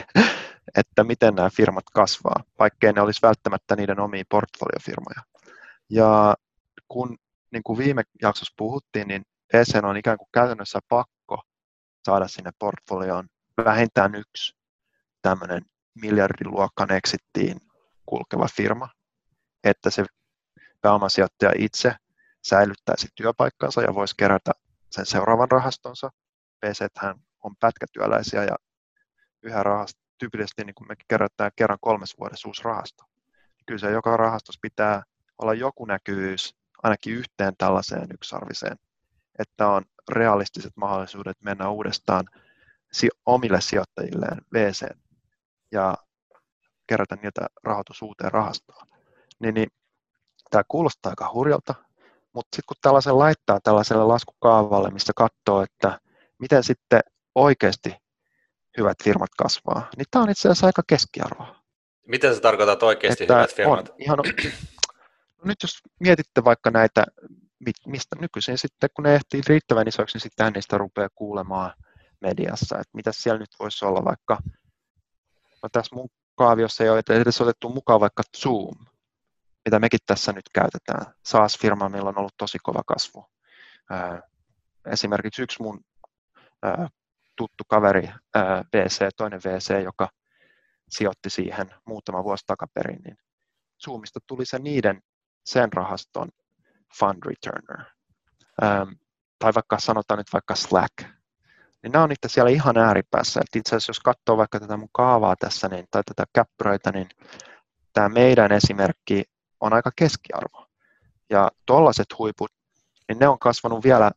että 0.79 1.05
miten 1.05 1.35
nämä 1.35 1.51
firmat 1.51 1.85
kasvaa, 1.95 2.45
vaikkei 2.59 2.93
ne 2.93 3.01
olisi 3.01 3.23
välttämättä 3.23 3.77
niiden 3.77 4.01
omia 4.01 4.25
portfoliofirmoja. 4.29 5.23
Ja 5.91 6.35
kun 6.89 7.19
niin 7.53 7.63
kuin 7.63 7.79
viime 7.79 8.03
jaksossa 8.23 8.55
puhuttiin, 8.57 9.09
niin 9.09 9.23
WC 9.55 9.85
on 9.85 9.97
ikään 9.97 10.19
kuin 10.19 10.29
käytännössä 10.33 10.79
pakko 10.89 11.43
saada 12.05 12.29
sinne 12.29 12.51
portfolioon 12.59 13.29
vähintään 13.65 14.15
yksi 14.15 14.57
tämmöinen 15.23 15.63
miljardiluokkaan 16.01 16.93
exittiin 16.93 17.61
kulkeva 18.07 18.47
firma, 18.57 18.89
että 19.65 19.91
se 19.91 20.05
pääomasijoittaja 20.81 21.53
itse 21.59 21.95
säilyttäisi 22.43 23.09
työpaikkansa 23.15 23.83
ja 23.83 23.95
voisi 23.95 24.15
kerätä 24.19 24.51
sen 24.91 25.07
seuraavan 25.07 25.51
rahastonsa. 25.51 26.11
pc 26.61 26.87
on 27.43 27.57
pätkätyöläisiä 27.57 28.45
ja 28.45 28.57
yhä 29.43 29.63
rahasta, 29.63 30.01
tyypillisesti 30.19 30.65
niin 30.65 30.75
kuin 30.75 30.89
me 30.89 30.95
kerrotaan 31.09 31.51
kerran 31.57 31.79
kolmes 31.81 32.19
vuodessa 32.19 32.49
uusi 32.49 32.65
rahasto. 32.65 33.05
Kyllä 33.67 33.79
se 33.79 33.91
joka 33.91 34.17
rahastossa 34.17 34.59
pitää 34.63 35.03
olla 35.39 35.55
joku 35.55 35.85
näkyvyys 35.85 36.55
ainakin 36.83 37.15
yhteen 37.15 37.55
tällaiseen 37.59 38.09
yksarviseen, 38.15 38.77
että 39.39 39.69
on 39.69 39.85
realistiset 40.11 40.73
mahdollisuudet 40.77 41.37
mennä 41.45 41.69
uudestaan 41.69 42.25
omille 43.27 43.61
sijoittajilleen 43.61 44.41
VC 44.53 44.87
ja 45.73 45.95
kerätä 46.87 47.17
niitä 47.17 47.47
rahoitus 47.65 48.03
uuteen 48.03 48.33
rahastoon. 48.33 48.87
Niin, 49.41 49.55
niin 49.55 49.69
tämä 50.51 50.63
kuulostaa 50.69 51.11
aika 51.11 51.31
hurjalta, 51.35 51.75
mutta 52.33 52.57
sitten 52.57 52.67
kun 52.69 52.77
tällaisen 52.83 53.19
laittaa 53.19 53.61
tällaiselle 53.61 54.05
laskukaavalle, 54.05 54.91
missä 54.91 55.13
katsoo, 55.17 55.63
että 55.63 56.01
miten 56.39 56.65
sitten 56.65 57.01
oikeasti 57.35 57.97
hyvät 58.79 58.97
firmat 59.05 59.31
kasvaa, 59.39 59.89
niin 59.97 60.07
tämä 60.11 60.23
on 60.23 60.31
itse 60.31 60.49
asiassa 60.49 60.67
aika 60.67 60.83
keskiarvoa. 60.87 61.57
Miten 62.07 62.35
sä 62.35 62.41
tarkoitat 62.41 62.83
oikeasti 62.83 63.25
että 63.25 63.35
hyvät 63.35 63.55
firmat? 63.55 63.89
On 63.89 63.95
ihan, 63.99 64.19
no 64.19 64.25
nyt 65.45 65.59
jos 65.63 65.79
mietitte 66.01 66.45
vaikka 66.45 66.71
näitä, 66.71 67.07
mistä 67.87 68.17
nykyisin 68.21 68.59
sitten, 68.59 68.91
kun 68.95 69.03
ne 69.03 69.15
ehtii 69.15 69.41
riittävän 69.47 69.89
isoiksi, 69.89 70.17
niin 70.17 70.23
sitten 70.23 70.53
niistä 70.53 70.79
rupeaa 70.79 71.09
kuulemaan 71.15 71.73
mediassa, 72.21 72.79
että 72.79 72.91
mitä 72.95 73.11
siellä 73.13 73.39
nyt 73.39 73.51
voisi 73.59 73.85
olla 73.85 74.05
vaikka, 74.05 74.39
no 75.67 75.71
tässä 75.73 75.97
mun 75.97 76.09
kaaviossa 76.37 76.85
ei 76.85 76.91
ole 76.91 77.03
edes 77.09 77.41
otettu 77.41 77.69
mukaan 77.69 78.01
vaikka 78.01 78.23
Zoom, 78.37 78.77
mitä 79.65 79.79
mekin 79.79 79.99
tässä 80.07 80.33
nyt 80.33 80.49
käytetään. 80.55 81.15
SaaS-firma, 81.27 81.89
millä 81.89 82.09
on 82.09 82.19
ollut 82.19 82.37
tosi 82.37 82.59
kova 82.63 82.83
kasvu. 82.87 83.27
Esimerkiksi 84.93 85.43
yksi 85.43 85.63
mun 85.63 85.81
tuttu 87.37 87.65
kaveri, 87.69 88.11
VC, 88.75 89.09
toinen 89.17 89.41
VC, 89.41 89.85
joka 89.85 90.09
sijoitti 90.89 91.31
siihen 91.31 91.75
muutama 91.87 92.25
vuosi 92.25 92.45
takaperin, 92.47 93.01
niin 93.05 93.17
Zoomista 93.85 94.21
tuli 94.27 94.47
se 94.47 94.59
niiden 94.59 95.03
sen 95.45 95.73
rahaston 95.73 96.29
fund 96.99 97.23
returner. 97.27 97.85
tai 99.39 99.55
vaikka 99.55 99.79
sanotaan 99.79 100.19
nyt 100.19 100.33
vaikka 100.33 100.55
Slack, 100.55 100.95
niin 101.87 101.93
nämä 101.93 102.03
on 102.03 102.09
niitä 102.09 102.29
siellä 102.29 102.51
ihan 102.51 102.79
ääripäässä. 102.79 103.41
Et 103.41 103.57
itse 103.57 103.77
asiassa 103.77 103.91
jos 103.91 104.01
katsoo 104.01 104.37
vaikka 104.37 104.61
tätä 104.61 104.77
mun 104.77 104.89
kaavaa 104.93 105.37
tässä, 105.37 105.69
niin, 105.69 105.87
tai 105.91 106.03
tätä 106.05 106.25
käppyröitä, 106.33 106.93
niin 106.93 107.09
tämä 107.93 108.09
meidän 108.09 108.53
esimerkki 108.53 109.25
on 109.61 109.73
aika 109.73 109.91
keskiarvo. 109.97 110.67
Ja 111.31 111.51
tuollaiset 111.67 112.07
huiput, 112.19 112.51
niin 113.09 113.19
ne 113.19 113.29
on 113.29 113.39
kasvanut 113.39 113.85
vielä 113.85 114.11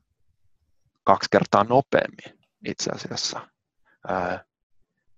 kaksi 1.03 1.29
kertaa 1.31 1.63
nopeammin 1.63 2.39
itse 2.65 2.89
asiassa. 2.91 3.47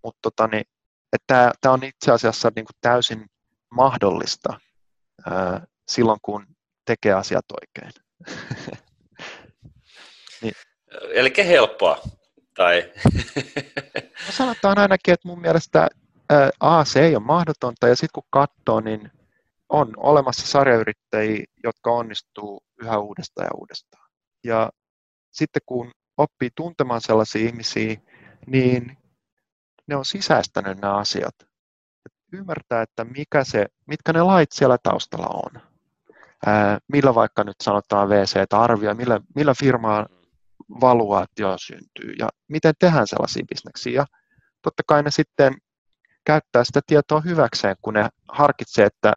Mutta 0.04 0.20
tota, 0.22 0.48
niin, 0.48 0.66
tämä 1.28 1.74
on 1.74 1.84
itse 1.84 2.12
asiassa 2.12 2.52
niin 2.56 2.66
kuin 2.66 2.78
täysin 2.82 3.26
mahdollista 3.70 4.60
ää, 5.30 5.66
silloin, 5.88 6.20
kun 6.22 6.48
tekee 6.86 7.14
asiat 7.14 7.46
oikein. 7.62 7.94
niin. 10.42 10.54
Eli 11.14 11.34
helppoa. 11.38 12.02
Tai... 12.56 12.92
no 14.26 14.32
sanotaan 14.32 14.80
ainakin, 14.80 15.14
että 15.14 15.28
mun 15.28 15.42
mielestä 15.42 15.88
A, 16.60 16.86
se 16.86 17.06
ei 17.06 17.16
ole 17.16 17.24
mahdotonta, 17.24 17.88
ja 17.88 17.96
sitten 17.96 18.14
kun 18.14 18.24
katsoo, 18.30 18.80
niin 18.80 19.12
on 19.70 19.94
olemassa 19.98 20.48
sarjayrittäjiä, 20.48 21.44
jotka 21.64 21.92
onnistuu 21.92 22.64
yhä 22.82 22.98
uudestaan 22.98 23.46
ja 23.46 23.58
uudestaan. 23.58 24.10
Ja 24.44 24.70
sitten 25.32 25.62
kun 25.66 25.92
oppii 26.18 26.50
tuntemaan 26.56 27.02
sellaisia 27.02 27.48
ihmisiä, 27.48 27.96
niin 28.48 28.98
ne 29.88 29.96
on 29.96 30.06
sisäistänyt 30.06 30.82
nämä 30.82 30.98
asiat. 30.98 31.36
Ymmärtää, 32.34 32.82
että 32.82 33.04
mikä 33.04 33.44
se, 33.44 33.66
mitkä 33.88 34.14
ne 34.14 34.22
lait 34.22 34.52
siellä 34.52 34.78
taustalla 34.84 35.28
on. 35.46 35.62
Ää, 36.46 36.80
millä 36.88 37.16
vaikka 37.16 37.44
nyt 37.44 37.56
sanotaan 37.64 38.10
VC-arvio, 38.10 38.96
millä, 38.96 39.22
millä 39.36 39.54
firmaa 39.60 40.08
valuaatio 40.82 41.58
syntyy 41.58 42.14
ja 42.20 42.30
miten 42.48 42.74
tehdään 42.80 43.08
sellaisia 43.08 43.46
bisneksiä. 43.50 43.94
Ja 43.94 44.06
totta 44.62 44.84
kai 44.88 45.04
ne 45.04 45.12
sitten 45.12 45.54
käyttää 46.26 46.64
sitä 46.64 46.82
tietoa 46.88 47.22
hyväkseen, 47.22 47.76
kun 47.82 47.94
ne 47.94 48.10
harkitsee, 48.28 48.86
että 48.86 49.14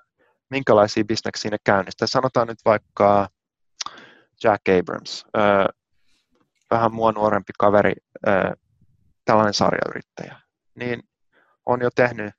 minkälaisia 0.51 1.05
bisneksiä 1.05 1.51
ne 1.51 1.57
käynnistää. 1.65 2.09
Sanotaan 2.09 2.49
nyt 2.49 2.59
vaikka 2.65 3.29
Jack 4.45 4.63
Abrams, 4.81 5.25
vähän 6.71 6.95
mua 6.95 7.13
nuorempi 7.13 7.53
kaveri, 7.59 7.93
tällainen 9.25 9.55
sarjayrittäjä, 9.55 10.41
niin 10.75 11.03
on 11.67 11.81
jo 11.81 11.91
tehnyt 11.95 12.35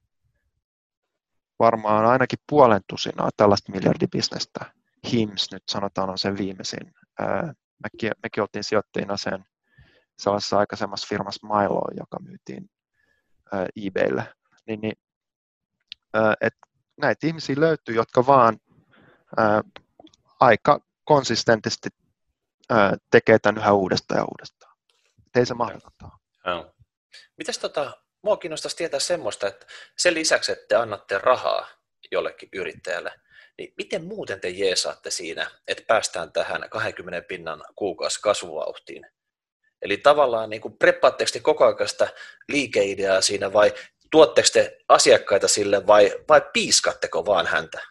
varmaan 1.59 2.05
ainakin 2.05 2.39
puolen 2.49 2.81
tusinaa 2.89 3.29
tällaista 3.37 3.71
miljardibisnestä. 3.71 4.65
HIMS 5.11 5.51
nyt 5.51 5.63
sanotaan 5.69 6.09
on 6.09 6.17
sen 6.17 6.37
viimeisin. 6.37 6.93
Mekin, 7.83 8.11
mekin 8.23 8.41
oltiin 8.41 8.63
sijoittajina 8.63 9.17
sen 9.17 9.45
sellaisessa 10.19 10.59
aikaisemmassa 10.59 11.07
firmassa 11.07 11.47
Milo, 11.47 11.81
joka 11.97 12.19
myytiin 12.19 12.69
eBaylle. 13.85 14.33
Niin, 14.67 14.81
niin, 14.81 14.95
et 16.41 16.53
näitä 17.01 17.27
ihmisiä 17.27 17.55
löytyy, 17.59 17.95
jotka 17.95 18.27
vaan 18.27 18.57
ää, 19.37 19.61
aika 20.39 20.79
konsistentisti 21.03 21.89
ää, 22.69 22.97
tekee 23.11 23.39
tämän 23.39 23.61
yhä 23.61 23.73
uudestaan 23.73 24.19
ja 24.19 24.25
uudestaan. 24.25 24.77
Et 25.27 25.35
ei 25.35 25.45
se 25.45 25.53
ole. 25.59 26.67
Mitäs 27.37 27.57
tota, 27.57 27.97
mua 28.21 28.37
kiinnostaisi 28.37 28.77
tietää 28.77 28.99
semmoista, 28.99 29.47
että 29.47 29.65
sen 29.97 30.13
lisäksi, 30.13 30.51
että 30.51 30.65
te 30.67 30.75
annatte 30.75 31.17
rahaa 31.17 31.67
jollekin 32.11 32.49
yrittäjälle, 32.53 33.19
niin 33.57 33.73
miten 33.77 34.03
muuten 34.03 34.39
te 34.39 34.49
jeesaatte 34.49 35.11
siinä, 35.11 35.51
että 35.67 35.83
päästään 35.87 36.31
tähän 36.31 36.69
20 36.69 37.27
pinnan 37.27 37.63
kuukausi 37.75 38.21
kasvuvauhtiin? 38.21 39.05
Eli 39.81 39.97
tavallaan 39.97 40.49
niin 40.49 40.61
kuin 40.61 40.77
preppaatteko 40.77 41.29
te 41.33 41.39
koko 41.39 41.87
sitä 41.87 42.07
liikeideaa 42.47 43.21
siinä 43.21 43.53
vai 43.53 43.73
tuotteko 44.11 44.47
te 44.53 44.77
asiakkaita 44.87 45.47
sille 45.47 45.87
vai, 45.87 46.11
vai 46.29 46.41
piiskatteko 46.53 47.25
vaan 47.25 47.47
häntä? 47.47 47.81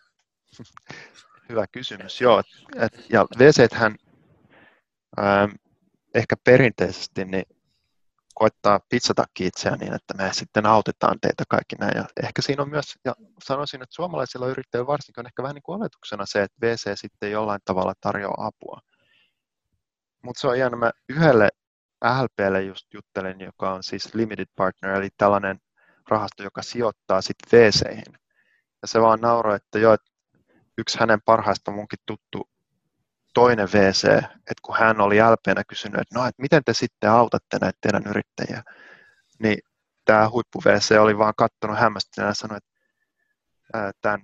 Hyvä 1.49 1.67
kysymys, 1.73 2.21
joo. 2.21 2.43
Ja 3.11 3.27
ähm, 5.19 5.51
ehkä 6.15 6.37
perinteisesti 6.45 7.25
niin 7.25 7.45
koittaa 8.35 8.81
pizzata 8.89 9.25
itseään 9.41 9.79
niin, 9.79 9.95
että 9.95 10.15
me 10.15 10.33
sitten 10.33 10.67
autetaan 10.67 11.21
teitä 11.21 11.45
kaikki 11.49 11.77
näin. 11.77 11.97
Ja 11.97 12.05
ehkä 12.23 12.43
siinä 12.43 12.63
on 12.63 12.71
myös, 12.71 12.95
ja 13.05 13.15
sanoisin, 13.45 13.83
että 13.83 13.95
suomalaisilla 13.95 14.47
yrittäjillä 14.49 14.87
varsinkin 14.87 15.21
on 15.21 15.27
ehkä 15.27 15.43
vähän 15.43 15.55
niin 15.55 15.63
kuin 15.63 15.77
oletuksena 15.77 16.27
se, 16.27 16.43
että 16.43 16.67
VC 16.67 16.91
sitten 16.95 17.31
jollain 17.31 17.61
tavalla 17.65 17.95
tarjoaa 18.01 18.47
apua. 18.47 18.81
Mutta 20.23 20.41
se 20.41 20.49
on 20.49 20.57
ihan, 20.57 20.79
mä 20.79 20.91
yhdelle 21.09 21.49
LPlle 22.05 22.63
just 22.63 22.95
juttelin, 22.95 23.41
joka 23.41 23.73
on 23.73 23.83
siis 23.83 24.15
limited 24.15 24.49
partner, 24.57 24.91
eli 24.91 25.09
tällainen 25.17 25.61
rahasto, 26.09 26.43
joka 26.43 26.63
sijoittaa 26.63 27.23
sitten 27.23 27.59
VC-ihin. 27.59 28.19
Ja 28.83 28.89
se 28.89 29.01
vaan 29.01 29.21
nauroi, 29.21 29.57
että 29.57 29.79
joo, 29.79 29.97
yksi 30.79 31.01
hänen 31.01 31.23
parhaista 31.25 31.71
munkin 31.71 31.99
tuttu 32.07 32.49
toinen 33.35 33.69
VC, 33.69 34.05
että 34.25 34.63
kun 34.63 34.77
hän 34.79 35.01
oli 35.01 35.17
LPnä 35.17 35.65
kysynyt, 35.69 36.01
että 36.01 36.19
no, 36.19 36.27
että 36.27 36.43
miten 36.43 36.63
te 36.65 36.75
sitten 36.75 37.11
autatte 37.11 37.59
näitä 37.61 37.79
teidän 37.81 38.03
yrittäjiä, 38.07 38.63
niin 39.39 39.59
tämä 40.05 40.31
huippu 40.31 40.63
VC 40.65 41.01
oli 41.01 41.19
vaan 41.19 41.35
katsonut 41.37 41.79
hämmästyneenä 41.79 42.31
ja 42.31 42.35
sanoi, 42.35 42.57
että 42.59 43.93
tämän 44.03 44.21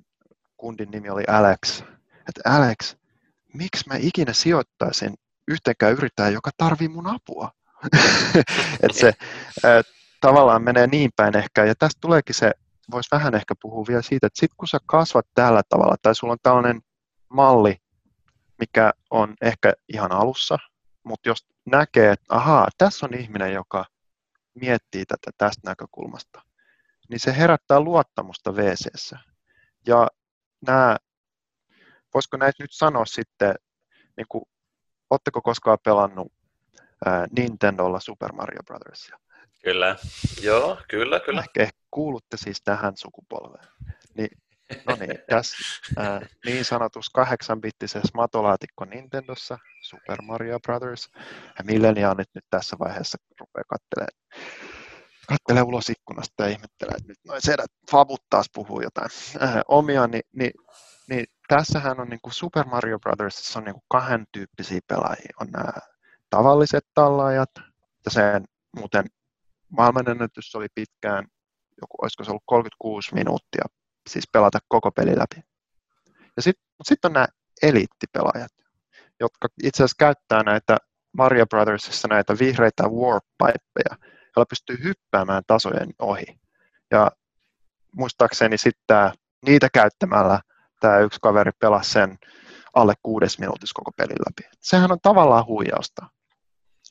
kundin 0.57 0.91
nimi 0.91 1.11
oli 1.11 1.25
Alex, 1.29 1.83
että 2.29 2.41
Alex, 2.45 2.97
miksi 3.55 3.89
mä 3.89 3.95
ikinä 3.99 4.33
sijoittaisin 4.33 5.15
yhteenkään 5.49 5.93
yrittäjään, 5.93 6.33
joka 6.33 6.51
tarvii 6.57 6.89
mun 6.89 7.07
apua? 7.07 7.51
että 8.83 8.99
se 8.99 9.13
tavallaan 10.21 10.63
menee 10.63 10.87
niin 10.87 11.11
päin 11.17 11.37
ehkä, 11.37 11.65
ja 11.65 11.75
tästä 11.75 11.99
tuleekin 12.01 12.35
se, 12.35 12.53
voisi 12.91 13.09
vähän 13.13 13.35
ehkä 13.35 13.55
puhua 13.63 13.85
vielä 13.89 14.03
siitä, 14.03 14.27
että 14.27 14.41
sitten 14.41 14.57
kun 14.57 14.69
sä 14.69 14.79
kasvat 14.87 15.27
tällä 15.35 15.63
tavalla, 15.69 15.97
tai 16.03 16.15
sulla 16.15 16.33
on 16.33 16.39
tällainen 16.43 16.81
malli, 17.29 17.77
mikä 18.61 18.93
on 19.11 19.35
ehkä 19.41 19.73
ihan 19.89 20.13
alussa, 20.13 20.59
mutta 21.03 21.29
jos 21.29 21.47
näkee, 21.67 22.13
että 22.13 22.27
ahaa, 22.29 22.69
tässä 22.79 23.07
on 23.07 23.15
ihminen, 23.15 23.53
joka 23.53 23.85
miettii 24.55 25.07
tätä 25.07 25.31
tästä 25.39 25.71
näkökulmasta, 25.71 26.43
niin 27.09 27.21
se 27.21 27.37
herättää 27.37 27.81
luottamusta 27.81 28.53
wc 28.53 29.13
Ja 29.87 30.09
nämä, 30.67 30.97
voisiko 32.15 32.37
näitä 32.37 32.63
nyt 32.63 32.73
sanoa 32.73 33.05
sitten, 33.05 33.55
niin 34.17 34.27
kuin, 34.29 34.45
oletteko 35.11 35.43
koskaan 35.43 35.79
pelannut 35.85 36.33
ää, 37.07 37.27
Nintendolla 37.37 38.01
Super 38.01 38.33
Mario 38.33 38.63
Brothersia? 38.67 39.19
Kyllä, 39.65 39.97
joo, 40.43 40.79
kyllä, 40.89 41.21
kyllä. 41.21 41.45
Ehkä 41.59 41.79
kuulutte 41.91 42.37
siis 42.37 42.63
tähän 42.65 42.97
sukupolveen. 42.97 43.69
Niin, 44.15 44.39
no 44.87 44.97
niin, 44.97 45.19
tässä 45.29 45.57
ää, 45.97 46.21
niin 46.45 46.65
sanotus 46.65 47.11
kahdeksanbittisessä 47.11 48.09
matolaatikko 48.15 48.85
Nintendossa, 48.85 49.59
Super 49.83 50.23
Mario 50.23 50.61
Brothers, 50.61 51.11
ja 51.59 51.65
milleniaanit 51.65 52.29
nyt 52.35 52.45
tässä 52.51 52.77
vaiheessa 52.79 53.19
rupeaa 53.41 53.65
katselemaan 53.65 54.21
kattelee 55.31 55.63
ulos 55.63 55.91
ikkunasta 55.91 56.43
ja 56.43 56.49
ihmettelee, 56.49 56.95
että 56.97 57.09
nyt 57.09 57.19
noin 57.27 57.43
sedät 57.43 57.71
fabut 57.91 58.23
taas 58.31 58.47
puhuu 58.55 58.81
jotain 58.81 59.11
äh, 59.43 59.61
omia, 59.69 60.07
niin, 60.07 60.23
niin, 60.33 60.53
niin 61.09 61.27
tässähän 61.49 62.01
on 62.01 62.09
niin 62.09 62.21
kuin 62.23 62.33
Super 62.33 62.67
Mario 62.67 62.99
Brothersissa 62.99 63.59
on 63.59 63.65
niin 63.65 63.75
kuin 63.75 63.85
kahden 63.89 64.25
tyyppisiä 64.33 64.81
pelaajia. 64.87 65.33
On 65.41 65.47
nämä 65.51 65.73
tavalliset 66.31 66.87
tallaajat, 66.95 67.51
ja 68.05 68.11
sen 68.11 68.45
muuten 68.77 69.05
maailmanennätys 69.69 70.55
oli 70.55 70.67
pitkään, 70.75 71.27
joku, 71.81 71.97
olisiko 72.03 72.25
se 72.25 72.31
ollut 72.31 72.43
36 72.47 73.15
minuuttia, 73.15 73.65
siis 74.09 74.25
pelata 74.33 74.59
koko 74.69 74.91
peli 74.91 75.19
läpi. 75.19 75.43
Ja 76.37 76.43
sitten 76.43 76.65
sit 76.85 77.05
on 77.05 77.13
nämä 77.13 77.27
eliittipelaajat, 77.63 78.53
jotka 79.21 79.49
itse 79.63 79.83
asiassa 79.83 79.97
käyttää 79.99 80.43
näitä 80.43 80.77
Mario 81.13 81.47
Brothersissa 81.47 82.09
näitä 82.09 82.39
vihreitä 82.39 82.83
warp 82.83 83.25
pipeja, 83.39 84.11
jolla 84.37 84.47
pystyy 84.47 84.85
hyppäämään 84.85 85.43
tasojen 85.47 85.91
ohi. 85.99 86.41
Ja 86.91 87.11
muistaakseni 87.97 88.59
sitten 88.59 89.13
niitä 89.47 89.69
käyttämällä 89.73 90.41
tämä 90.81 90.99
yksi 90.99 91.19
kaveri 91.23 91.51
pelasi 91.61 91.91
sen 91.91 92.19
alle 92.75 92.95
kuudes 93.03 93.39
minuutissa 93.39 93.75
koko 93.75 93.93
pelin 93.97 94.17
läpi. 94.29 94.57
Sehän 94.61 94.93
on 94.93 94.99
tavallaan 95.03 95.47
huijausta. 95.47 96.07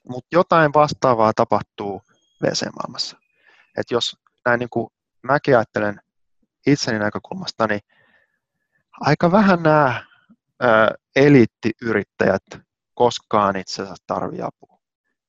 Mutta 0.10 0.28
jotain 0.32 0.74
vastaavaa 0.74 1.34
tapahtuu 1.36 2.02
VC-maailmassa. 2.44 3.18
Et 3.78 3.92
jos 3.92 4.18
näin 4.46 4.60
niin 4.60 4.70
kuin 4.70 4.88
mäkin 5.24 5.58
ajattelen 5.58 6.02
itseni 6.68 7.00
näkökulmasta, 7.00 7.68
niin 7.68 7.82
aika 9.00 9.32
vähän 9.32 9.64
nämä 9.64 10.04
eliittiyrittäjät 11.16 12.44
koskaan 12.94 13.56
itse 13.56 13.82
asiassa 13.82 14.04
tarvitse 14.08 14.44
apua. 14.44 14.80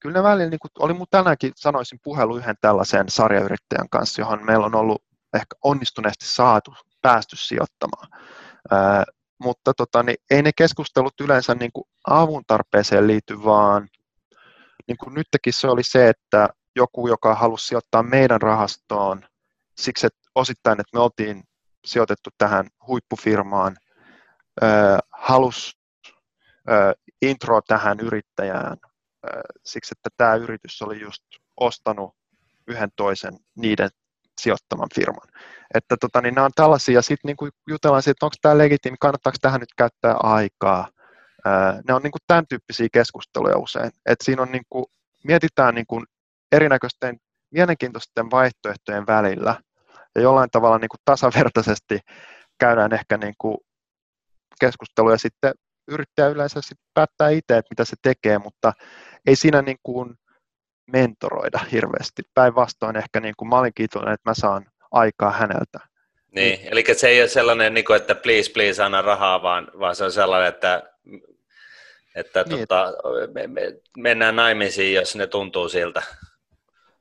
Kyllä 0.00 0.18
ne 0.18 0.22
välillä, 0.22 0.50
niin 0.50 0.58
kuin, 0.58 0.70
oli 0.78 0.94
mun 0.94 1.06
tänäänkin 1.10 1.52
sanoisin 1.56 1.98
puhelu 2.02 2.36
yhden 2.36 2.56
tällaisen 2.60 3.08
sarjayrittäjän 3.08 3.88
kanssa, 3.90 4.22
johon 4.22 4.44
meillä 4.44 4.66
on 4.66 4.74
ollut 4.74 5.02
ehkä 5.34 5.56
onnistuneesti 5.64 6.26
saatu, 6.26 6.74
päästy 7.02 7.36
sijoittamaan. 7.36 8.08
Ää, 8.70 9.04
mutta 9.42 9.72
tota, 9.74 10.02
niin 10.02 10.16
ei 10.30 10.42
ne 10.42 10.50
keskustelut 10.56 11.20
yleensä 11.20 11.54
niin 11.54 11.70
kuin 11.72 11.84
avun 12.06 12.42
tarpeeseen 12.46 13.06
liity, 13.06 13.44
vaan 13.44 13.88
niin 14.88 14.96
kuin 14.96 15.14
nytkin 15.14 15.52
se 15.52 15.68
oli 15.68 15.82
se, 15.82 16.08
että 16.08 16.48
joku, 16.76 17.08
joka 17.08 17.34
halusi 17.34 17.66
sijoittaa 17.66 18.02
meidän 18.02 18.42
rahastoon 18.42 19.24
siksi, 19.78 20.06
että 20.06 20.19
osittain, 20.34 20.80
että 20.80 20.96
me 20.96 21.00
oltiin 21.00 21.42
sijoitettu 21.84 22.30
tähän 22.38 22.66
huippufirmaan, 22.86 23.76
halusi 25.10 25.72
intro 27.22 27.60
tähän 27.66 28.00
yrittäjään 28.00 28.76
siksi, 29.64 29.94
että 29.98 30.10
tämä 30.16 30.34
yritys 30.34 30.82
oli 30.82 31.00
just 31.00 31.22
ostanut 31.60 32.14
yhden 32.66 32.90
toisen 32.96 33.32
niiden 33.56 33.90
sijoittaman 34.40 34.88
firman. 34.94 35.28
Että 35.74 35.96
tota, 36.00 36.20
niin 36.20 36.34
nämä 36.34 36.44
on 36.44 36.50
tällaisia, 36.54 36.94
ja 36.94 37.02
sitten 37.02 37.34
niin 37.40 37.50
jutellaan 37.68 38.02
siitä, 38.02 38.10
että 38.10 38.26
onko 38.26 38.36
tämä 38.42 38.58
legitiimi, 38.58 38.96
kannattaako 39.00 39.36
tähän 39.40 39.60
nyt 39.60 39.74
käyttää 39.76 40.14
aikaa. 40.22 40.88
ne 41.88 41.94
on 41.94 42.02
niin 42.02 42.12
kuin 42.12 42.22
tämän 42.26 42.46
tyyppisiä 42.46 42.88
keskusteluja 42.92 43.58
usein. 43.58 43.90
että 44.06 44.24
siinä 44.24 44.42
on 44.42 44.52
niin 44.52 44.64
kuin, 44.70 44.84
mietitään 45.24 45.74
niin 45.74 45.86
kuin 45.86 46.06
erinäköisten 46.52 47.16
mielenkiintoisten 47.50 48.30
vaihtoehtojen 48.30 49.06
välillä, 49.06 49.60
ja 50.14 50.22
jollain 50.22 50.50
tavalla 50.50 50.78
niin 50.78 50.88
kuin 50.88 51.00
tasavertaisesti 51.04 51.98
käydään 52.58 52.94
ehkä 52.94 53.16
niin 53.16 53.34
kuin 53.38 53.56
keskusteluja 54.60 55.18
sitten 55.18 55.52
yrittäjä 55.88 56.28
yleensä 56.28 56.60
sitten 56.60 56.90
päättää 56.94 57.28
itse, 57.28 57.56
että 57.56 57.70
mitä 57.70 57.84
se 57.84 57.96
tekee, 58.02 58.38
mutta 58.38 58.72
ei 59.26 59.36
siinä 59.36 59.62
niin 59.62 59.78
kuin 59.82 60.14
mentoroida 60.92 61.58
hirveästi. 61.72 62.22
Päinvastoin 62.34 62.96
ehkä 62.96 63.20
niin 63.20 63.34
kuin 63.36 63.48
mä 63.48 63.58
olin 63.58 63.74
kiitollinen, 63.74 64.14
että 64.14 64.30
mä 64.30 64.34
saan 64.34 64.66
aikaa 64.90 65.30
häneltä. 65.30 65.78
Niin, 66.34 66.58
eli 66.62 66.84
se 66.96 67.08
ei 67.08 67.20
ole 67.20 67.28
sellainen, 67.28 67.74
niin 67.74 67.84
kuin, 67.84 67.96
että 67.96 68.14
please, 68.14 68.52
please, 68.52 68.82
anna 68.82 69.02
rahaa, 69.02 69.42
vaan, 69.42 69.70
vaan 69.78 69.96
se 69.96 70.04
on 70.04 70.12
sellainen, 70.12 70.48
että, 70.48 70.82
että 72.14 72.42
niin, 72.42 72.58
tota, 72.58 72.92
me, 73.34 73.46
me, 73.46 73.60
mennään 73.96 74.36
naimisiin, 74.36 74.94
jos 74.94 75.16
ne 75.16 75.26
tuntuu 75.26 75.68
siltä. 75.68 76.02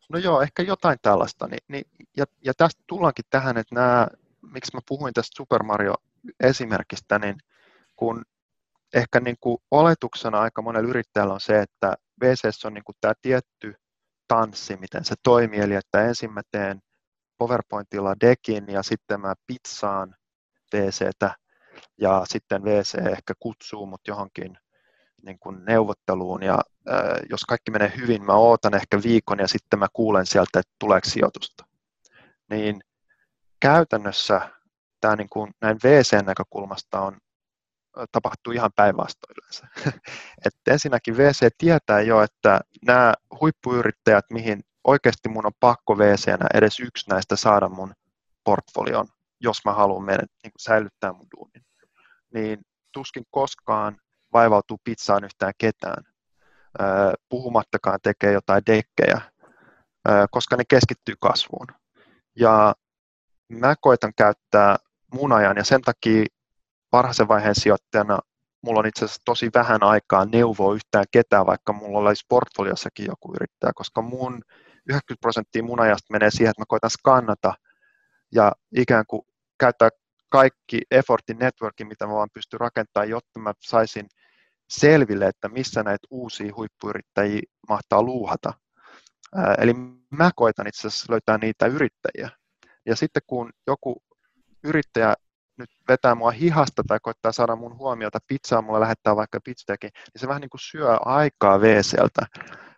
No 0.09 0.19
joo, 0.19 0.41
ehkä 0.41 0.63
jotain 0.63 0.97
tällaista. 1.01 1.47
Niin, 1.47 1.63
niin, 1.67 1.85
ja, 2.17 2.25
ja 2.45 2.53
tästä 2.53 2.83
tullaankin 2.87 3.25
tähän, 3.29 3.57
että 3.57 3.75
nämä, 3.75 4.07
miksi 4.41 4.71
mä 4.75 4.79
puhuin 4.87 5.13
tästä 5.13 5.35
Super 5.37 5.63
Mario-esimerkistä, 5.63 7.19
niin 7.19 7.35
kun 7.95 8.25
ehkä 8.93 9.19
niin 9.19 9.37
kuin 9.39 9.57
oletuksena 9.71 10.39
aika 10.39 10.61
monella 10.61 10.89
yrittäjällä 10.89 11.33
on 11.33 11.41
se, 11.41 11.61
että 11.61 11.95
VCS 12.23 12.65
on 12.65 12.73
niin 12.73 12.83
kuin 12.83 12.95
tämä 13.01 13.13
tietty 13.21 13.73
tanssi, 14.27 14.77
miten 14.77 15.05
se 15.05 15.15
toimii, 15.23 15.59
eli 15.59 15.75
että 15.75 16.07
ensin 16.07 16.33
mä 16.33 16.41
teen 16.51 16.81
PowerPointilla 17.37 18.15
dekin 18.21 18.65
ja 18.67 18.83
sitten 18.83 19.21
mä 19.21 19.33
pizzaan 19.47 20.15
VCtä 20.73 21.35
ja 21.97 22.23
sitten 22.27 22.63
VC 22.63 22.95
ehkä 23.11 23.33
kutsuu 23.39 23.85
mut 23.85 24.01
johonkin 24.07 24.57
niin 25.23 25.39
kuin 25.39 25.65
neuvotteluun 25.65 26.43
ja 26.43 26.59
äh, 26.89 27.19
jos 27.29 27.45
kaikki 27.45 27.71
menee 27.71 27.93
hyvin, 27.97 28.25
mä 28.25 28.33
ootan 28.33 28.75
ehkä 28.75 29.03
viikon 29.03 29.39
ja 29.39 29.47
sitten 29.47 29.79
mä 29.79 29.87
kuulen 29.93 30.25
sieltä, 30.25 30.59
että 30.59 30.73
tuleeko 30.79 31.09
sijoitusta. 31.09 31.65
Niin 32.49 32.81
käytännössä 33.59 34.41
tämä 35.01 35.15
niin 35.15 35.29
kuin 35.29 35.51
näin 35.61 35.77
VC-näkökulmasta 35.83 37.01
on 37.01 37.17
tapahtuu 38.11 38.53
ihan 38.53 38.71
päinvastoin 38.75 39.35
yleensä. 39.37 39.67
Et 40.45 40.53
ensinnäkin 40.67 41.17
VC 41.17 41.47
tietää 41.57 42.01
jo, 42.01 42.21
että 42.21 42.61
nämä 42.85 43.13
huippuyrittäjät, 43.41 44.25
mihin 44.31 44.61
oikeasti 44.83 45.29
mun 45.29 45.45
on 45.45 45.51
pakko 45.59 45.97
VCnä 45.97 46.47
edes 46.53 46.79
yksi 46.79 47.09
näistä 47.09 47.35
saada 47.35 47.69
mun 47.69 47.93
portfolion, 48.43 49.07
jos 49.39 49.57
mä 49.65 49.73
haluan 49.73 50.03
mennä, 50.03 50.23
niin 50.43 50.51
säilyttää 50.59 51.13
mun 51.13 51.27
duunin, 51.37 51.65
niin 52.33 52.59
tuskin 52.93 53.23
koskaan 53.31 53.97
vaivautuu 54.33 54.77
pizzaan 54.83 55.23
yhtään 55.23 55.53
ketään, 55.57 56.03
puhumattakaan 57.29 57.99
tekee 58.03 58.31
jotain 58.31 58.63
dekkejä, 58.65 59.21
koska 60.31 60.55
ne 60.55 60.63
keskittyy 60.69 61.15
kasvuun. 61.21 61.67
Ja 62.35 62.75
mä 63.49 63.75
koitan 63.81 64.13
käyttää 64.17 64.75
mun 65.13 65.33
ajan 65.33 65.57
ja 65.57 65.63
sen 65.63 65.81
takia 65.81 66.25
varhaisen 66.91 67.27
vaiheen 67.27 67.55
sijoittajana 67.55 68.19
mulla 68.61 68.79
on 68.79 68.85
itse 68.87 69.05
asiassa 69.05 69.21
tosi 69.25 69.49
vähän 69.53 69.83
aikaa 69.83 70.25
neuvoa 70.25 70.75
yhtään 70.75 71.05
ketään, 71.11 71.45
vaikka 71.45 71.73
mulla 71.73 72.09
olisi 72.09 72.25
portfoliossakin 72.29 73.05
joku 73.05 73.33
yrittäjä, 73.35 73.71
koska 73.75 74.01
mun 74.01 74.41
90 74.89 75.21
prosenttia 75.21 75.63
mun 75.63 75.79
ajasta 75.79 76.11
menee 76.11 76.31
siihen, 76.31 76.49
että 76.49 76.61
mä 76.61 76.65
koitan 76.67 76.89
skannata 76.89 77.53
ja 78.31 78.51
ikään 78.75 79.05
kuin 79.07 79.21
käyttää 79.59 79.89
kaikki 80.29 80.81
effortin 80.91 81.39
networkin, 81.39 81.87
mitä 81.87 82.07
mä 82.07 82.13
vaan 82.13 82.29
pystyn 82.33 82.59
rakentamaan, 82.59 83.09
jotta 83.09 83.39
mä 83.39 83.53
saisin 83.59 84.07
selville, 84.69 85.27
että 85.27 85.49
missä 85.49 85.83
näitä 85.83 86.07
uusia 86.09 86.53
huippuyrittäjiä 86.55 87.41
mahtaa 87.69 88.03
luuhata. 88.03 88.53
Eli 89.57 89.73
mä 90.09 90.31
koitan 90.35 90.67
itse 90.67 90.87
asiassa 90.87 91.13
löytää 91.13 91.37
niitä 91.37 91.65
yrittäjiä. 91.65 92.29
Ja 92.85 92.95
sitten 92.95 93.21
kun 93.27 93.49
joku 93.67 94.03
yrittäjä 94.63 95.13
nyt 95.57 95.69
vetää 95.87 96.15
mua 96.15 96.31
hihasta 96.31 96.83
tai 96.87 96.99
koittaa 97.01 97.31
saada 97.31 97.55
mun 97.55 97.77
huomiota 97.77 98.19
pizzaa, 98.27 98.61
mulle 98.61 98.79
lähettää 98.79 99.15
vaikka 99.15 99.39
pizzateki, 99.43 99.87
niin 99.87 100.21
se 100.21 100.27
vähän 100.27 100.41
niin 100.41 100.49
kuin 100.49 100.61
syö 100.61 100.97
aikaa 101.05 101.61
VCltä, 101.61 102.21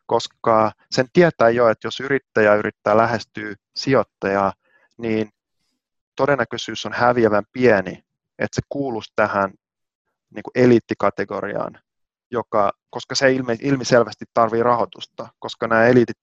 koska 0.05 0.71
sen 0.91 1.05
tietää 1.13 1.49
jo, 1.49 1.69
että 1.69 1.87
jos 1.87 1.99
yrittäjä 1.99 2.55
yrittää 2.55 2.97
lähestyä 2.97 3.55
sijoittajaa, 3.75 4.53
niin 4.97 5.29
todennäköisyys 6.15 6.85
on 6.85 6.93
häviävän 6.93 7.43
pieni, 7.51 7.91
että 8.39 8.55
se 8.55 8.61
kuuluisi 8.69 9.13
tähän 9.15 9.53
niin 10.35 10.43
kuin 10.43 10.65
eliittikategoriaan, 10.65 11.79
joka, 12.31 12.71
koska 12.89 13.15
se 13.15 13.33
ilmi, 13.33 13.57
ilmiselvästi 13.61 14.25
tarvii 14.33 14.63
rahoitusta, 14.63 15.27
koska 15.39 15.67
nämä 15.67 15.85
eliitit 15.85 16.17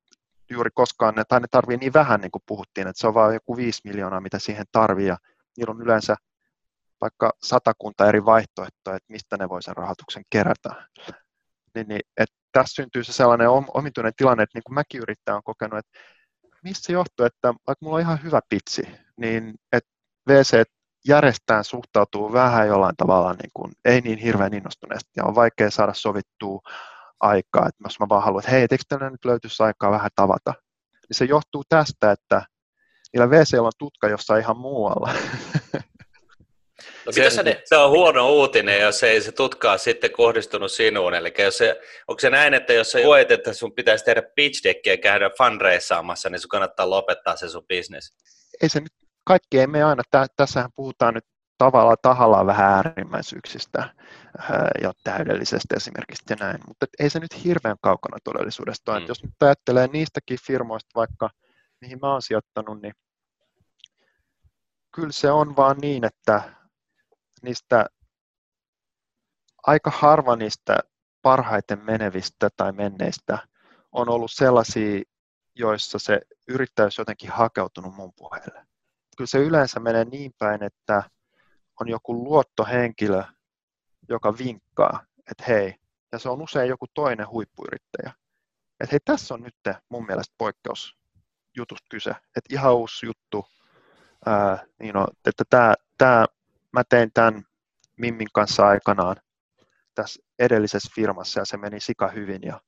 juuri 0.50 0.70
koskaan, 0.74 1.14
ne, 1.14 1.24
tai 1.28 1.40
ne 1.40 1.46
tarvii 1.50 1.76
niin 1.76 1.92
vähän, 1.92 2.20
niin 2.20 2.30
kuin 2.30 2.42
puhuttiin, 2.46 2.86
että 2.86 3.00
se 3.00 3.06
on 3.06 3.14
vain 3.14 3.34
joku 3.34 3.56
5 3.56 3.80
miljoonaa, 3.84 4.20
mitä 4.20 4.38
siihen 4.38 4.66
tarvii, 4.72 5.06
ja 5.06 5.16
niillä 5.56 5.70
on 5.70 5.82
yleensä 5.82 6.16
vaikka 7.00 7.32
satakunta 7.42 8.09
eri 8.09 8.24
vaihtoehtoja, 8.24 8.96
että 8.96 9.12
mistä 9.12 9.36
ne 9.36 9.48
voi 9.48 9.62
sen 9.62 9.76
rahoituksen 9.76 10.22
kerätä. 10.30 10.88
Niin, 11.74 11.88
niin, 11.88 12.00
että 12.16 12.36
tässä 12.52 12.74
syntyy 12.74 13.04
se 13.04 13.12
sellainen 13.12 13.48
omituinen 13.50 14.12
tilanne, 14.16 14.42
että 14.42 14.56
niin 14.59 14.64
kuin 14.66 14.74
mäkin 14.74 15.02
yrittäjä 15.02 15.36
on 15.36 15.42
kokenut, 15.42 15.78
että 15.78 15.98
mistä 16.64 16.86
se 16.86 16.92
johtuu, 16.92 17.26
että 17.26 17.48
vaikka 17.48 17.84
mulla 17.84 17.96
on 17.96 18.00
ihan 18.00 18.22
hyvä 18.22 18.40
pitsi, 18.48 18.82
niin 19.16 19.54
että 19.72 19.90
VC 20.28 20.62
järjestään 21.07 21.64
suhtautuu 21.64 22.32
vähän 22.32 22.68
jollain 22.68 22.96
tavalla 22.96 23.32
niin 23.32 23.51
kuin, 23.55 23.72
ei 23.84 24.01
niin 24.01 24.18
hirveän 24.18 24.55
innostuneesti 24.55 25.11
ja 25.16 25.24
on 25.24 25.34
vaikea 25.34 25.70
saada 25.70 25.94
sovittua 25.94 26.61
aikaa, 27.20 27.68
että 27.68 27.84
jos 27.84 28.01
mä 28.01 28.07
vaan 28.09 28.22
haluan, 28.22 28.40
että 28.40 28.51
hei, 28.51 28.61
eikö 28.61 28.76
tällä 28.88 29.11
nyt 29.11 29.24
löytyisi 29.24 29.62
aikaa 29.62 29.90
vähän 29.90 30.11
tavata, 30.14 30.55
niin 30.92 31.16
se 31.16 31.24
johtuu 31.24 31.62
tästä, 31.68 32.12
että 32.12 32.42
niillä 33.12 33.30
VC 33.30 33.55
on 33.61 33.72
tutka 33.78 34.09
jossain 34.09 34.42
ihan 34.42 34.59
muualla. 34.59 35.12
No, 37.07 37.12
se, 37.12 37.30
se, 37.30 37.42
ne... 37.42 37.62
se 37.64 37.76
on 37.76 37.90
huono 37.90 38.28
uutinen, 38.30 38.80
jos 38.80 39.03
ei 39.03 39.20
se 39.20 39.32
tutkaa 39.32 39.78
sitten 39.78 40.11
kohdistunut 40.11 40.72
sinuun. 40.72 41.14
Eli 41.14 41.34
jos 41.38 41.59
se, 41.59 41.80
onko 42.09 42.20
se 42.20 42.30
näin, 42.30 42.55
että 42.55 42.72
jos 42.72 42.90
sä 42.90 42.99
koet, 43.03 43.30
että 43.30 43.53
sun 43.53 43.74
pitäisi 43.74 44.05
tehdä 44.05 44.22
pitch 44.34 44.64
deckia 44.64 44.92
ja 44.92 44.96
käydä 44.96 45.30
fundraisaamassa, 45.38 46.30
niin 46.30 46.40
sun 46.40 46.49
kannattaa 46.49 46.90
lopettaa 46.90 47.36
se 47.36 47.49
sun 47.49 47.66
business? 47.68 48.14
Ei 48.62 48.68
se 48.68 48.80
nyt, 48.80 48.92
kaikki 49.29 49.59
ei 49.61 49.66
me 49.66 49.83
aina, 49.83 50.03
tässähän 50.37 50.70
puhutaan 50.76 51.14
nyt 51.14 51.24
tavallaan 51.59 51.97
tahallaan 52.03 52.47
vähän 52.47 52.70
äärimmäisyyksistä 52.70 53.95
ja 54.83 54.93
täydellisestä 55.05 55.76
esimerkiksi 55.76 56.24
ja 56.31 56.37
näin, 56.41 56.61
mutta 56.68 56.87
ei 56.99 57.11
se 57.11 57.20
nyt 57.20 57.45
hirveän 57.45 57.76
kaukana 57.81 58.18
todellisuudesta 58.24 58.93
ole. 58.93 59.01
Mm. 59.01 59.07
Jos 59.09 59.22
nyt 59.22 59.43
ajattelee 59.43 59.87
niistäkin 59.87 60.39
firmoista 60.47 60.91
vaikka, 60.95 61.31
mihin 61.81 61.99
mä 62.03 62.12
oon 62.12 62.22
sijoittanut, 62.22 62.83
niin 62.83 62.95
kyllä 64.95 65.12
se 65.12 65.31
on 65.31 65.57
vaan 65.57 65.76
niin, 65.79 66.05
että 66.05 66.43
niistä 67.43 67.87
aika 69.66 69.91
harva 69.95 70.37
niistä 70.37 70.79
parhaiten 71.22 71.85
menevistä 71.85 72.49
tai 72.57 72.72
menneistä 72.72 73.39
on 73.93 74.09
ollut 74.09 74.31
sellaisia, 74.35 75.03
joissa 75.55 75.99
se 75.99 76.20
yrittäjyys 76.49 76.99
jotenkin 76.99 77.31
hakeutunut 77.31 77.95
mun 77.95 78.12
puheelle. 78.16 78.68
Kyllä 79.18 79.28
se 79.28 79.38
yleensä 79.38 79.80
menee 79.80 80.04
niin 80.04 80.32
päin, 80.38 80.62
että 80.62 81.02
on 81.80 81.88
joku 81.88 82.24
luottohenkilö, 82.24 83.22
joka 84.08 84.38
vinkkaa, 84.38 85.04
että 85.30 85.44
hei, 85.48 85.74
ja 86.12 86.18
se 86.18 86.28
on 86.28 86.42
usein 86.42 86.68
joku 86.68 86.86
toinen 86.94 87.28
huippuyrittäjä. 87.28 88.12
Että 88.80 88.90
hei, 88.90 89.00
tässä 89.04 89.34
on 89.34 89.42
nyt 89.42 89.54
mun 89.88 90.06
mielestä 90.06 90.34
poikkeusjutusta 90.38 91.86
kyse, 91.90 92.10
että 92.10 92.54
ihan 92.54 92.74
uusi 92.74 93.06
juttu, 93.06 93.46
ää, 94.26 94.66
niin 94.80 94.96
on, 94.96 95.06
että 95.24 95.44
tämä, 95.50 95.74
tämä, 95.98 96.26
mä 96.72 96.82
tein 96.88 97.10
tämän 97.14 97.42
Mimmin 97.96 98.28
kanssa 98.32 98.66
aikanaan 98.66 99.16
tässä 99.94 100.22
edellisessä 100.38 100.92
firmassa 100.94 101.40
ja 101.40 101.44
se 101.44 101.56
meni 101.56 101.80
sika 101.80 102.08
hyvin 102.08 102.42
ja 102.42 102.60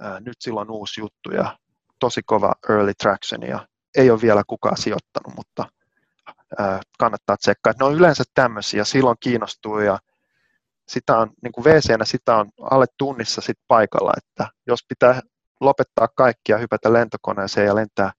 ää, 0.00 0.20
nyt 0.20 0.36
sillä 0.40 0.60
on 0.60 0.70
uusi 0.70 1.00
juttu 1.00 1.30
ja 1.30 1.58
tosi 1.98 2.20
kova 2.26 2.52
early 2.68 2.92
traction 2.94 3.42
ja 3.42 3.68
ei 3.96 4.10
ole 4.10 4.20
vielä 4.20 4.42
kukaan 4.46 4.76
sijoittanut, 4.76 5.36
mutta 5.36 5.66
kannattaa 6.98 7.36
tsekkaa. 7.36 7.72
ne 7.80 7.86
on 7.86 7.94
yleensä 7.94 8.24
tämmöisiä, 8.34 8.84
silloin 8.84 9.16
kiinnostuu 9.20 9.78
ja 9.78 9.98
sitä 10.88 11.18
on, 11.18 11.30
niin 11.42 11.52
kuin 11.52 11.64
wc 11.64 12.04
sitä 12.04 12.36
on 12.36 12.50
alle 12.60 12.86
tunnissa 12.98 13.40
sit 13.40 13.58
paikalla, 13.68 14.12
että 14.16 14.52
jos 14.66 14.84
pitää 14.88 15.20
lopettaa 15.60 16.08
kaikki 16.08 16.52
ja 16.52 16.58
hypätä 16.58 16.92
lentokoneeseen 16.92 17.66
ja 17.66 17.74
lentää 17.74 18.12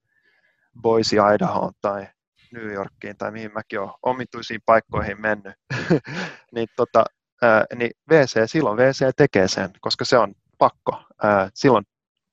Boise, 0.82 1.18
Idahoon 1.36 1.74
tai 1.82 2.08
New 2.54 2.72
Yorkiin 2.72 3.18
tai 3.18 3.32
mihin 3.32 3.54
mäkin 3.54 3.80
olen 3.80 3.94
omituisiin 4.04 4.62
paikkoihin 4.66 5.22
mennyt, 5.22 5.54
niin, 6.56 6.68
tota, 6.76 7.06
ää, 7.42 7.66
niin 7.76 7.92
WC, 8.12 8.40
silloin 8.46 8.78
WC 8.78 9.16
tekee 9.18 9.48
sen, 9.48 9.70
koska 9.82 10.06
se 10.06 10.18
on 10.18 10.34
pakko. 10.58 11.04
Ää, 11.24 11.50
silloin 11.54 11.86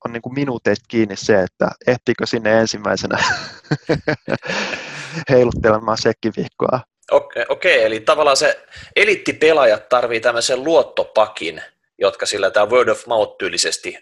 on 0.04 0.12
niin 0.12 0.22
kuin 0.22 0.34
minuuteista 0.34 0.84
kiinni 0.88 1.16
se, 1.16 1.42
että 1.42 1.70
ehtiikö 1.86 2.26
sinne 2.26 2.60
ensimmäisenä 2.60 3.18
heiluttelemaan 5.30 5.98
sekkiviikkoa. 5.98 6.80
Okei, 7.10 7.44
okei, 7.48 7.82
eli 7.82 8.00
tavallaan 8.00 8.36
se 8.36 8.64
eliittipelaajat 8.96 9.88
tarvii 9.88 10.20
tämmöisen 10.20 10.64
luottopakin, 10.64 11.62
jotka 11.98 12.26
sillä 12.26 12.50
tämä 12.50 12.66
word 12.66 12.88
of 12.88 13.06
mouth 13.06 13.36
tyylisesti 13.38 13.98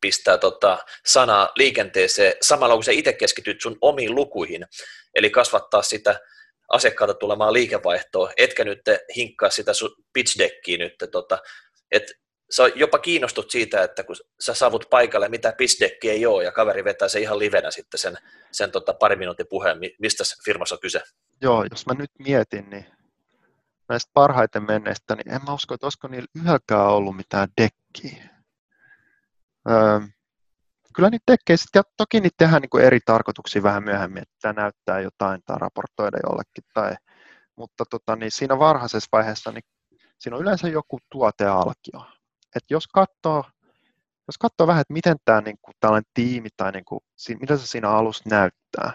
pistää 0.00 0.38
tota 0.38 0.78
sanaa 1.06 1.48
liikenteeseen 1.56 2.32
samalla 2.42 2.74
kun 2.74 2.84
sä 2.84 2.92
itse 2.92 3.12
keskityt 3.12 3.60
sun 3.60 3.78
omiin 3.80 4.14
lukuihin, 4.14 4.66
eli 5.14 5.30
kasvattaa 5.30 5.82
sitä 5.82 6.20
asiakkaalta 6.68 7.14
tulemaan 7.14 7.52
liikevaihtoa, 7.52 8.30
etkä 8.36 8.64
nyt 8.64 8.80
hinkkaa 9.16 9.50
sitä 9.50 9.72
sun 9.74 9.96
pitch 10.12 10.38
deckiä 10.38 10.78
nyt, 10.78 10.94
tota, 11.12 11.38
että 11.92 12.12
sä 12.56 12.62
jopa 12.74 12.98
kiinnostut 12.98 13.50
siitä, 13.50 13.82
että 13.82 14.04
kun 14.04 14.16
sä 14.40 14.54
saavut 14.54 14.86
paikalle, 14.90 15.28
mitä 15.28 15.54
pistekki 15.56 16.10
ei 16.10 16.26
ole, 16.26 16.44
ja 16.44 16.52
kaveri 16.52 16.84
vetää 16.84 17.08
se 17.08 17.20
ihan 17.20 17.38
livenä 17.38 17.70
sitten 17.70 18.00
sen, 18.00 18.18
sen 18.52 18.70
tota 18.70 18.94
pari 18.94 19.16
minuutin 19.16 19.46
puheen, 19.50 19.78
mistä 19.98 20.24
firmassa 20.44 20.74
on 20.74 20.80
kyse. 20.80 21.02
Joo, 21.40 21.64
jos 21.70 21.86
mä 21.86 21.94
nyt 21.94 22.10
mietin, 22.18 22.70
niin 22.70 22.86
näistä 23.88 24.10
parhaiten 24.14 24.62
menneistä, 24.62 25.14
niin 25.14 25.34
en 25.34 25.40
mä 25.46 25.54
usko, 25.54 25.74
että 25.74 25.86
olisiko 25.86 26.08
niillä 26.08 26.26
yhdelläkään 26.36 26.86
ollut 26.86 27.16
mitään 27.16 27.48
dekkiä. 27.60 28.28
Öö, 29.70 30.00
kyllä 30.94 31.10
niitä 31.10 31.24
tekee 31.26 31.56
sitten, 31.56 31.80
ja 31.80 31.92
toki 31.96 32.20
niitä 32.20 32.34
tehdään 32.38 32.62
niin 32.62 32.70
kuin 32.70 32.84
eri 32.84 32.98
tarkoituksiin 33.04 33.62
vähän 33.62 33.84
myöhemmin, 33.84 34.22
että 34.22 34.52
näyttää 34.52 35.00
jotain 35.00 35.40
tai 35.44 35.56
raportoida 35.58 36.18
jollekin, 36.28 36.64
tai, 36.74 36.94
mutta 37.56 37.84
tota, 37.90 38.16
niin 38.16 38.30
siinä 38.30 38.58
varhaisessa 38.58 39.08
vaiheessa 39.12 39.52
niin 39.52 39.64
siinä 40.18 40.36
on 40.36 40.42
yleensä 40.42 40.68
joku 40.68 40.98
tuotealkio, 41.12 42.00
että 42.54 42.74
jos 42.74 42.86
katsoo, 42.86 43.44
jos 44.26 44.38
katsoo 44.40 44.66
vähän, 44.66 44.80
että 44.80 44.92
miten 44.92 45.16
tämä 45.24 45.40
niin 45.40 45.58
kuin, 45.62 45.74
tällainen 45.80 46.10
tiimi 46.14 46.48
tai 46.56 46.72
niin 46.72 46.84
kuin, 46.84 47.00
mitä 47.40 47.56
se 47.56 47.66
siinä 47.66 47.90
alussa 47.90 48.30
näyttää, 48.30 48.92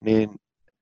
niin 0.00 0.30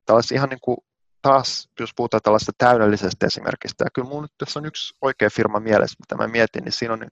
tällaisia 0.07 0.37
ihan 0.37 0.49
niin 0.49 0.61
kuin, 0.61 0.77
taas, 1.23 1.69
jos 1.81 1.91
puhutaan 1.97 2.21
tällaista 2.23 2.53
täydellisestä 2.59 3.27
esimerkistä, 3.27 3.85
ja 3.85 3.91
kyllä 3.95 4.09
minulla 4.09 4.23
nyt 4.23 4.39
tässä 4.39 4.59
on 4.61 4.67
yksi 4.67 4.95
oikea 5.03 5.31
firma 5.31 5.61
mielessä, 5.61 5.97
mitä 6.01 6.23
mä 6.23 6.33
mietin, 6.33 6.65
niin 6.65 6.73
siinä 6.73 6.95
on 6.95 7.09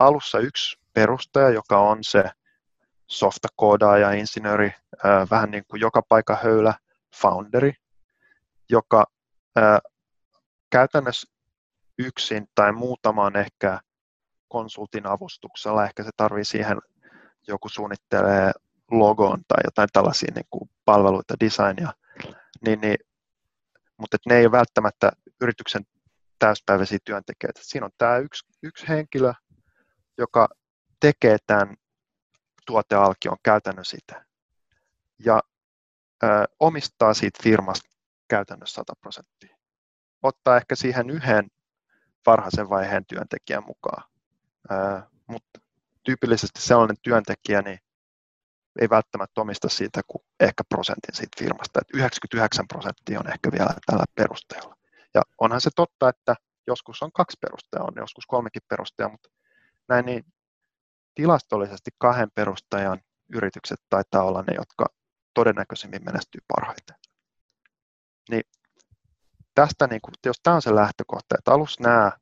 alussa 0.00 0.38
yksi 0.38 0.78
perustaja, 0.92 1.50
joka 1.50 1.78
on 1.78 1.98
se 2.04 2.24
softakoodaaja, 3.06 4.12
insinööri, 4.12 4.74
vähän 5.30 5.50
niin 5.50 5.64
kuin 5.68 5.80
joka 5.80 6.02
paikka 6.08 6.38
höylä, 6.42 6.74
founderi, 7.20 7.72
joka 8.70 9.04
käytännössä 10.70 11.32
yksin 11.98 12.46
tai 12.54 12.72
muutamaan 12.72 13.36
ehkä 13.36 13.80
konsultin 14.52 15.06
avustuksella. 15.06 15.84
Ehkä 15.84 16.02
se 16.02 16.10
tarvii 16.16 16.44
siihen, 16.44 16.78
joku 17.48 17.68
suunnittelee 17.68 18.52
logon 18.90 19.42
tai 19.48 19.60
jotain 19.64 19.88
tällaisia 19.92 20.32
niin 20.34 20.46
kuin 20.50 20.70
palveluita, 20.84 21.34
designia, 21.40 21.92
niin, 22.66 22.80
niin, 22.80 22.96
mutta 23.96 24.16
ne 24.28 24.36
ei 24.36 24.46
ole 24.46 24.52
välttämättä 24.52 25.12
yrityksen 25.40 25.82
täyspäiväisiä 26.38 26.98
työntekijöitä. 27.04 27.60
Siinä 27.62 27.86
on 27.86 27.92
tämä 27.98 28.16
yksi, 28.16 28.46
yksi 28.62 28.88
henkilö, 28.88 29.32
joka 30.18 30.48
tekee 31.00 31.36
tämän 31.46 31.76
tuotealkion 32.66 33.36
käytännössä 33.42 33.96
sitä 33.96 34.24
ja 35.24 35.40
ö, 36.22 36.26
omistaa 36.60 37.14
siitä 37.14 37.42
firmasta 37.42 37.88
käytännössä 38.28 38.74
100 38.74 38.92
prosenttia. 39.00 39.56
Ottaa 40.22 40.56
ehkä 40.56 40.74
siihen 40.76 41.10
yhden 41.10 41.50
varhaisen 42.26 42.68
vaiheen 42.68 43.06
työntekijän 43.06 43.64
mukaan 43.66 44.11
mutta 45.26 45.60
tyypillisesti 46.02 46.62
sellainen 46.62 46.96
työntekijä 47.02 47.62
niin 47.62 47.78
ei 48.80 48.90
välttämättä 48.90 49.40
omista 49.40 49.68
siitä 49.68 50.00
kuin 50.06 50.24
ehkä 50.40 50.64
prosentin 50.68 51.14
siitä 51.14 51.36
firmasta. 51.38 51.80
Että 51.80 51.98
99 51.98 52.68
prosenttia 52.68 53.20
on 53.20 53.32
ehkä 53.32 53.52
vielä 53.52 53.74
tällä 53.86 54.04
perusteella. 54.14 54.76
Ja 55.14 55.22
onhan 55.38 55.60
se 55.60 55.70
totta, 55.76 56.08
että 56.08 56.34
joskus 56.66 57.02
on 57.02 57.12
kaksi 57.12 57.36
perustajaa, 57.40 57.84
on 57.84 57.92
joskus 57.96 58.26
kolmekin 58.26 58.62
perustajaa, 58.68 59.10
mutta 59.10 59.28
näin 59.88 60.06
niin 60.06 60.24
tilastollisesti 61.14 61.90
kahden 61.98 62.30
perustajan 62.34 63.00
yritykset 63.34 63.80
taitaa 63.90 64.22
olla 64.22 64.42
ne, 64.42 64.54
jotka 64.54 64.86
todennäköisimmin 65.34 66.04
menestyy 66.04 66.40
parhaiten. 66.56 66.96
Niin 68.30 68.42
tästä, 69.54 69.86
niin 69.86 70.00
kun, 70.00 70.14
jos 70.26 70.40
tämä 70.42 70.56
on 70.56 70.62
se 70.62 70.74
lähtökohta, 70.74 71.34
että 71.38 71.52
alussa 71.52 71.82
nämä 71.82 72.12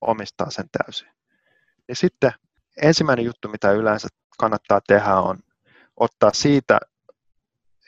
omistaa 0.00 0.50
sen 0.50 0.66
täysin, 0.72 1.08
niin 1.88 1.96
sitten 1.96 2.32
ensimmäinen 2.82 3.24
juttu, 3.24 3.48
mitä 3.48 3.72
yleensä 3.72 4.08
kannattaa 4.38 4.80
tehdä, 4.86 5.14
on 5.14 5.38
ottaa 5.96 6.32
siitä 6.32 6.78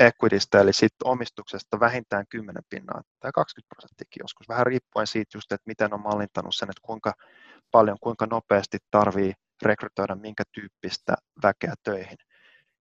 equitistä, 0.01 0.61
eli 0.61 0.73
siitä 0.73 0.97
omistuksesta 1.05 1.81
vähintään 1.81 2.27
10 2.29 2.63
pinnaa 2.71 3.03
tai 3.21 3.31
20 3.35 3.75
prosenttikin 3.75 4.21
joskus, 4.23 4.49
vähän 4.49 4.67
riippuen 4.67 5.07
siitä 5.07 5.39
just, 5.39 5.53
että 5.53 5.67
miten 5.67 5.95
on 5.95 6.01
mallintanut 6.01 6.55
sen, 6.55 6.71
että 6.71 6.81
kuinka 6.83 7.13
paljon, 7.71 7.97
kuinka 8.01 8.27
nopeasti 8.27 8.79
tarvii 8.91 9.33
rekrytoida 9.63 10.15
minkä 10.15 10.45
tyyppistä 10.53 11.15
väkeä 11.43 11.75
töihin. 11.83 12.19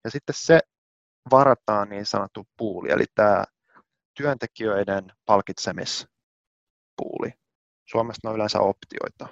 Ja 0.04 0.12
sitten 0.12 0.36
se 0.38 0.60
varataan 1.32 1.90
niin 1.90 2.06
sanottu 2.06 2.48
puuli, 2.58 2.92
eli 2.92 3.06
tämä 3.16 3.44
työntekijöiden 4.14 5.12
palkitsemispuuli. 5.26 7.34
Suomessa 7.86 8.30
on 8.30 8.36
yleensä 8.36 8.60
optioita, 8.60 9.28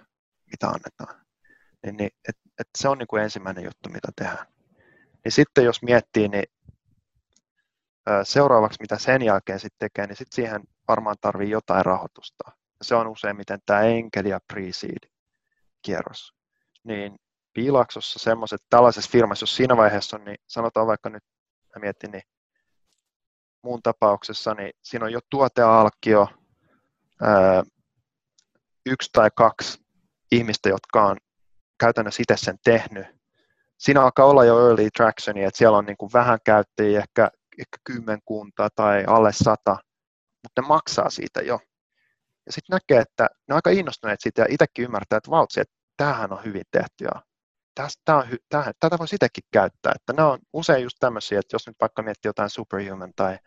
mitä 0.52 0.68
annetaan 0.68 1.27
niin, 1.86 1.98
niin 1.98 2.10
et, 2.30 2.36
et 2.60 2.68
se 2.78 2.90
on 2.90 2.98
niin 2.98 3.08
kuin 3.08 3.24
ensimmäinen 3.24 3.64
juttu, 3.64 3.90
mitä 3.90 4.08
tehdään. 4.16 4.48
Niin 5.24 5.32
sitten 5.32 5.66
jos 5.66 5.82
miettii, 5.82 6.28
niin 6.28 6.44
seuraavaksi 8.24 8.78
mitä 8.82 8.98
sen 8.98 9.22
jälkeen 9.22 9.60
sitten 9.60 9.80
tekee, 9.80 10.08
niin 10.08 10.16
sitten 10.16 10.36
siihen 10.36 10.62
varmaan 10.88 11.16
tarvii 11.22 11.50
jotain 11.50 11.86
rahoitusta. 11.86 12.52
Se 12.82 12.96
on 12.96 13.08
useimmiten 13.08 13.60
tämä 13.66 13.82
enkeli 13.82 14.30
ja 14.30 14.40
pre-seed 14.54 15.10
kierros. 15.82 16.34
Niin 16.84 17.16
piilaksossa 17.54 18.20
semmoiset, 18.20 18.62
tällaisessa 18.70 19.12
firmassa, 19.12 19.44
jos 19.44 19.56
siinä 19.56 19.78
vaiheessa 19.78 20.18
on, 20.18 20.24
niin 20.24 20.38
sanotaan 20.48 20.88
vaikka 20.88 21.10
nyt, 21.10 21.24
mä 21.76 21.80
mietin, 21.80 22.12
niin 22.12 22.24
muun 23.64 23.82
tapauksessa, 23.84 24.54
niin 24.54 24.72
siinä 24.84 25.06
on 25.06 25.12
jo 25.12 25.20
tuotealkio, 25.30 26.28
yksi 28.86 29.10
tai 29.14 29.30
kaksi 29.36 29.82
ihmistä, 30.32 30.70
jotka 30.70 31.06
on 31.06 31.18
käytännössä 31.80 32.24
itse 32.24 32.38
sen 32.38 32.58
tehnyt. 32.64 33.08
Siinä 33.78 34.02
alkaa 34.02 34.26
olla 34.26 34.46
jo 34.46 34.68
early 34.68 34.90
tractioni, 34.98 35.44
että 35.44 35.58
siellä 35.58 35.78
on 35.78 35.86
niin 35.86 35.98
kuin 35.98 36.14
vähän 36.14 36.40
käyttäjiä, 36.46 37.00
ehkä, 37.00 37.32
ehkä 37.60 37.78
kymmenkunta 37.84 38.70
tai 38.76 39.04
alle 39.08 39.34
sata, 39.34 39.78
mutta 40.44 40.62
ne 40.62 40.68
maksaa 40.68 41.10
siitä 41.10 41.42
jo. 41.42 41.60
Ja 42.46 42.52
sitten 42.52 42.74
näkee, 42.74 43.02
että 43.02 43.24
ne 43.24 43.54
on 43.54 43.56
aika 43.56 43.70
innostuneet 43.70 44.22
siitä 44.22 44.42
ja 44.42 44.48
itsekin 44.50 44.86
ymmärtää, 44.86 45.18
että 45.18 45.32
vautsi, 45.32 45.62
että 45.62 45.74
tämähän 45.98 46.34
on 46.34 46.46
hyvin 46.46 46.66
tehty 46.72 47.04
ja 47.04 47.22
tästä 47.76 48.16
on, 48.16 48.24
tähän, 48.50 48.74
tätä 48.80 48.98
voisi 49.00 49.16
itsekin 49.16 49.44
käyttää. 49.52 49.92
Että 49.96 50.14
nämä 50.14 50.32
on 50.32 50.40
usein 50.54 50.84
just 50.84 50.98
tämmöisiä, 51.00 51.40
että 51.40 51.56
jos 51.56 51.68
nyt 51.68 51.76
vaikka 51.82 52.02
miettii 52.02 52.30
jotain 52.30 52.50
Superhuman 52.50 53.14
tai 53.16 53.38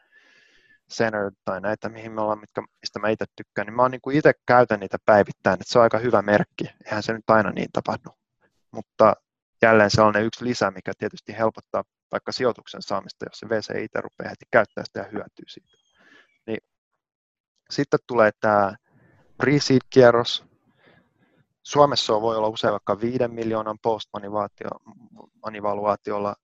Centered 0.92 1.34
tai 1.44 1.60
näitä, 1.60 1.88
mihin 1.88 2.12
me 2.12 2.20
ollaan, 2.20 2.40
mitkä, 2.40 2.62
mistä 2.82 2.98
mä 2.98 3.08
itse 3.08 3.24
tykkään, 3.36 3.66
niin 3.66 3.74
mä 3.74 3.82
oon 3.82 3.90
niin 3.90 4.16
itse 4.16 4.32
käytän 4.46 4.80
niitä 4.80 4.98
päivittäin, 5.04 5.54
että 5.54 5.72
se 5.72 5.78
on 5.78 5.82
aika 5.82 5.98
hyvä 5.98 6.22
merkki. 6.22 6.64
Eihän 6.84 7.02
se 7.02 7.12
nyt 7.12 7.30
aina 7.30 7.50
niin 7.50 7.68
tapahdu. 7.72 8.19
Mutta 8.72 9.14
jälleen 9.62 9.90
sellainen 9.90 10.24
yksi 10.24 10.44
lisä, 10.44 10.70
mikä 10.70 10.92
tietysti 10.98 11.38
helpottaa 11.38 11.84
vaikka 12.12 12.32
sijoituksen 12.32 12.82
saamista, 12.82 13.24
jos 13.24 13.38
se 13.38 13.48
VC 13.48 13.84
itse 13.84 14.00
rupeaa 14.00 14.30
heti 14.30 14.44
käyttää 14.50 14.84
sitä 14.84 15.00
ja 15.00 15.08
hyötyy 15.12 15.44
siitä. 15.48 15.76
Niin 16.46 16.58
sitten 17.70 18.00
tulee 18.06 18.30
tämä 18.40 18.74
pre-seed-kierros. 19.42 20.44
Suomessa 21.62 22.20
voi 22.20 22.36
olla 22.36 22.48
usein 22.48 22.72
vaikka 22.72 23.00
5 23.00 23.28
miljoonan 23.28 23.78
post-manivaluaatiolla, 23.82 26.34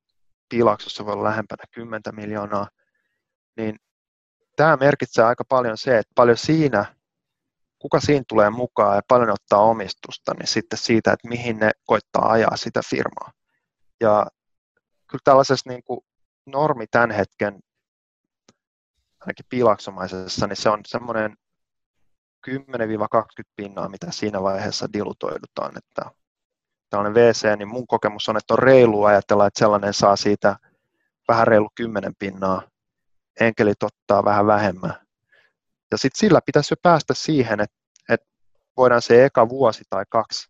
Piilaksossa 0.48 1.06
voi 1.06 1.12
olla 1.12 1.24
lähempänä 1.24 1.64
10 1.74 2.02
miljoonaa, 2.12 2.68
niin 3.56 3.76
tämä 4.56 4.76
merkitsee 4.76 5.24
aika 5.24 5.44
paljon 5.48 5.78
se, 5.78 5.98
että 5.98 6.12
paljon 6.14 6.36
siinä, 6.36 6.94
kuka 7.86 8.00
siinä 8.00 8.24
tulee 8.28 8.50
mukaan 8.50 8.96
ja 8.96 9.02
paljon 9.08 9.30
ottaa 9.30 9.60
omistusta, 9.60 10.34
niin 10.34 10.46
sitten 10.46 10.78
siitä, 10.78 11.12
että 11.12 11.28
mihin 11.28 11.58
ne 11.58 11.70
koittaa 11.84 12.30
ajaa 12.30 12.56
sitä 12.56 12.80
firmaa. 12.90 13.32
Ja 14.00 14.26
kyllä 15.06 15.22
tällaisessa 15.24 15.70
niin 15.70 15.82
kuin 15.84 16.00
normi 16.46 16.86
tämän 16.90 17.10
hetken, 17.10 17.60
ainakin 19.20 19.46
piilaksomaisessa, 19.48 20.46
niin 20.46 20.56
se 20.56 20.68
on 20.70 20.80
semmoinen 20.86 21.36
10-20 22.50 22.52
pinnaa, 23.56 23.88
mitä 23.88 24.06
siinä 24.10 24.42
vaiheessa 24.42 24.92
dilutoidutaan. 24.92 25.78
Että 25.78 26.10
tällainen 26.90 27.14
VC, 27.14 27.56
niin 27.56 27.68
mun 27.68 27.86
kokemus 27.86 28.28
on, 28.28 28.36
että 28.36 28.54
on 28.54 28.58
reilu 28.58 29.04
ajatella, 29.04 29.46
että 29.46 29.58
sellainen 29.58 29.94
saa 29.94 30.16
siitä 30.16 30.56
vähän 31.28 31.46
reilu 31.46 31.68
10 31.74 32.12
pinnaa 32.18 32.62
enkelit 33.40 33.82
ottaa 33.82 34.24
vähän 34.24 34.46
vähemmän. 34.46 35.05
Ja 35.96 36.00
sitten 36.00 36.18
sillä 36.18 36.40
pitäisi 36.46 36.72
jo 36.72 36.76
päästä 36.82 37.14
siihen, 37.14 37.60
että, 37.60 37.76
että 38.08 38.26
voidaan 38.76 39.02
se 39.02 39.24
eka 39.24 39.48
vuosi 39.48 39.84
tai 39.90 40.04
kaksi 40.08 40.48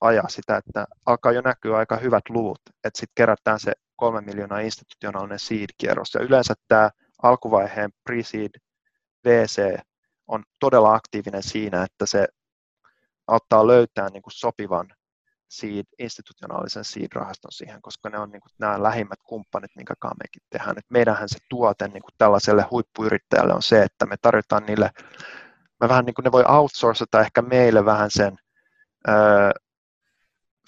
ajaa 0.00 0.28
sitä, 0.28 0.56
että 0.56 0.86
alkaa 1.06 1.32
jo 1.32 1.40
näkyä 1.40 1.76
aika 1.76 1.96
hyvät 1.96 2.28
luvut, 2.28 2.60
että 2.84 3.00
sitten 3.00 3.12
kerätään 3.14 3.60
se 3.60 3.72
kolme 3.96 4.20
miljoonaa 4.20 4.58
institutionaalinen 4.58 5.38
seed-kierros. 5.38 6.14
Ja 6.14 6.20
yleensä 6.20 6.54
tämä 6.68 6.90
alkuvaiheen 7.22 7.90
pre-seed 8.10 8.60
VC 9.24 9.78
on 10.26 10.44
todella 10.60 10.94
aktiivinen 10.94 11.42
siinä, 11.42 11.82
että 11.82 12.06
se 12.06 12.28
auttaa 13.26 13.66
löytää 13.66 14.08
niin 14.08 14.22
kuin 14.22 14.32
sopivan 14.32 14.88
seed, 15.52 15.86
institutionaalisen 15.98 16.84
seed-rahaston 16.84 17.52
siihen, 17.52 17.82
koska 17.82 18.08
ne 18.08 18.18
on 18.18 18.30
niin 18.30 18.40
kuin 18.40 18.52
nämä 18.58 18.82
lähimmät 18.82 19.18
kumppanit, 19.24 19.70
minkä 19.76 19.94
kanssa 20.00 20.16
mekin 20.22 20.42
tehdään. 20.50 20.78
Et 20.78 20.90
meidänhän 20.90 21.28
se 21.28 21.38
tuote 21.48 21.88
niin 21.88 22.02
kuin 22.02 22.14
tällaiselle 22.18 22.66
huippuyrittäjälle 22.70 23.54
on 23.54 23.62
se, 23.62 23.82
että 23.82 24.06
me 24.06 24.16
tarjotaan 24.22 24.66
niille, 24.66 24.90
me 25.80 25.88
vähän 25.88 26.04
niin 26.04 26.14
kuin 26.14 26.24
ne 26.24 26.32
voi 26.32 26.44
outsourcata 26.48 27.20
ehkä 27.20 27.42
meille 27.42 27.84
vähän 27.84 28.10
sen 28.10 28.36
ö, 29.08 29.12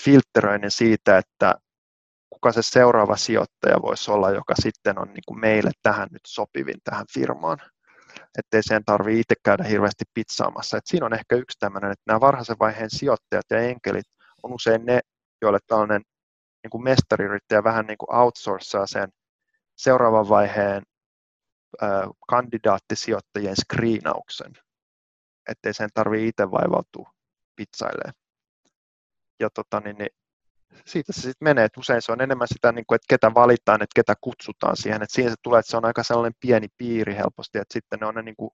filtteröinnin 0.05 0.71
siitä, 0.71 1.19
että 1.19 1.55
kuka 2.31 2.53
se 2.53 2.63
seuraava 2.63 3.17
sijoittaja 3.17 3.83
voisi 3.83 4.11
olla, 4.11 4.31
joka 4.31 4.55
sitten 4.63 4.99
on 4.99 5.09
niin 5.09 5.25
kuin 5.27 5.41
meille 5.41 5.71
tähän 5.83 6.09
nyt 6.13 6.23
sopivin 6.27 6.81
tähän 6.85 7.07
firmaan 7.15 7.59
ettei 8.39 8.63
sen 8.63 8.85
tarvitse 8.85 9.21
itse 9.21 9.35
käydä 9.45 9.65
hirveästi 9.65 10.05
pizzaamassa. 10.15 10.77
Et 10.77 10.87
siinä 10.87 11.07
on 11.07 11.15
ehkä 11.15 11.37
yksi 11.37 11.59
tämmöinen, 11.59 11.91
että 11.91 12.03
nämä 12.07 12.21
varhaisen 12.21 12.57
vaiheen 12.61 12.91
sijoittajat 12.91 13.45
ja 13.51 13.59
enkelit 13.59 14.07
on 14.45 14.53
usein 14.53 14.87
ne, 14.87 15.01
joille 15.43 15.59
tällainen 15.67 16.03
niin 16.63 16.71
kuin 16.71 16.85
mestariyrittäjä 16.85 17.65
vähän 17.65 17.87
niin 17.87 17.99
kuin 17.99 18.17
outsourcaa 18.17 18.87
sen 18.87 19.09
seuraavan 19.77 20.29
vaiheen 20.29 20.83
kandidaattisijoittajien 22.29 23.57
screenauksen, 23.57 24.53
ettei 25.51 25.75
sen 25.75 25.89
tarvitse 25.95 26.27
itse 26.27 26.51
vaivautua 26.51 27.11
pizzailemaan. 27.57 28.15
Ja 29.41 29.51
tota, 29.51 29.81
niin, 29.81 29.97
niin, 29.97 30.11
siitä 30.87 31.13
se 31.13 31.21
sitten 31.21 31.47
menee, 31.47 31.65
että 31.65 31.81
usein 31.81 32.03
se 32.03 32.13
on 32.13 32.21
enemmän 32.21 32.49
sitä, 32.49 32.73
niin 32.73 32.87
kuin, 32.87 32.97
että 32.97 33.07
ketä 33.09 33.35
valitaan, 33.35 33.83
että 33.83 33.95
ketä 33.95 34.15
kutsutaan 34.21 34.77
siihen, 34.77 35.03
että 35.03 35.15
siinä 35.15 35.31
se 35.31 35.37
tulee, 35.43 35.61
että 35.61 35.71
se 35.71 35.77
on 35.77 35.85
aika 35.85 36.03
sellainen 36.03 36.37
pieni 36.41 36.69
piiri 36.77 37.15
helposti, 37.15 37.59
että 37.59 37.73
sitten 37.73 37.99
ne 37.99 38.07
on 38.07 38.15
ne 38.15 38.23
niin 38.23 38.37
kuin 38.37 38.51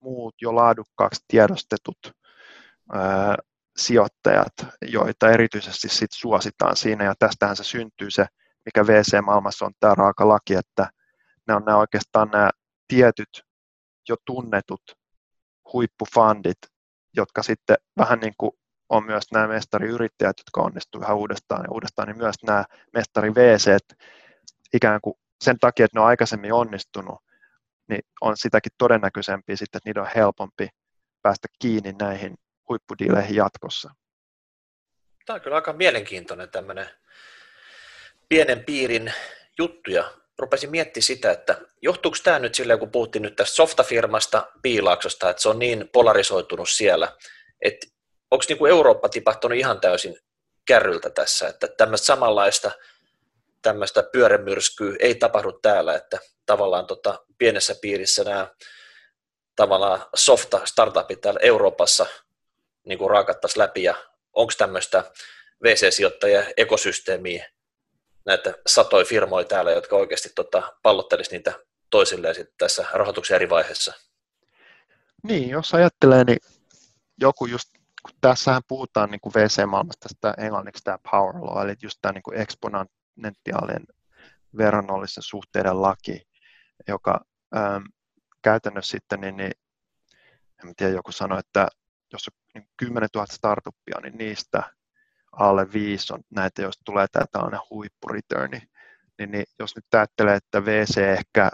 muut 0.00 0.34
jo 0.40 0.54
laadukkaaksi 0.54 1.24
tiedostetut 1.28 1.98
sijoittajat, 3.76 4.52
joita 4.82 5.30
erityisesti 5.30 5.88
sit 5.88 6.12
suositaan 6.12 6.76
siinä, 6.76 7.04
ja 7.04 7.14
tästähän 7.18 7.56
se 7.56 7.64
syntyy 7.64 8.10
se, 8.10 8.26
mikä 8.64 8.86
VC-maailmassa 8.86 9.64
on 9.66 9.72
tämä 9.80 9.94
raaka 9.94 10.28
laki, 10.28 10.54
että 10.54 10.90
ne 11.48 11.54
on 11.54 11.64
nämä 11.64 11.78
oikeastaan 11.78 12.28
nämä 12.28 12.50
tietyt 12.88 13.42
jo 14.08 14.16
tunnetut 14.26 14.82
huippufundit, 15.72 16.58
jotka 17.16 17.42
sitten 17.42 17.76
vähän 17.98 18.20
niin 18.20 18.34
kuin 18.38 18.52
on 18.88 19.06
myös 19.06 19.24
nämä 19.32 19.48
mestariyrittäjät, 19.48 20.36
jotka 20.38 20.62
onnistuu 20.62 21.00
ihan 21.02 21.16
uudestaan 21.16 21.62
ja 21.62 21.70
uudestaan, 21.70 22.08
niin 22.08 22.16
myös 22.16 22.36
nämä 22.46 22.64
mestari 22.94 23.34
VC, 23.34 23.76
ikään 24.74 25.00
kuin 25.00 25.14
sen 25.44 25.58
takia, 25.58 25.84
että 25.84 25.98
ne 25.98 26.00
on 26.00 26.06
aikaisemmin 26.06 26.52
onnistunut, 26.52 27.18
niin 27.88 28.00
on 28.20 28.36
sitäkin 28.36 28.72
todennäköisempi 28.78 29.56
sitten, 29.56 29.78
että 29.78 29.88
niiden 29.88 30.02
on 30.02 30.08
helpompi 30.16 30.68
päästä 31.22 31.48
kiinni 31.58 31.92
näihin 31.92 32.34
huippudiileihin 32.68 33.36
jatkossa. 33.36 33.90
Tämä 35.26 35.34
on 35.34 35.40
kyllä 35.40 35.56
aika 35.56 35.72
mielenkiintoinen 35.72 36.50
tämmöinen 36.50 36.90
pienen 38.28 38.64
piirin 38.64 39.12
juttuja. 39.58 40.12
Rupesin 40.38 40.70
miettimään 40.70 41.02
sitä, 41.02 41.30
että 41.30 41.60
johtuuko 41.82 42.16
tämä 42.24 42.38
nyt 42.38 42.54
silleen, 42.54 42.78
kun 42.78 42.90
puhuttiin 42.90 43.22
nyt 43.22 43.36
tästä 43.36 43.54
softafirmasta, 43.54 44.52
piilaaksosta, 44.62 45.30
että 45.30 45.42
se 45.42 45.48
on 45.48 45.58
niin 45.58 45.88
polarisoitunut 45.92 46.68
siellä, 46.68 47.16
että 47.60 47.86
onko 48.30 48.44
kuin 48.58 48.70
Eurooppa 48.70 49.08
tipahtunut 49.08 49.58
ihan 49.58 49.80
täysin 49.80 50.16
kärryltä 50.64 51.10
tässä, 51.10 51.48
että 51.48 51.68
tämmöistä 51.68 52.06
samanlaista 52.06 52.70
tämmöistä 53.62 54.02
pyörämyrskyä 54.02 54.96
ei 55.00 55.14
tapahdu 55.14 55.52
täällä, 55.52 55.94
että 55.94 56.18
tavallaan 56.46 56.86
tota, 56.86 57.24
pienessä 57.38 57.74
piirissä 57.80 58.24
nämä 58.24 58.48
tavallaan 59.56 60.06
softa 60.14 60.60
startupit 60.64 61.20
täällä 61.20 61.40
Euroopassa 61.42 62.06
niin 62.84 62.98
kuin 62.98 63.10
raakattaisiin 63.10 63.62
läpi 63.62 63.82
ja 63.82 63.94
onko 64.32 64.52
tämmöistä 64.58 65.04
VC-sijoittajia 65.62 66.44
ekosysteemiä, 66.56 67.48
näitä 68.26 68.54
satoja 68.66 69.04
firmoja 69.04 69.44
täällä, 69.44 69.70
jotka 69.70 69.96
oikeasti 69.96 70.28
tota, 70.34 70.72
pallottelisi 70.82 71.30
niitä 71.30 71.52
toisilleen 71.90 72.34
sitten 72.34 72.54
tässä 72.58 72.86
rahoituksen 72.92 73.34
eri 73.34 73.50
vaiheessa? 73.50 73.92
Niin, 75.22 75.48
jos 75.48 75.74
ajattelee, 75.74 76.24
niin 76.24 76.38
joku 77.20 77.46
just, 77.46 77.68
kun 78.02 78.14
tässähän 78.20 78.62
puhutaan 78.68 79.10
niin 79.10 79.20
kuin 79.20 79.34
VC-maailmasta 79.34 80.08
tästä 80.08 80.44
englanniksi 80.44 80.84
tämä 80.84 80.98
power 81.10 81.34
law, 81.34 81.64
eli 81.64 81.74
just 81.82 81.98
tämä 82.02 82.12
niin 82.12 82.22
kuin 82.22 82.38
eksponentiaalinen 82.40 83.86
verrannollisen 84.56 85.22
suhteiden 85.22 85.82
laki, 85.82 86.22
joka 86.88 87.20
ähm, 87.56 87.82
käytännössä 88.42 88.90
sitten, 88.90 89.20
niin, 89.20 89.36
niin 89.36 89.52
en 90.64 90.76
tiedä, 90.76 90.92
joku 90.92 91.12
sanoi, 91.12 91.38
että 91.38 91.68
jos 92.12 92.28
on 92.56 92.62
10 92.76 93.08
000 93.14 93.26
startuppia, 93.26 94.00
niin 94.02 94.18
niistä 94.18 94.62
alle 95.32 95.72
viisi 95.72 96.14
on 96.14 96.20
näitä, 96.30 96.62
joista 96.62 96.82
tulee 96.84 97.06
tämä 97.12 97.26
tällainen 97.32 97.60
huippureturni. 97.70 98.62
Niin, 99.18 99.30
niin 99.30 99.44
jos 99.58 99.76
nyt 99.76 99.94
ajattelee, 99.94 100.36
että 100.36 100.64
VC 100.64 100.98
ehkä 100.98 101.50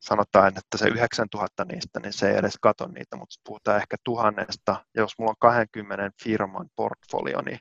sanotaan, 0.00 0.48
että 0.48 0.78
se 0.78 0.88
9000 0.88 1.64
niistä, 1.64 2.00
niin 2.00 2.12
se 2.12 2.30
ei 2.30 2.36
edes 2.36 2.58
kato 2.60 2.86
niitä, 2.86 3.16
mutta 3.16 3.40
puhutaan 3.44 3.76
ehkä 3.76 3.96
tuhannesta, 4.04 4.84
ja 4.94 5.02
jos 5.02 5.18
mulla 5.18 5.30
on 5.30 5.36
20 5.38 6.10
firman 6.22 6.70
portfolio, 6.76 7.40
niin, 7.40 7.58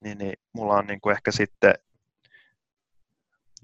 niin, 0.00 0.18
niin 0.18 0.34
mulla 0.52 0.74
on 0.74 0.86
niin 0.86 1.00
kuin 1.00 1.16
ehkä 1.16 1.32
sitten 1.32 1.74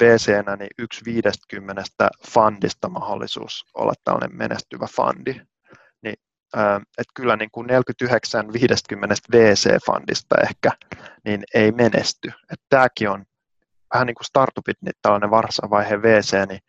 VC-nä 0.03 0.57
niin 0.57 0.70
yksi 0.78 1.05
viidestkymmenestä 1.05 2.09
fundista 2.28 2.88
mahdollisuus 2.88 3.64
olla 3.74 3.92
tällainen 4.05 4.36
menestyvä 4.36 4.86
fundi 4.96 5.40
että 6.99 7.12
kyllä 7.14 7.36
niin 7.36 7.51
kuin 7.53 7.66
49 7.66 8.53
50 8.53 9.14
VC-fundista 9.32 10.49
ehkä 10.49 10.70
niin 11.24 11.44
ei 11.55 11.72
menesty. 11.72 12.28
Että 12.28 12.66
tämäkin 12.68 13.11
on 13.11 13.24
vähän 13.94 14.07
niin 14.07 14.14
kuin 14.14 14.26
startupit, 14.26 14.76
niin 14.80 14.94
tällainen 15.03 15.30
varsavaiheen 15.30 16.03
VC, 16.03 16.49
niin 16.49 16.61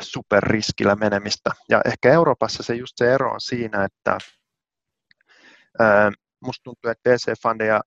superriskillä 0.00 0.94
menemistä. 0.94 1.50
Ja 1.68 1.80
ehkä 1.84 2.12
Euroopassa 2.12 2.62
se 2.62 2.74
just 2.74 2.92
se 2.96 3.14
ero 3.14 3.32
on 3.32 3.40
siinä, 3.40 3.84
että 3.84 4.18
Musta 6.40 6.62
tuntuu, 6.64 6.90
että 6.90 7.10
VC-fundeja 7.10 7.80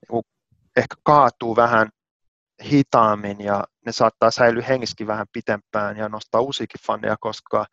niinku 0.00 0.22
ehkä 0.76 0.94
kaatuu 1.02 1.56
vähän 1.56 1.88
hitaammin 2.64 3.40
ja 3.40 3.64
ne 3.86 3.92
saattaa 3.92 4.30
säilyä 4.30 4.62
hengissäkin 4.62 5.06
vähän 5.06 5.26
pitempään 5.32 5.96
ja 5.96 6.08
nostaa 6.08 6.40
uusiakin 6.40 6.80
fundeja, 6.86 7.16
koska 7.20 7.66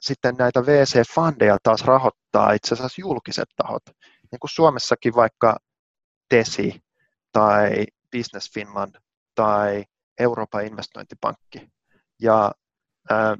sitten 0.00 0.34
näitä 0.38 0.60
VC-fundeja 0.60 1.58
taas 1.62 1.84
rahoittaa 1.84 2.52
itse 2.52 2.74
asiassa 2.74 3.00
julkiset 3.00 3.48
tahot. 3.56 3.82
Niin 4.32 4.40
kuin 4.40 4.50
Suomessakin 4.50 5.14
vaikka 5.14 5.56
TESI 6.28 6.82
tai 7.32 7.86
Business 8.16 8.52
Finland 8.54 8.94
tai 9.34 9.84
Euroopan 10.18 10.66
investointipankki. 10.66 11.70
Ja 12.22 12.52
ää, 13.10 13.36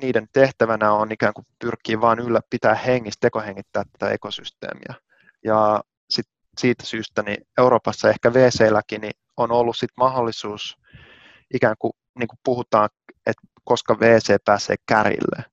niiden 0.00 0.26
tehtävänä 0.32 0.92
on 0.92 1.12
ikään 1.12 1.34
kuin 1.34 1.44
pyrkiä 1.58 2.00
vain 2.00 2.18
ylläpitää 2.18 2.74
hengissä, 2.74 3.18
tekohengittää 3.20 3.82
tätä 3.92 4.12
ekosysteemiä. 4.12 4.94
Ja 5.44 5.80
sit 6.10 6.26
siitä 6.58 6.86
syystä 6.86 7.22
niin 7.22 7.46
Euroopassa 7.58 8.10
ehkä 8.10 8.32
VC-lläkin 8.34 9.00
niin 9.00 9.12
on 9.36 9.52
ollut 9.52 9.76
sit 9.76 9.90
mahdollisuus 9.96 10.76
ikään 11.54 11.76
kuin, 11.78 11.92
niin 12.18 12.28
kuin 12.28 12.38
puhutaan, 12.44 12.88
koska 13.66 14.00
VC 14.00 14.36
pääsee 14.44 14.76
kärille. 14.86 15.44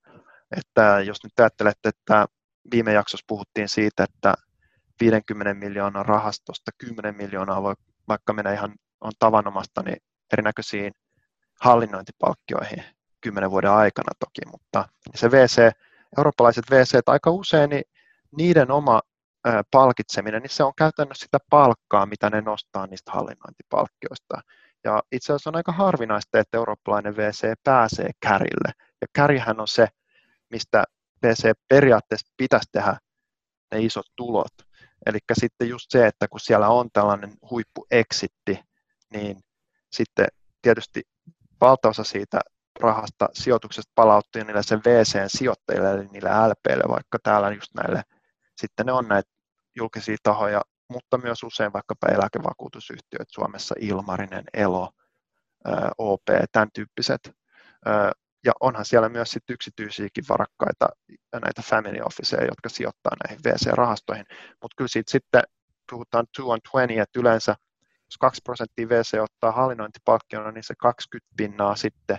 Että 0.57 0.99
jos 1.05 1.24
nyt 1.24 1.39
ajattelette, 1.39 1.89
että 1.89 2.26
viime 2.72 2.93
jaksossa 2.93 3.26
puhuttiin 3.28 3.70
siitä, 3.70 4.03
että 4.03 4.34
50 5.01 5.53
miljoonan 5.53 6.05
rahastosta 6.05 6.72
10 6.78 7.16
miljoonaa 7.16 7.64
voi 7.64 7.74
vaikka 8.07 8.34
mennä 8.34 8.53
ihan 8.53 8.76
on 9.01 9.11
tavanomasta 9.20 9.82
niin 9.84 9.97
erinäköisiin 10.34 10.93
hallinnointipalkkioihin 11.61 12.84
kymmenen 13.22 13.51
vuoden 13.51 13.72
aikana 13.72 14.11
toki, 14.20 14.51
mutta 14.51 14.89
se 15.16 15.32
VC, 15.32 15.72
eurooppalaiset 16.18 16.66
VC 16.72 16.99
aika 17.05 17.32
usein, 17.32 17.70
niin 17.70 17.84
niiden 18.38 18.72
oma 18.72 19.01
palkitseminen, 19.72 20.41
niin 20.41 20.49
se 20.49 20.64
on 20.64 20.74
käytännössä 20.78 21.24
sitä 21.24 21.38
palkkaa, 21.49 22.05
mitä 22.05 22.30
ne 22.30 22.41
nostaa 22.41 22.88
niistä 22.88 23.11
hallinnointipalkkioista. 23.11 24.41
Ja 24.84 25.03
itse 25.11 25.34
asiassa 25.34 25.49
on 25.49 25.55
aika 25.55 25.71
harvinaista, 25.71 26.39
että 26.39 26.57
eurooppalainen 26.57 27.17
VC 27.17 27.53
pääsee 27.63 28.09
kärille. 28.19 28.71
Ja 29.01 29.07
kärihän 29.13 29.59
on 29.59 29.67
se, 29.67 29.88
mistä 30.49 30.84
VC 31.25 31.51
periaatteessa 31.69 32.34
pitäisi 32.38 32.69
tehdä 32.71 32.97
ne 33.71 33.81
isot 33.81 34.05
tulot. 34.15 34.53
Eli 35.05 35.19
sitten 35.34 35.69
just 35.69 35.86
se, 35.89 36.07
että 36.07 36.27
kun 36.27 36.39
siellä 36.39 36.69
on 36.69 36.89
tällainen 36.93 37.34
huippueksitti, 37.49 38.59
niin 39.13 39.38
sitten 39.91 40.27
tietysti 40.61 41.01
valtaosa 41.61 42.03
siitä 42.03 42.39
rahasta 42.79 43.29
sijoituksesta 43.34 43.91
palautuu 43.95 44.43
niille 44.43 44.63
sen 44.63 44.79
VC-sijoittajille, 44.79 45.91
eli 45.91 46.05
niille 46.05 46.29
LPille, 46.29 46.84
vaikka 46.89 47.17
täällä 47.23 47.51
just 47.51 47.73
näille, 47.73 48.01
sitten 48.57 48.86
ne 48.86 48.91
on 48.91 49.07
näitä 49.07 49.29
julkisia 49.75 50.17
tahoja, 50.23 50.61
mutta 50.93 51.17
myös 51.17 51.43
usein 51.43 51.73
vaikkapa 51.73 52.07
eläkevakuutusyhtiöt 52.07 53.27
Suomessa, 53.27 53.75
Ilmarinen, 53.79 54.43
Elo, 54.53 54.89
OP, 55.97 56.23
tämän 56.51 56.69
tyyppiset. 56.73 57.31
Ja 58.45 58.53
onhan 58.59 58.85
siellä 58.85 59.09
myös 59.09 59.31
sit 59.31 59.49
yksityisiäkin 59.49 60.23
varakkaita 60.29 60.87
näitä 61.33 61.61
family 61.61 61.99
officeja, 62.05 62.43
jotka 62.43 62.69
sijoittaa 62.69 63.11
näihin 63.23 63.43
VC-rahastoihin. 63.43 64.25
Mutta 64.61 64.75
kyllä 64.77 64.87
siitä 64.87 65.11
sitten 65.11 65.43
puhutaan 65.91 66.25
2 66.37 66.41
on 66.41 66.59
20, 66.71 67.03
että 67.03 67.19
yleensä 67.19 67.55
jos 68.05 68.17
2 68.19 68.41
prosenttia 68.43 68.89
VC 68.89 69.17
ottaa 69.21 69.51
hallinnointipalkkiona, 69.51 70.51
niin 70.51 70.63
se 70.63 70.73
20 70.77 71.33
pinnaa 71.37 71.75
sitten 71.75 72.17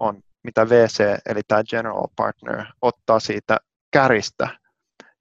on, 0.00 0.22
mitä 0.44 0.68
VC, 0.68 1.18
eli 1.26 1.40
tämä 1.48 1.64
general 1.64 2.08
partner, 2.16 2.64
ottaa 2.82 3.20
siitä 3.20 3.56
käristä. 3.90 4.48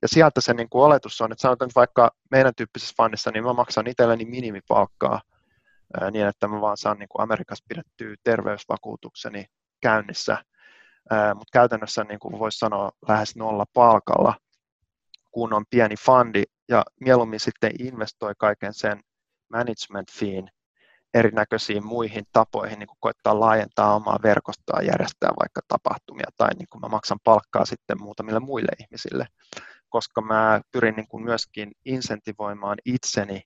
Ja 0.08 0.12
sieltä 0.14 0.42
se 0.42 0.54
niin 0.54 0.70
kuin 0.70 0.84
oletus 0.84 1.22
on, 1.22 1.32
että 1.32 1.42
sanotaan 1.42 1.70
että 1.70 1.80
vaikka 1.80 2.12
meidän 2.32 2.56
tyyppisessä 2.58 2.94
fandissa, 2.98 3.32
niin 3.32 3.44
mä 3.44 3.54
maksan 3.54 3.88
itselleni 3.88 4.26
minimipalkkaa 4.26 5.22
niin, 6.12 6.28
että 6.28 6.48
mä 6.48 6.62
vaan 6.62 6.78
saan 6.78 7.00
niin 7.00 7.10
kuin 7.10 7.24
Amerikassa 7.24 7.66
pidettyä 7.68 8.16
terveysvakuutukseni 8.24 9.46
käynnissä. 9.82 10.38
Mutta 11.36 11.52
käytännössä 11.54 12.04
niin 12.04 12.20
kuin 12.20 12.40
voisi 12.40 12.58
sanoa 12.58 12.92
lähes 13.08 13.36
nolla 13.36 13.66
palkalla, 13.74 14.34
kun 15.32 15.54
on 15.54 15.66
pieni 15.70 15.96
fundi 16.06 16.44
ja 16.70 16.84
mieluummin 17.02 17.40
sitten 17.40 17.72
investoi 17.80 18.34
kaiken 18.38 18.74
sen 18.74 19.02
management 19.50 20.12
feen 20.12 20.50
erinäköisiin 21.14 21.86
muihin 21.86 22.24
tapoihin 22.32 22.80
niin 22.80 22.88
kuin 22.88 22.98
koittaa 23.00 23.40
laajentaa 23.40 23.96
omaa 23.96 24.20
verkostoa, 24.24 24.82
järjestää 24.82 25.32
vaikka 25.40 25.62
tapahtumia 25.68 26.28
tai 26.38 26.50
niin 26.60 26.68
kuin 26.70 26.82
mä 26.82 26.88
maksan 26.88 27.20
palkkaa 27.24 27.66
sitten 27.66 28.02
muutamille 28.02 28.40
muille 28.40 28.72
ihmisille, 28.80 29.28
koska 29.90 30.22
mä 30.22 30.62
pyrin 30.72 30.96
niin 30.96 31.08
kuin 31.08 31.24
myöskin 31.24 31.72
insentivoimaan 31.86 32.78
itseni 32.86 33.42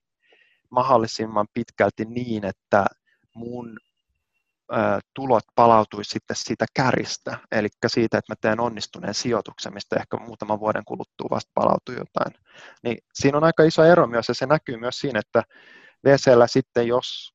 mahdollisimman 0.70 1.46
pitkälti 1.54 2.04
niin, 2.04 2.44
että 2.44 2.86
mun 3.34 3.78
tulot 5.14 5.44
palautuisi 5.54 6.10
sitten 6.10 6.36
siitä 6.36 6.66
käristä, 6.74 7.38
eli 7.52 7.68
siitä, 7.86 8.18
että 8.18 8.32
mä 8.32 8.36
teen 8.40 8.60
onnistuneen 8.60 9.14
sijoituksen, 9.14 9.74
mistä 9.74 9.96
ehkä 9.96 10.16
muutaman 10.16 10.60
vuoden 10.60 10.84
kuluttua 10.84 11.26
vasta 11.30 11.50
palautuu 11.54 11.94
jotain. 11.94 12.34
Niin 12.82 12.98
siinä 13.14 13.38
on 13.38 13.44
aika 13.44 13.62
iso 13.62 13.84
ero 13.84 14.06
myös, 14.06 14.28
ja 14.28 14.34
se 14.34 14.46
näkyy 14.46 14.76
myös 14.76 14.98
siinä, 14.98 15.18
että 15.18 15.42
VCllä 16.04 16.46
sitten, 16.46 16.86
jos 16.86 17.34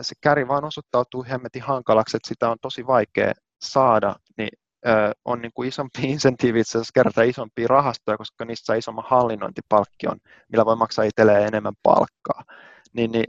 se 0.00 0.14
käri 0.20 0.48
vaan 0.48 0.64
osoittautuu 0.64 1.24
hemmetin 1.28 1.62
hankalaksi, 1.62 2.16
että 2.16 2.28
sitä 2.28 2.50
on 2.50 2.56
tosi 2.62 2.86
vaikea 2.86 3.32
saada, 3.62 4.16
niin 4.38 4.58
on 5.24 5.42
niin 5.42 5.52
kuin 5.54 5.68
isompi 5.68 6.00
insentiivi 6.12 6.60
itse 6.60 6.78
asiassa 6.78 6.92
kerätä 6.94 7.22
isompia 7.22 7.66
rahastoja, 7.68 8.18
koska 8.18 8.44
niissä 8.44 8.64
saa 8.64 8.76
isomman 8.76 9.04
hallinnointipalkkion, 9.08 10.18
millä 10.52 10.66
voi 10.66 10.76
maksaa 10.76 11.04
itselleen 11.04 11.46
enemmän 11.46 11.74
palkkaa. 11.82 12.44
Niin, 12.92 13.12
niin, 13.12 13.26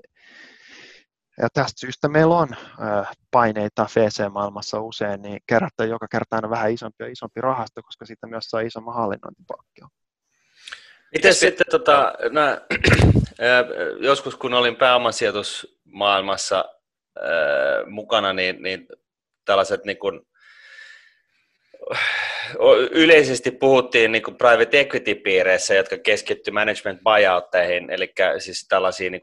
ja 1.42 1.48
tästä 1.54 1.80
syystä 1.80 2.08
meillä 2.08 2.36
on 2.36 2.48
paineita 3.32 3.88
VC-maailmassa 3.96 4.82
usein, 4.82 5.22
niin 5.22 5.40
kerätä 5.48 5.86
joka 5.86 6.08
kerta 6.12 6.36
aina 6.36 6.50
vähän 6.50 6.72
isompi 6.72 7.04
ja 7.04 7.12
isompi 7.12 7.42
rahasto, 7.42 7.82
koska 7.84 8.06
siitä 8.06 8.28
myös 8.28 8.46
saa 8.46 8.62
isomman 8.62 8.96
hallinnointipalkkion. 8.96 9.90
Miten 11.14 11.34
sitten, 11.34 11.66
tota, 11.72 12.14
nää, 12.32 12.62
joskus 14.10 14.36
kun 14.36 14.54
olin 14.54 14.76
pääomasijoitusmaailmassa 14.76 16.66
ää, 17.22 17.86
mukana, 17.86 18.34
niin, 18.34 18.62
niin 18.62 18.88
tällaiset 19.46 19.86
niin 19.86 19.98
kuin, 19.98 20.22
yleisesti 22.92 23.52
puhuttiin 23.52 24.12
niin 24.12 24.38
private 24.38 24.80
equity-piireissä, 24.80 25.74
jotka 25.74 25.98
keskittyy 25.98 26.54
management 26.54 27.02
buyoutteihin, 27.04 27.90
eli 27.90 28.14
siis 28.40 28.66
tällaisiin 28.70 29.12
niin 29.12 29.22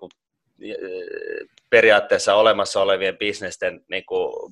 periaatteessa 1.70 2.34
olemassa 2.34 2.80
olevien 2.80 3.18
bisnesten 3.18 3.80
niin 3.90 4.04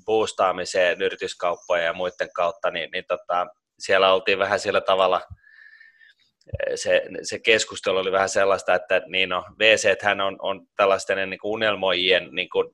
boostaamiseen 0.07 1.03
yrityskauppojen 1.03 1.85
ja 1.85 1.93
muiden 1.93 2.33
kautta, 2.35 2.71
niin, 2.71 2.91
niin 2.91 3.05
tota, 3.09 3.47
siellä 3.79 4.13
oltiin 4.13 4.39
vähän 4.39 4.61
sillä 4.61 4.81
tavalla– 4.81 5.21
se, 6.75 7.03
se 7.23 7.39
keskustelu 7.39 7.99
oli 7.99 8.13
vähän 8.13 8.29
sellaista, 8.29 8.75
että 8.75 9.03
niin 9.07 9.29
no, 9.29 9.45
VC 9.59 10.03
hän 10.03 10.21
on, 10.21 10.37
on 10.39 10.67
tällaisten 10.77 11.31
niin 11.31 11.41
kuin 11.41 11.53
unelmoijien 11.53 12.29
niin 12.33 12.49
kuin, 12.51 12.69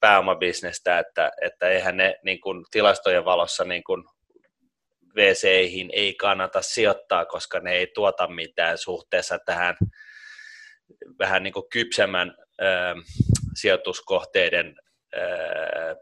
pääomabisnestä, 0.00 0.98
että, 0.98 1.30
että 1.42 1.68
eihän 1.68 1.96
ne 1.96 2.16
niin 2.24 2.40
kuin, 2.40 2.64
tilastojen 2.70 3.24
valossa 3.24 3.64
niin 3.64 3.84
kuin, 3.84 4.04
VC-ihin 5.16 5.90
ei 5.92 6.14
kannata 6.14 6.62
sijoittaa, 6.62 7.24
koska 7.24 7.60
ne 7.60 7.72
ei 7.72 7.86
tuota 7.86 8.28
mitään 8.28 8.78
suhteessa 8.78 9.38
tähän 9.38 9.76
vähän 11.18 11.42
niin 11.42 11.52
kuin 11.52 11.68
kypsemmän 11.72 12.34
ö, 12.60 12.64
sijoituskohteiden 13.54 14.74
ö, 15.16 15.20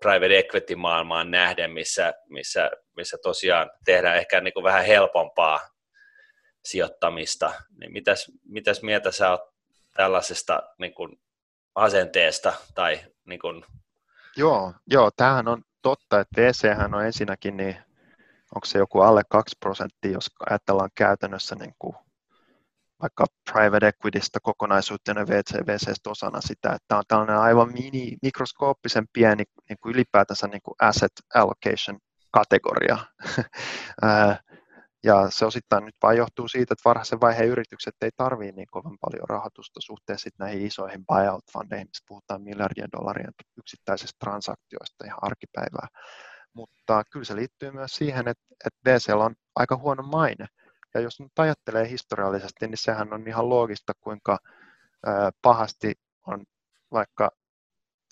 private 0.00 0.38
equity-maailmaan 0.38 1.30
nähden, 1.30 1.70
missä, 1.70 2.12
missä, 2.28 2.70
missä 2.96 3.16
tosiaan 3.22 3.70
tehdään 3.84 4.16
ehkä 4.16 4.40
niin 4.40 4.54
kuin 4.54 4.64
vähän 4.64 4.84
helpompaa 4.84 5.60
sijoittamista, 6.64 7.52
niin 7.80 7.92
mitäs, 7.92 8.32
mitäs 8.44 8.82
mieltä 8.82 9.10
sä 9.10 9.30
oot 9.30 9.40
tällaisesta 9.96 10.62
niin 10.78 10.94
kuin 10.94 11.20
asenteesta? 11.74 12.52
Tai, 12.74 13.00
niin 13.24 13.40
kuin... 13.40 13.64
Joo, 14.36 14.74
joo, 14.86 15.10
tämähän 15.16 15.48
on 15.48 15.62
totta, 15.82 16.20
että 16.20 16.40
VC 16.40 16.64
on 16.94 17.06
ensinnäkin, 17.06 17.56
niin 17.56 17.76
onko 18.54 18.66
se 18.66 18.78
joku 18.78 19.00
alle 19.00 19.22
2 19.30 19.56
prosenttia, 19.60 20.10
jos 20.10 20.30
ajatellaan 20.50 20.90
käytännössä 20.94 21.54
niin 21.54 21.74
kuin 21.78 21.96
vaikka 23.02 23.26
private 23.52 23.88
equitystä 23.88 24.38
kokonaisuutena 24.42 25.26
VC, 25.26 25.66
VCstä 25.66 26.10
osana 26.10 26.40
sitä, 26.40 26.68
että 26.68 26.84
tämä 26.88 26.98
on 26.98 27.04
tällainen 27.08 27.38
aivan 27.38 27.72
mini, 27.72 28.16
mikroskooppisen 28.22 29.04
pieni 29.12 29.44
niin 29.68 29.78
kuin 29.82 29.94
ylipäätänsä 29.94 30.46
niin 30.46 30.62
kuin 30.62 30.74
asset 30.80 31.12
allocation 31.34 31.98
kategoria. 32.30 32.98
Ja 35.04 35.30
se 35.30 35.46
osittain 35.46 35.84
nyt 35.84 35.94
vain 36.02 36.18
johtuu 36.18 36.48
siitä, 36.48 36.72
että 36.72 36.88
varhaisen 36.88 37.20
vaiheen 37.20 37.48
yritykset 37.48 37.94
ei 38.02 38.10
tarvitse 38.16 38.52
niin 38.56 38.66
kovin 38.70 38.98
paljon 39.00 39.28
rahoitusta 39.28 39.80
suhteessa 39.80 40.30
näihin 40.38 40.66
isoihin 40.66 41.04
buyout-fundeihin, 41.12 41.88
missä 41.88 42.04
puhutaan 42.08 42.42
miljardien 42.42 42.88
dollarien 42.92 43.32
yksittäisistä 43.58 44.16
transaktioista 44.24 45.04
ihan 45.04 45.18
arkipäivää. 45.22 45.88
Mutta 46.58 47.02
kyllä 47.10 47.24
se 47.24 47.36
liittyy 47.36 47.70
myös 47.70 47.90
siihen, 47.90 48.28
että, 48.28 48.44
että 48.66 48.80
BCL 48.84 49.20
on 49.20 49.34
aika 49.56 49.76
huono 49.76 50.02
maine. 50.02 50.46
Ja 50.94 51.00
jos 51.00 51.20
nyt 51.20 51.38
ajattelee 51.38 51.88
historiallisesti, 51.88 52.66
niin 52.66 52.78
sehän 52.78 53.12
on 53.12 53.28
ihan 53.28 53.48
loogista, 53.48 53.92
kuinka 54.00 54.38
pahasti 55.42 55.94
on 56.26 56.44
vaikka 56.92 57.30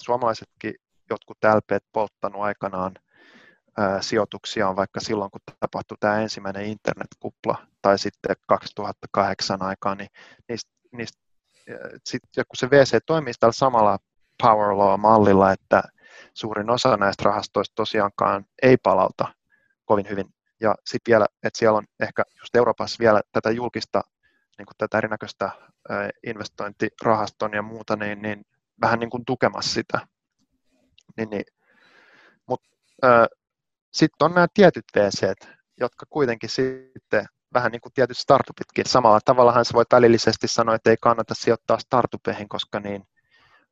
suomalaisetkin 0.02 0.74
jotkut 1.10 1.38
LPt 1.44 1.84
polttanut 1.92 2.42
aikanaan 2.42 2.94
sijoituksia 4.00 4.68
on 4.68 4.76
vaikka 4.76 5.00
silloin, 5.00 5.30
kun 5.30 5.40
tapahtui 5.60 5.96
tämä 6.00 6.20
ensimmäinen 6.20 6.64
internetkupla 6.64 7.66
tai 7.82 7.98
sitten 7.98 8.36
2008 8.48 9.62
aikaan, 9.62 9.98
niin 9.98 10.10
niistä, 10.48 10.70
niistä 10.92 11.18
sit, 12.04 12.22
kun 12.34 12.56
se 12.56 12.70
VC 12.70 12.98
toimii 13.06 13.32
tällä 13.40 13.52
samalla 13.52 13.98
power 14.42 14.76
law-mallilla, 14.76 15.52
että 15.52 15.82
suurin 16.36 16.70
osa 16.70 16.96
näistä 16.96 17.22
rahastoista 17.24 17.74
tosiaankaan 17.74 18.46
ei 18.62 18.76
palauta 18.76 19.34
kovin 19.84 20.08
hyvin. 20.08 20.34
Ja 20.60 20.74
sitten 20.86 21.12
vielä, 21.12 21.26
että 21.42 21.58
siellä 21.58 21.78
on 21.78 21.86
ehkä 22.00 22.22
just 22.38 22.56
Euroopassa 22.56 22.96
vielä 23.00 23.20
tätä 23.32 23.50
julkista, 23.50 24.00
niin 24.58 24.66
kuin 24.66 24.76
tätä 24.78 24.98
erinäköistä 24.98 25.50
investointirahaston 26.26 27.52
ja 27.52 27.62
muuta, 27.62 27.96
niin, 27.96 28.22
niin 28.22 28.44
vähän 28.80 28.98
niin 28.98 29.10
kuin 29.10 29.24
tukemassa 29.24 29.74
sitä. 29.74 30.06
Niin, 31.16 31.30
niin. 31.30 31.44
Mutta 32.46 32.68
sitten 33.92 34.24
on 34.24 34.34
nämä 34.34 34.46
tietyt 34.54 34.84
VC, 34.96 35.32
jotka 35.80 36.06
kuitenkin 36.10 36.50
sitten 36.50 37.26
vähän 37.54 37.72
niin 37.72 37.80
kuin 37.80 37.92
tietyt 37.92 38.18
startupitkin. 38.18 38.86
Samalla 38.86 39.20
tavallahan 39.24 39.64
sä 39.64 39.74
voit 39.74 39.92
välillisesti 39.92 40.48
sanoa, 40.48 40.74
että 40.74 40.90
ei 40.90 40.96
kannata 41.00 41.34
sijoittaa 41.34 41.78
startupeihin, 41.78 42.48
koska 42.48 42.80
niin, 42.80 43.02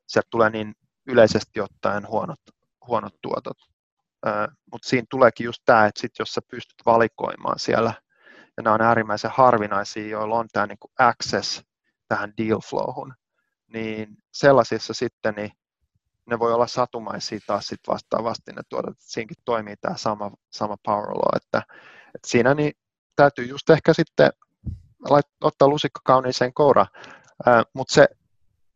sieltä 0.07 0.29
tulee 0.31 0.51
niin 0.51 0.75
yleisesti 1.07 1.61
ottaen 1.61 2.09
huonot, 2.09 2.41
huonot 2.87 3.15
tuotot. 3.23 3.57
Mutta 4.73 4.89
siinä 4.89 5.07
tuleekin 5.11 5.45
just 5.45 5.63
tämä, 5.65 5.87
että 5.87 6.01
sit 6.01 6.13
jos 6.19 6.29
sä 6.29 6.41
pystyt 6.51 6.87
valikoimaan 6.87 7.59
siellä, 7.59 7.95
ja 8.57 8.63
nämä 8.63 8.75
on 8.75 8.81
äärimmäisen 8.81 9.31
harvinaisia, 9.35 10.09
joilla 10.09 10.39
on 10.39 10.49
tämä 10.53 10.67
niin 10.67 10.79
access 10.99 11.63
tähän 12.09 12.33
deal 12.39 12.61
flowhun, 12.71 13.15
niin 13.73 14.17
sellaisissa 14.33 14.95
sitten 14.95 15.35
niin 15.35 15.53
ne 16.27 16.39
voi 16.39 16.53
olla 16.53 16.67
satumaisia 16.67 17.39
taas 17.47 17.67
sit 17.67 17.81
vastaavasti 17.89 18.53
ne 18.53 18.63
tuotot, 18.69 18.97
siinäkin 18.99 19.37
toimii 19.45 19.77
tämä 19.77 19.97
sama, 19.97 20.31
sama 20.51 20.77
power 20.85 21.11
law, 21.11 21.37
että, 21.37 21.63
että 22.15 22.29
siinä 22.29 22.55
niin 22.55 22.73
täytyy 23.17 23.45
just 23.45 23.71
ehkä 23.71 23.95
sitten 23.95 24.31
ottaa 25.41 25.69
lusikka 25.69 26.01
kauniiseen 26.05 26.55
koura, 26.55 26.87
mutta 27.75 27.95
se 27.95 28.09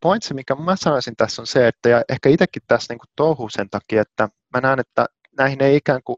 pointsi, 0.00 0.34
mikä 0.34 0.54
mä 0.54 0.76
sanoisin 0.76 1.16
tässä 1.16 1.42
on 1.42 1.46
se, 1.46 1.68
että 1.68 1.88
ja 1.88 2.02
ehkä 2.08 2.28
itsekin 2.28 2.62
tässä 2.66 2.94
niin 2.94 3.00
touhuu 3.16 3.48
sen 3.48 3.70
takia, 3.70 4.02
että 4.02 4.28
mä 4.54 4.60
näen, 4.60 4.80
että 4.80 5.06
näihin 5.38 5.62
ei 5.62 5.76
ikään 5.76 6.00
kuin, 6.04 6.16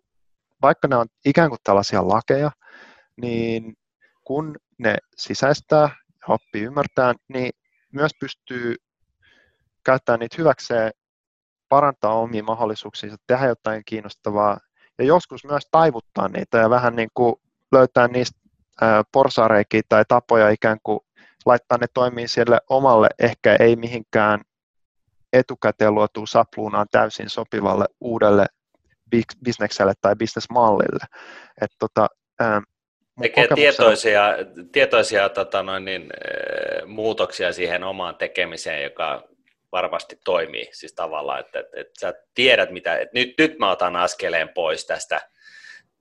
vaikka 0.62 0.88
ne 0.88 0.96
on 0.96 1.06
ikään 1.24 1.48
kuin 1.48 1.58
tällaisia 1.64 2.08
lakeja, 2.08 2.50
niin 3.22 3.76
kun 4.24 4.56
ne 4.78 4.96
sisäistää 5.16 5.88
ja 6.12 6.34
oppii 6.34 6.62
ymmärtää, 6.62 7.14
niin 7.28 7.52
myös 7.92 8.12
pystyy 8.20 8.74
käyttämään 9.84 10.20
niitä 10.20 10.36
hyväkseen, 10.38 10.92
parantaa 11.68 12.14
omia 12.14 12.42
mahdollisuuksia, 12.42 13.16
tehdä 13.26 13.46
jotain 13.46 13.82
kiinnostavaa 13.86 14.58
ja 14.98 15.04
joskus 15.04 15.44
myös 15.44 15.62
taivuttaa 15.70 16.28
niitä 16.28 16.58
ja 16.58 16.70
vähän 16.70 16.96
niin 16.96 17.10
kuin 17.14 17.34
löytää 17.72 18.08
niistä 18.08 18.39
porsareikiä 19.12 19.80
tai 19.88 20.04
tapoja 20.08 20.50
ikään 20.50 20.78
kuin 20.82 21.00
laittaa 21.46 21.78
ne 21.78 21.86
toimii 21.94 22.28
siellä 22.28 22.60
omalle, 22.68 23.08
ehkä 23.18 23.56
ei 23.60 23.76
mihinkään 23.76 24.40
etukäteen 25.32 25.94
luotuun 25.94 26.28
sapluunaan 26.28 26.86
täysin 26.90 27.30
sopivalle 27.30 27.84
uudelle 28.00 28.46
bisnekselle 29.44 29.92
tai 30.00 30.16
bisnesmallille. 30.16 31.04
Et 31.60 31.70
tota, 31.78 32.06
Tekee 33.20 33.48
tietoisia, 33.54 34.22
tietoisia 34.72 35.28
tota 35.28 35.62
noin, 35.62 35.84
niin, 35.84 36.10
muutoksia 36.86 37.52
siihen 37.52 37.84
omaan 37.84 38.16
tekemiseen, 38.16 38.82
joka 38.82 39.28
varmasti 39.72 40.20
toimii. 40.24 40.68
Siis 40.72 40.94
tavallaan, 40.94 41.40
että, 41.40 41.60
että, 41.60 41.80
että 41.80 42.00
sä 42.00 42.14
tiedät, 42.34 42.70
mitä, 42.70 42.96
että 42.96 43.18
nyt, 43.18 43.34
nyt 43.38 43.58
mä 43.58 43.70
otan 43.70 43.96
askeleen 43.96 44.48
pois 44.48 44.86
tästä 44.86 45.20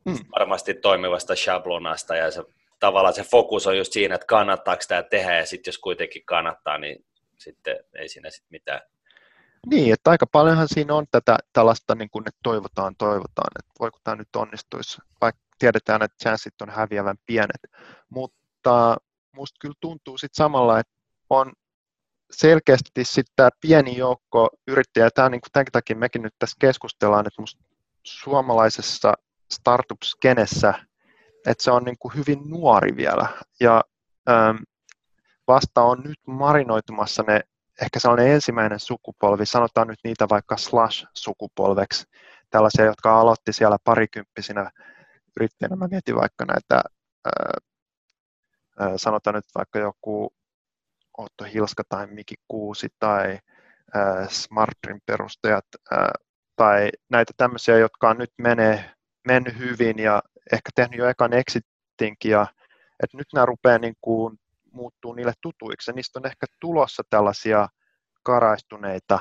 hmm. 0.10 0.18
varmasti 0.40 0.74
toimivasta 0.74 1.36
shablonasta 1.36 2.16
ja 2.16 2.32
se, 2.32 2.44
tavallaan 2.80 3.14
se 3.14 3.24
fokus 3.24 3.68
on 3.68 3.78
just 3.78 3.94
siinä, 3.94 4.16
että 4.16 4.28
kannattaako 4.28 4.84
tämä 4.88 5.04
tehdä 5.04 5.38
ja 5.38 5.46
sitten 5.46 5.72
jos 5.72 5.78
kuitenkin 5.78 6.26
kannattaa, 6.26 6.78
niin 6.78 7.06
sitten 7.38 7.78
ei 7.96 8.10
siinä 8.10 8.30
sitten 8.30 8.48
mitään. 8.52 8.82
Niin, 9.68 9.94
että 9.94 10.12
aika 10.12 10.26
paljonhan 10.32 10.68
siinä 10.70 10.96
on 10.96 11.06
tätä 11.12 11.38
tällaista, 11.54 11.96
niin 11.96 12.10
kuin, 12.10 12.24
että 12.28 12.40
toivotaan, 12.44 12.96
toivotaan, 12.98 13.52
että 13.60 13.72
voiko 13.80 14.00
tämä 14.04 14.16
nyt 14.16 14.36
onnistuisi, 14.36 14.98
vaikka 15.22 15.42
tiedetään, 15.60 16.02
että 16.04 16.18
chanssit 16.24 16.62
on 16.62 16.70
häviävän 16.70 17.18
pienet, 17.26 17.62
mutta 18.10 18.98
musta 19.36 19.58
kyllä 19.62 19.76
tuntuu 19.80 20.18
sitten 20.18 20.44
samalla, 20.44 20.80
että 20.80 20.94
on 21.30 21.54
selkeästi 22.32 23.04
sitten 23.04 23.34
tämä 23.36 23.50
pieni 23.62 23.98
joukko 23.98 24.50
yrittäjä, 24.68 25.10
tämä 25.12 25.26
on 25.26 25.32
niin 25.32 25.42
kuin 25.42 25.52
tämänkin 25.52 25.72
takia 25.72 25.96
mekin 25.96 26.22
nyt 26.22 26.34
tässä 26.40 26.58
keskustellaan, 26.60 27.28
että 27.28 27.42
musta 27.42 27.64
suomalaisessa 28.04 29.14
startup-skenessä, 29.54 30.74
että 31.48 31.64
se 31.64 31.72
on 31.72 31.84
niin 31.84 31.98
kuin 32.00 32.16
hyvin 32.16 32.50
nuori 32.50 32.96
vielä 32.96 33.28
ja 33.60 33.84
ähm, 34.30 34.58
vasta 35.48 35.82
on 35.82 36.02
nyt 36.04 36.20
marinoitumassa 36.28 37.24
ne 37.28 37.42
ehkä 37.82 38.00
sellainen 38.00 38.28
ensimmäinen 38.28 38.80
sukupolvi, 38.80 39.46
sanotaan 39.46 39.88
nyt 39.88 40.00
niitä 40.04 40.30
vaikka 40.30 40.58
slash-sukupolveksi, 40.58 42.06
tällaisia, 42.50 42.86
jotka 42.86 43.20
aloitti 43.20 43.54
siellä 43.54 43.78
parikymppisinä 43.84 44.72
yrittäjänä. 45.38 45.76
Mä 45.76 45.88
mietin 45.88 46.16
vaikka 46.16 46.46
näitä, 46.46 46.82
ää, 47.26 47.54
ää, 48.80 48.98
sanotaan 48.98 49.36
nyt 49.36 49.46
vaikka 49.56 49.80
joku 49.80 50.34
Otto 51.18 51.44
Hilska 51.44 51.84
tai 51.90 52.08
Miki 52.08 52.36
Kuusi 52.48 52.88
tai 53.00 53.40
ää, 53.94 54.28
Smartrin 54.30 55.02
perustajat 55.06 55.66
ää, 55.92 56.12
tai 56.56 56.90
näitä 57.10 57.34
tämmöisiä, 57.38 57.78
jotka 57.78 58.10
on 58.10 58.18
nyt 58.18 58.32
menee, 58.38 58.92
mennyt 59.28 59.58
hyvin 59.58 60.00
ja 60.00 60.22
ehkä 60.52 60.70
tehnyt 60.76 61.00
jo 61.00 61.10
ekan 61.10 61.34
exitinkin 61.34 62.32
ja 62.32 62.48
että 63.04 63.18
nyt 63.18 63.28
nämä 63.34 63.46
rupeaa 63.46 63.78
niin 63.78 63.96
kuin 64.02 64.40
muuttuu 64.72 65.14
niille 65.14 65.34
tutuiksi. 65.42 65.92
Ja 65.92 65.96
niistä 65.96 66.20
on 66.20 66.26
ehkä 66.26 66.46
tulossa 66.60 67.04
tällaisia 67.10 67.68
karaistuneita 68.24 69.20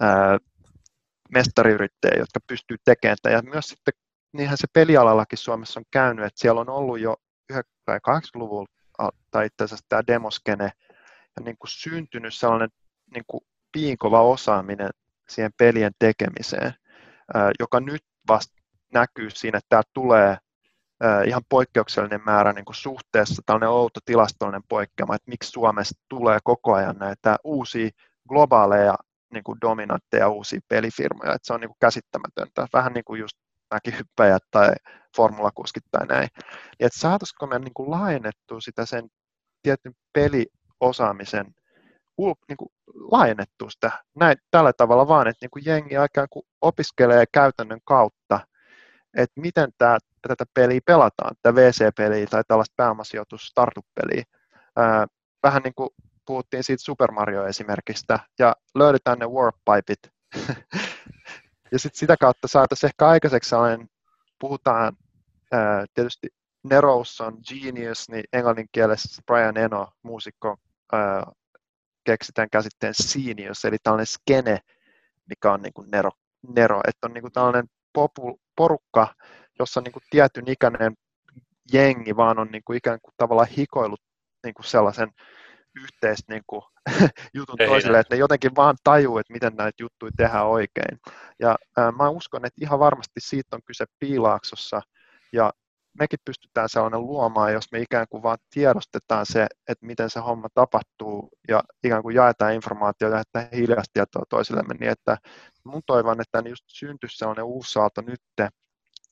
ää, 0.00 0.38
mestariyrittäjiä, 1.30 2.18
jotka 2.18 2.40
pystyy 2.46 2.76
tekemään 2.84 3.16
sitä. 3.16 3.30
Ja 3.30 3.42
myös 3.42 3.68
sitten, 3.68 3.94
niinhän 4.32 4.58
se 4.58 4.66
pelialallakin 4.72 5.38
Suomessa 5.38 5.80
on 5.80 5.84
käynyt, 5.90 6.24
että 6.24 6.40
siellä 6.40 6.60
on 6.60 6.70
ollut 6.70 7.00
jo 7.00 7.16
80-luvulla 7.52 8.68
tai 9.30 9.46
itse 9.46 9.64
asiassa 9.64 9.86
tämä 9.88 10.02
demoskene, 10.06 10.70
ja 11.36 11.42
niin 11.44 11.56
kuin 11.58 11.70
syntynyt 11.70 12.34
sellainen 12.34 12.68
niin 13.14 13.24
kuin 13.26 13.40
piinkova 13.72 14.22
osaaminen 14.22 14.90
siihen 15.28 15.50
pelien 15.58 15.92
tekemiseen, 15.98 16.74
ää, 17.34 17.50
joka 17.60 17.80
nyt 17.80 18.02
vasta 18.28 18.54
näkyy 18.92 19.30
siinä, 19.30 19.58
että 19.58 19.68
tämä 19.68 19.82
tulee 19.94 20.36
ihan 21.26 21.42
poikkeuksellinen 21.48 22.20
määrä 22.26 22.52
niin 22.52 22.64
kuin 22.64 22.76
suhteessa, 22.76 23.42
tällainen 23.46 23.68
outo 23.68 24.00
tilastollinen 24.04 24.62
poikkeama, 24.68 25.14
että 25.14 25.30
miksi 25.30 25.50
Suomessa 25.50 26.00
tulee 26.08 26.38
koko 26.44 26.74
ajan 26.74 26.96
näitä 26.98 27.36
uusia 27.44 27.90
globaaleja 28.28 28.94
niin 29.32 29.44
kuin 29.44 29.60
dominantteja 29.60 30.28
uusia 30.28 30.60
pelifirmoja, 30.68 31.34
että 31.34 31.46
se 31.46 31.52
on 31.54 31.60
niin 31.60 31.68
kuin 31.68 31.76
käsittämätöntä, 31.80 32.66
vähän 32.72 32.92
niin 32.92 33.04
kuin 33.04 33.20
just 33.20 33.36
mäkihyppäjät 33.74 34.42
tai 34.50 34.72
formulakuskit 35.16 35.84
tai 35.90 36.06
näin. 36.06 36.28
Ja 36.80 36.86
että 36.86 37.00
saataisiko 37.00 37.46
me 37.46 37.58
niin 37.58 37.74
kuin 37.74 37.90
laajennettua 37.90 38.60
sitä 38.60 38.86
sen 38.86 39.08
tietyn 39.62 39.92
peliosaamisen 40.12 41.54
niin 42.48 42.56
kuin 42.56 42.72
laajennettua 42.94 43.70
sitä 43.70 43.90
näin, 44.14 44.36
tällä 44.50 44.72
tavalla 44.72 45.08
vaan, 45.08 45.28
että 45.28 45.44
niin 45.44 45.50
kuin 45.50 45.62
jengi 45.66 45.96
aikaan 45.96 46.28
kun 46.30 46.42
opiskelee 46.60 47.24
käytännön 47.32 47.80
kautta, 47.84 48.40
että 49.16 49.40
miten 49.40 49.70
tämä, 49.78 49.98
tätä 50.28 50.44
peliä 50.54 50.80
pelataan, 50.86 51.36
tätä 51.42 51.54
VC-peliä 51.54 52.26
tai 52.26 52.42
tällaista 52.48 52.74
pääomasijoitus 52.76 53.46
startup-peliä. 53.46 54.24
vähän 55.42 55.62
niin 55.62 55.74
kuin 55.74 55.90
puhuttiin 56.26 56.64
siitä 56.64 56.82
Super 56.84 57.12
Mario-esimerkistä, 57.12 58.18
ja 58.38 58.56
löydetään 58.74 59.18
ne 59.18 59.26
warp-pipit. 59.26 60.12
ja 61.72 61.78
sitten 61.78 61.98
sitä 61.98 62.16
kautta 62.20 62.48
saataisiin 62.48 62.88
ehkä 62.88 63.08
aikaiseksi 63.08 63.50
sellainen, 63.50 63.88
puhutaan 64.40 64.96
tietysti 65.94 66.28
Nerous 66.64 67.20
on 67.20 67.38
genius, 67.48 68.08
niin 68.08 68.24
englannin 68.32 68.68
kielessä 68.72 69.22
Brian 69.26 69.56
Eno, 69.56 69.88
muusikko, 70.02 70.56
ää, 70.92 71.32
keksitään 72.04 72.50
käsitteen 72.50 72.94
genius, 73.24 73.64
eli 73.64 73.76
tällainen 73.82 74.06
skene, 74.06 74.58
mikä 75.28 75.52
on 75.52 75.62
niin 75.62 75.72
kuin 75.72 75.90
Nero, 75.90 76.10
Nero, 76.48 76.80
että 76.88 77.06
on 77.06 77.12
niin 77.12 77.22
kuin 77.22 77.32
tällainen 77.32 77.66
popu, 77.92 78.40
porukka, 78.56 79.14
jossa 79.58 79.80
niin 79.80 79.92
kuin 79.92 80.02
tietyn 80.10 80.48
ikäinen 80.48 80.94
jengi 81.72 82.16
vaan 82.16 82.38
on 82.38 82.48
niin 82.52 82.62
kuin 82.64 82.76
ikään 82.76 82.98
kuin 83.02 83.14
tavallaan 83.16 83.48
hikoillut 83.48 84.00
niin 84.44 84.54
kuin 84.54 84.66
sellaisen 84.66 85.10
yhteistä 85.76 86.32
niin 86.32 86.42
kuin, 86.46 86.62
jutun 87.34 87.56
Ei 87.58 87.66
toiselle, 87.68 87.98
että 87.98 88.14
ne 88.14 88.18
jotenkin 88.18 88.56
vaan 88.56 88.76
tajuu, 88.84 89.18
että 89.18 89.32
miten 89.32 89.56
näitä 89.56 89.82
juttuja 89.82 90.12
tehdään 90.16 90.46
oikein. 90.46 90.98
Ja 91.40 91.56
ää, 91.76 91.92
mä 91.92 92.08
uskon, 92.08 92.46
että 92.46 92.64
ihan 92.64 92.78
varmasti 92.78 93.20
siitä 93.20 93.56
on 93.56 93.62
kyse 93.66 93.84
Piilaaksossa, 93.98 94.82
ja 95.32 95.52
mekin 95.98 96.18
pystytään 96.24 96.68
sellainen 96.68 97.00
luomaan, 97.00 97.52
jos 97.52 97.72
me 97.72 97.80
ikään 97.80 98.06
kuin 98.10 98.22
vaan 98.22 98.38
tiedostetaan 98.50 99.26
se, 99.26 99.46
että 99.68 99.86
miten 99.86 100.10
se 100.10 100.20
homma 100.20 100.48
tapahtuu 100.54 101.28
ja 101.48 101.62
ikään 101.84 102.02
kuin 102.02 102.16
jaetaan 102.16 102.54
informaatiota 102.54 103.20
että 103.20 103.48
hiljaista 103.52 103.92
tietoa 103.92 104.22
toisillemme, 104.28 104.74
niin 104.80 104.90
että 104.90 105.18
mun 105.64 105.82
toivon, 105.86 106.20
että 106.20 106.48
just 106.48 106.64
syntyisi 106.66 107.16
sellainen 107.16 107.44
uusi 107.44 107.72
saalto 107.72 108.00
nyt, 108.00 108.50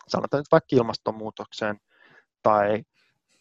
sanotaan 0.09 0.41
nyt 0.41 0.53
vaikka 0.53 0.77
ilmastonmuutokseen 0.77 1.77
tai 2.43 2.83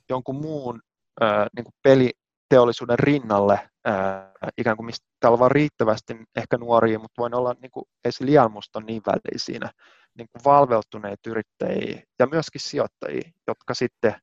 jonkun 0.09 0.35
muun 0.35 0.81
äh, 1.23 1.45
niin 1.55 1.63
kuin 1.63 1.75
peliteollisuuden 1.83 2.99
rinnalle, 2.99 3.69
äh, 3.87 4.23
ikään 4.57 4.77
kuin 4.77 4.85
mistä 4.85 5.07
täällä 5.19 5.35
on 5.35 5.39
vaan 5.39 5.51
riittävästi 5.51 6.17
ehkä 6.35 6.57
nuoria, 6.57 6.99
mutta 6.99 7.21
voin 7.21 7.35
olla, 7.35 7.55
niin 7.61 7.71
kuin, 7.71 7.85
ei 8.05 8.11
se 8.11 8.25
liian 8.25 8.51
musta 8.51 8.79
niin 8.79 9.01
väliä 9.05 9.37
siinä, 9.37 9.71
niin 10.17 10.27
kuin 10.31 10.43
valveutuneita 10.45 11.29
yrittäjiä 11.29 12.03
ja 12.19 12.27
myöskin 12.27 12.61
sijoittajia, 12.61 13.31
jotka 13.47 13.73
sitten 13.73 14.15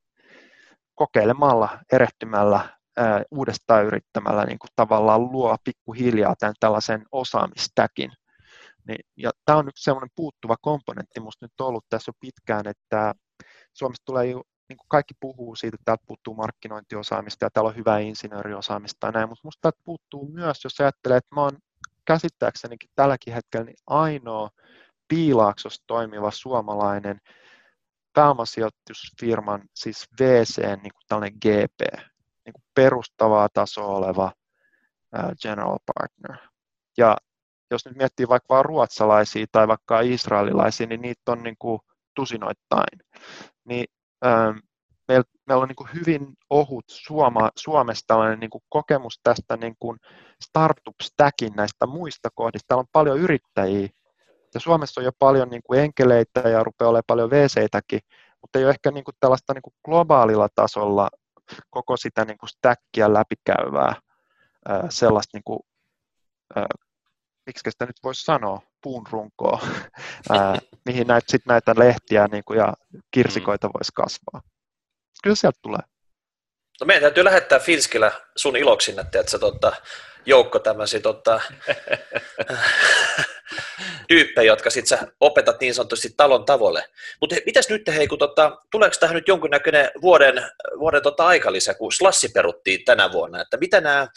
kokeilemalla, 0.94 1.78
erehtymällä, 1.92 2.68
ää, 2.96 3.22
uudestaan 3.30 3.84
yrittämällä 3.84 4.44
niin 4.44 4.58
kuin 4.58 4.70
tavallaan 4.76 5.22
luo 5.22 5.56
pikkuhiljaa 5.64 6.34
tämän 6.38 6.54
tällaisen 6.60 7.06
osaamistäkin. 7.12 8.10
Niin, 8.88 9.06
ja 9.16 9.30
tämä 9.44 9.58
on 9.58 9.68
yksi 9.68 9.84
sellainen 9.84 10.10
puuttuva 10.14 10.56
komponentti 10.60 11.20
minusta 11.20 11.44
nyt 11.44 11.60
ollut 11.60 11.84
tässä 11.88 12.08
jo 12.08 12.12
pitkään, 12.20 12.66
että 12.66 13.14
Suomesta 13.74 14.04
tulee 14.04 14.24
niin 14.24 14.76
kuin 14.76 14.88
kaikki 14.88 15.14
puhuu 15.20 15.56
siitä, 15.56 15.74
että 15.74 15.84
täältä 15.84 16.04
puuttuu 16.06 16.34
markkinointiosaamista 16.34 17.44
ja 17.44 17.50
täällä 17.50 17.68
on 17.68 17.76
hyvää 17.76 17.98
insinööriosaamista 17.98 19.06
ja 19.06 19.10
näin, 19.10 19.28
mutta 19.28 19.40
minusta 19.44 19.60
täältä 19.62 19.80
puuttuu 19.84 20.28
myös, 20.28 20.64
jos 20.64 20.80
ajattelee, 20.80 21.16
että 21.16 21.34
mä 21.34 21.42
olen 21.42 21.58
käsittääksenikin 22.04 22.90
tälläkin 22.94 23.34
hetkellä 23.34 23.64
niin 23.64 23.76
ainoa 23.86 24.50
Piilaaksossa 25.10 25.84
toimiva 25.86 26.30
suomalainen 26.30 27.20
pääomasijoitusfirman, 28.12 29.62
siis 29.74 30.06
VC, 30.20 30.58
niin 30.58 30.80
kuin 30.80 31.04
tällainen 31.08 31.38
GP, 31.38 31.80
niin 32.44 32.52
kuin 32.52 32.64
perustavaa 32.74 33.48
tasoa 33.54 33.86
oleva 33.86 34.32
general 35.42 35.78
partner. 35.94 36.36
Ja 36.98 37.16
jos 37.70 37.86
nyt 37.86 37.96
miettii 37.96 38.28
vaikka 38.28 38.54
vain 38.54 38.64
ruotsalaisia 38.64 39.46
tai 39.52 39.68
vaikka 39.68 40.00
israelilaisia, 40.00 40.86
niin 40.86 41.02
niitä 41.02 41.32
on 41.32 41.42
niin 41.42 41.56
kuin 41.58 41.80
tusinoittain. 42.14 42.98
Niin, 43.64 43.86
ähm, 44.26 44.58
meillä, 45.08 45.24
meillä 45.46 45.62
on 45.62 45.68
niin 45.68 45.76
kuin 45.76 45.88
hyvin 45.94 46.26
ohut 46.50 46.84
Suoma, 46.88 47.50
Suomessa 47.56 48.06
tällainen 48.06 48.40
niin 48.40 48.50
kuin 48.50 48.62
kokemus 48.68 49.20
tästä 49.22 49.56
niin 49.56 49.74
kuin 49.78 49.98
startup-stackin 50.44 51.52
näistä 51.56 51.86
muista 51.86 52.28
kohdista. 52.34 52.64
Täällä 52.68 52.80
on 52.80 52.86
paljon 52.92 53.18
yrittäjiä, 53.18 53.88
ja 54.54 54.60
Suomessa 54.60 55.00
on 55.00 55.04
jo 55.04 55.12
paljon 55.18 55.48
niin 55.48 55.62
kuin 55.64 55.80
enkeleitä 55.80 56.40
ja 56.40 56.64
rupeaa 56.64 56.88
olemaan 56.88 57.02
paljon 57.06 57.30
VC-täkin, 57.30 58.00
mutta 58.40 58.58
ei 58.58 58.64
ole 58.64 58.70
ehkä 58.70 58.90
niin 58.90 59.04
kuin 59.04 59.14
tällaista 59.20 59.54
niin 59.54 59.62
kuin 59.62 59.74
globaalilla 59.84 60.48
tasolla 60.54 61.08
koko 61.70 61.96
sitä 61.96 62.24
niin 62.24 62.38
kuin 62.38 62.50
stackia 62.50 63.12
läpikäyvää 63.14 63.94
sellaista, 64.90 65.36
niin 65.36 65.44
kuin, 65.44 65.60
miksi 67.46 67.70
sitä 67.70 67.86
nyt 67.86 67.96
voisi 68.02 68.24
sanoa, 68.24 68.60
puun 68.82 69.06
runkoa, 69.10 69.60
mihin 70.86 71.06
näitä, 71.06 71.32
sit 71.32 71.46
näitä 71.46 71.74
lehtiä 71.78 72.26
niin 72.26 72.44
kuin, 72.44 72.58
ja 72.58 72.74
kirsikoita 73.10 73.68
mm. 73.68 73.72
voisi 73.72 73.92
kasvaa. 73.94 74.42
Kyllä 75.22 75.36
sieltä 75.36 75.58
tulee. 75.62 75.80
No 76.80 76.86
meidän 76.86 77.02
täytyy 77.02 77.24
lähettää 77.24 77.58
Finskillä 77.58 78.12
sun 78.36 78.56
iloksi, 78.56 78.94
että 79.00 79.30
sä 79.30 79.38
tota, 79.38 79.72
joukko 80.26 80.58
tämmöisiä 80.58 81.00
tota, 81.00 81.40
tyyppejä, 84.10 84.52
jotka 84.52 84.70
sit 84.70 84.86
sä 84.86 84.98
opetat 85.20 85.60
niin 85.60 85.74
sanotusti 85.74 86.08
talon 86.16 86.44
tavoille. 86.44 86.84
Mutta 87.20 87.36
mitäs 87.46 87.68
nyt 87.68 87.82
hei, 87.88 88.08
kun 88.08 88.18
tota, 88.18 88.58
tuleeko 88.70 88.96
tähän 89.00 89.14
nyt 89.14 89.28
jonkinnäköinen 89.28 89.90
vuoden, 90.02 90.42
vuoden 90.78 91.02
tota 91.02 91.26
aikalisä, 91.26 91.74
kun 91.74 91.92
slassi 91.92 92.28
peruttiin 92.28 92.84
tänä 92.84 93.12
vuonna, 93.12 93.40
että 93.40 93.56
mitä 93.56 93.80
nämä 93.80 94.08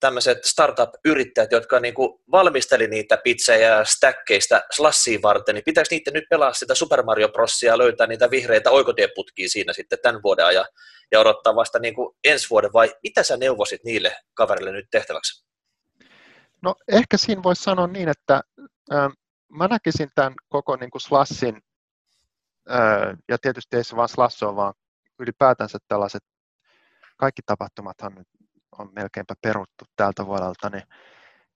tämmöiset 0.00 0.44
startup-yrittäjät, 0.44 1.52
jotka 1.52 1.80
niinku 1.80 2.22
valmisteli 2.30 2.86
niitä 2.86 3.16
pizzejä 3.16 3.84
stäkkeistä 3.84 4.62
slassiin 4.72 5.22
varten, 5.22 5.54
niin 5.54 5.64
pitääkö 5.64 5.88
niiden 5.90 6.12
nyt 6.12 6.24
pelaa 6.30 6.52
sitä 6.52 6.74
Super 6.74 7.02
Mario 7.02 7.28
Brosia 7.28 7.72
ja 7.72 7.78
löytää 7.78 8.06
niitä 8.06 8.30
vihreitä 8.30 8.70
oikotieputkia 8.70 9.48
siinä 9.48 9.72
sitten 9.72 9.98
tämän 10.02 10.22
vuoden 10.22 10.46
ajan 10.46 10.66
ja 11.12 11.20
odottaa 11.20 11.54
vasta 11.54 11.78
niinku 11.78 12.16
ensi 12.24 12.50
vuoden, 12.50 12.72
vai 12.72 12.94
mitä 13.02 13.22
sä 13.22 13.36
neuvosit 13.36 13.84
niille 13.84 14.16
kaverille 14.34 14.72
nyt 14.72 14.86
tehtäväksi? 14.90 15.44
No 16.62 16.74
ehkä 16.88 17.16
siinä 17.16 17.42
voisi 17.42 17.62
sanoa 17.62 17.86
niin, 17.86 18.08
että 18.08 18.40
äh, 18.92 19.12
mä 19.58 19.68
näkisin 19.68 20.08
tämän 20.14 20.34
koko 20.48 20.76
niin 20.76 20.90
kuin 20.90 21.02
slassin, 21.02 21.62
ja 23.28 23.38
tietysti 23.38 23.76
ei 23.76 23.84
se 23.84 23.96
vaan 23.96 24.08
slasso 24.08 24.56
vaan 24.56 24.74
ylipäätänsä 25.18 25.78
tällaiset, 25.88 26.22
kaikki 27.16 27.42
tapahtumathan 27.46 28.14
nyt 28.14 28.28
on 28.78 28.92
melkeinpä 28.94 29.34
peruttu 29.42 29.84
tältä 29.96 30.26
vuodelta, 30.26 30.70
niin 30.70 30.82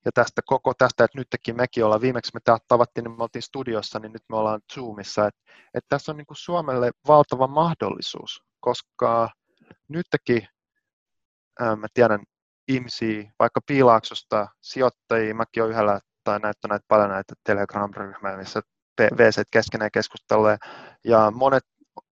ja 0.06 0.12
tästä 0.14 0.42
koko 0.44 0.74
tästä, 0.74 1.04
että 1.04 1.18
nytkin 1.18 1.56
mekin 1.56 1.84
ollaan, 1.84 2.00
viimeksi 2.00 2.30
me 2.34 2.40
tavattiin, 2.68 3.04
niin 3.04 3.16
me 3.16 3.22
oltiin 3.22 3.42
studiossa, 3.42 3.98
niin 3.98 4.12
nyt 4.12 4.22
me 4.28 4.36
ollaan 4.36 4.60
Zoomissa, 4.74 5.26
että, 5.26 5.40
että 5.74 5.88
tässä 5.88 6.12
on 6.12 6.16
niin 6.16 6.26
kuin 6.26 6.36
Suomelle 6.36 6.90
valtava 7.08 7.46
mahdollisuus, 7.46 8.42
koska 8.60 9.30
nytkin, 9.88 10.48
ää, 11.60 11.76
mä 11.76 11.86
tiedän 11.94 12.20
ihmisiä, 12.68 13.32
vaikka 13.38 13.60
Piilaaksosta, 13.66 14.48
sijoittajia, 14.60 15.34
mäkin 15.34 15.62
olen 15.62 15.72
yhdellä, 15.72 16.00
tai 16.26 16.38
näitä, 16.38 16.68
näitä 16.68 16.84
paljon 16.88 17.10
näitä 17.10 17.34
Telegram-ryhmiä, 17.44 18.36
missä 18.36 18.60
VC 19.00 19.42
keskenään 19.50 19.90
keskustelee, 19.90 20.56
ja 21.04 21.30
monet 21.34 21.64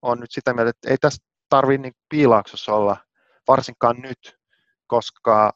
on 0.03 0.21
nyt 0.21 0.31
sitä 0.31 0.55
mieltä, 0.55 0.71
että 0.71 0.91
ei 0.91 0.97
tässä 1.01 1.25
tarvitse 1.49 1.83
niin 1.83 1.95
Piilaaksossa 2.09 2.73
olla, 2.73 2.97
varsinkaan 3.49 3.97
nyt, 3.97 4.39
koska 4.87 5.53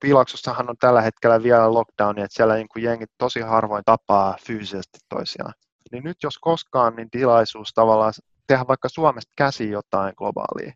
Piilaksossahan 0.00 0.70
on 0.70 0.76
tällä 0.80 1.00
hetkellä 1.00 1.42
vielä 1.42 1.74
lockdowni, 1.74 2.22
että 2.22 2.34
siellä 2.34 2.54
niin 2.54 2.68
kuin 2.68 2.82
jengit 2.82 3.10
tosi 3.18 3.40
harvoin 3.40 3.82
tapaa 3.86 4.36
fyysisesti 4.46 4.98
toisiaan. 5.08 5.54
Niin 5.92 6.04
nyt 6.04 6.16
jos 6.22 6.38
koskaan, 6.40 6.96
niin 6.96 7.10
tilaisuus 7.10 7.70
tavallaan 7.74 8.12
tehdä 8.46 8.64
vaikka 8.68 8.88
Suomesta 8.88 9.32
käsi 9.36 9.70
jotain 9.70 10.14
globaalia. 10.16 10.72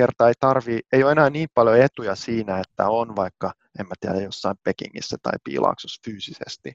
Kerta 0.00 0.28
ei 0.28 0.34
tarvi, 0.40 0.80
ei 0.92 1.02
ole 1.02 1.12
enää 1.12 1.30
niin 1.30 1.48
paljon 1.54 1.80
etuja 1.80 2.14
siinä, 2.14 2.58
että 2.58 2.88
on 2.88 3.16
vaikka, 3.16 3.52
en 3.78 3.86
mä 3.86 3.94
tiedä, 4.00 4.20
jossain 4.20 4.56
Pekingissä 4.64 5.16
tai 5.22 5.32
Piilaksossa 5.44 6.00
fyysisesti. 6.04 6.72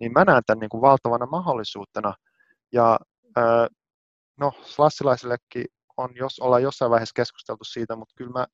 Niin 0.00 0.12
mä 0.12 0.24
näen 0.24 0.42
tämän 0.46 0.60
niin 0.60 0.68
kuin 0.68 0.80
valtavana 0.80 1.26
mahdollisuutena. 1.26 2.14
Ja 2.72 2.98
no, 4.40 4.52
slassilaisillekin 4.62 5.64
on, 5.96 6.10
jos 6.16 6.38
ollaan 6.38 6.62
jossain 6.62 6.90
vaiheessa 6.90 7.12
keskusteltu 7.16 7.64
siitä, 7.64 7.96
mutta 7.96 8.14
kyllä 8.16 8.32
mä 8.32 8.46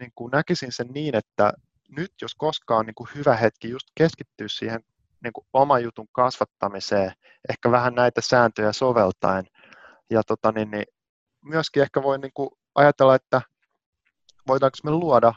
niin 0.00 0.12
kuin 0.14 0.30
näkisin 0.30 0.72
sen 0.72 0.88
niin, 0.88 1.14
että 1.16 1.52
nyt 1.88 2.12
jos 2.22 2.34
koskaan 2.34 2.78
on 2.80 2.86
niin 2.86 2.94
kuin 2.94 3.08
hyvä 3.14 3.36
hetki 3.36 3.70
just 3.70 3.86
keskittyä 3.94 4.46
siihen 4.50 4.80
niin 5.22 5.32
kuin 5.32 5.46
oman 5.52 5.82
jutun 5.82 6.08
kasvattamiseen, 6.12 7.12
ehkä 7.48 7.70
vähän 7.70 7.94
näitä 7.94 8.20
sääntöjä 8.20 8.72
soveltaen. 8.72 9.44
Ja 10.10 10.22
tota, 10.22 10.52
niin, 10.52 10.70
niin, 10.70 10.84
myöskin 11.44 11.82
ehkä 11.82 12.02
voi 12.02 12.18
niin 12.18 12.32
kuin 12.34 12.50
ajatella, 12.76 13.14
että 13.14 13.42
voidaanko 14.48 14.78
me 14.84 14.90
luoda 14.90 15.34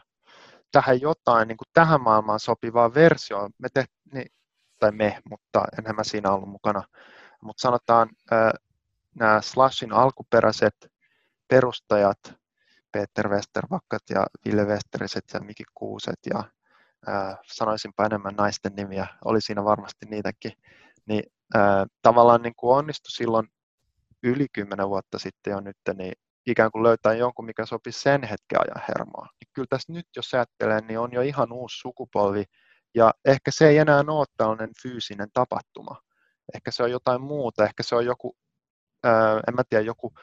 tähän 0.72 1.02
jotain 1.02 1.48
niin 1.48 1.58
kuin 1.58 1.68
tähän 1.74 2.02
maailmaan 2.02 2.40
sopivaa 2.40 2.94
versioa. 2.94 3.50
Me 3.58 3.68
te, 3.74 3.86
niin, 4.14 4.32
tai 4.80 4.92
me, 4.92 5.20
mutta 5.30 5.64
enhän 5.80 5.96
mä 5.96 6.04
siinä 6.04 6.32
ollut 6.32 6.50
mukana. 6.50 6.84
Mutta 7.42 7.62
sanotaan, 7.62 8.10
nämä 9.16 9.42
Slashin 9.42 9.94
alkuperäiset 9.94 10.76
perustajat, 11.48 12.20
Peter 12.92 13.30
Westervakkat 13.30 14.02
ja 14.10 14.26
Ville 14.46 14.66
Westeriset 14.66 15.24
ja 15.34 15.40
Miki 15.40 15.64
Kuuset 15.74 16.20
ja 16.34 16.44
ää, 17.08 17.38
sanoisinpa 17.46 18.06
enemmän 18.06 18.36
naisten 18.36 18.76
nimiä, 18.76 19.08
oli 19.26 19.42
siinä 19.42 19.64
varmasti 19.64 20.06
niitäkin, 20.06 20.52
niin 21.06 21.24
tavallaan 22.02 22.42
niin 22.42 22.56
kuin 22.58 22.78
onnistui 22.78 23.12
silloin 23.12 23.48
yli 24.24 24.48
kymmenen 24.54 24.90
vuotta 24.90 25.20
sitten 25.20 25.52
jo 25.52 25.60
nyt, 25.60 25.78
niin 25.98 26.14
ikään 26.46 26.72
kuin 26.72 26.84
löytää 26.84 27.14
jonkun, 27.14 27.46
mikä 27.46 27.66
sopii 27.66 27.94
sen 27.94 28.24
hetken 28.24 28.60
ajan 28.60 28.84
hermoa. 28.88 29.28
Niin 29.40 29.50
kyllä 29.54 29.68
tässä 29.70 29.94
nyt, 29.94 30.06
jos 30.16 30.34
ajattelee, 30.34 30.82
niin 30.82 31.00
on 31.00 31.14
jo 31.14 31.22
ihan 31.22 31.54
uusi 31.54 31.78
sukupolvi, 31.80 32.44
ja 32.96 33.14
ehkä 33.26 33.52
se 33.52 33.68
ei 33.68 33.78
enää 33.78 34.04
ole 34.08 34.26
tällainen 34.38 34.70
fyysinen 34.82 35.28
tapahtuma. 35.34 36.02
Ehkä 36.56 36.72
se 36.72 36.84
on 36.84 36.92
jotain 36.92 37.22
muuta, 37.22 37.64
ehkä 37.64 37.84
se 37.84 37.96
on 37.96 38.06
joku, 38.06 38.38
ää, 39.04 39.40
en 39.48 39.56
mä 39.56 39.64
tiedä, 39.70 39.84
joku 39.84 40.14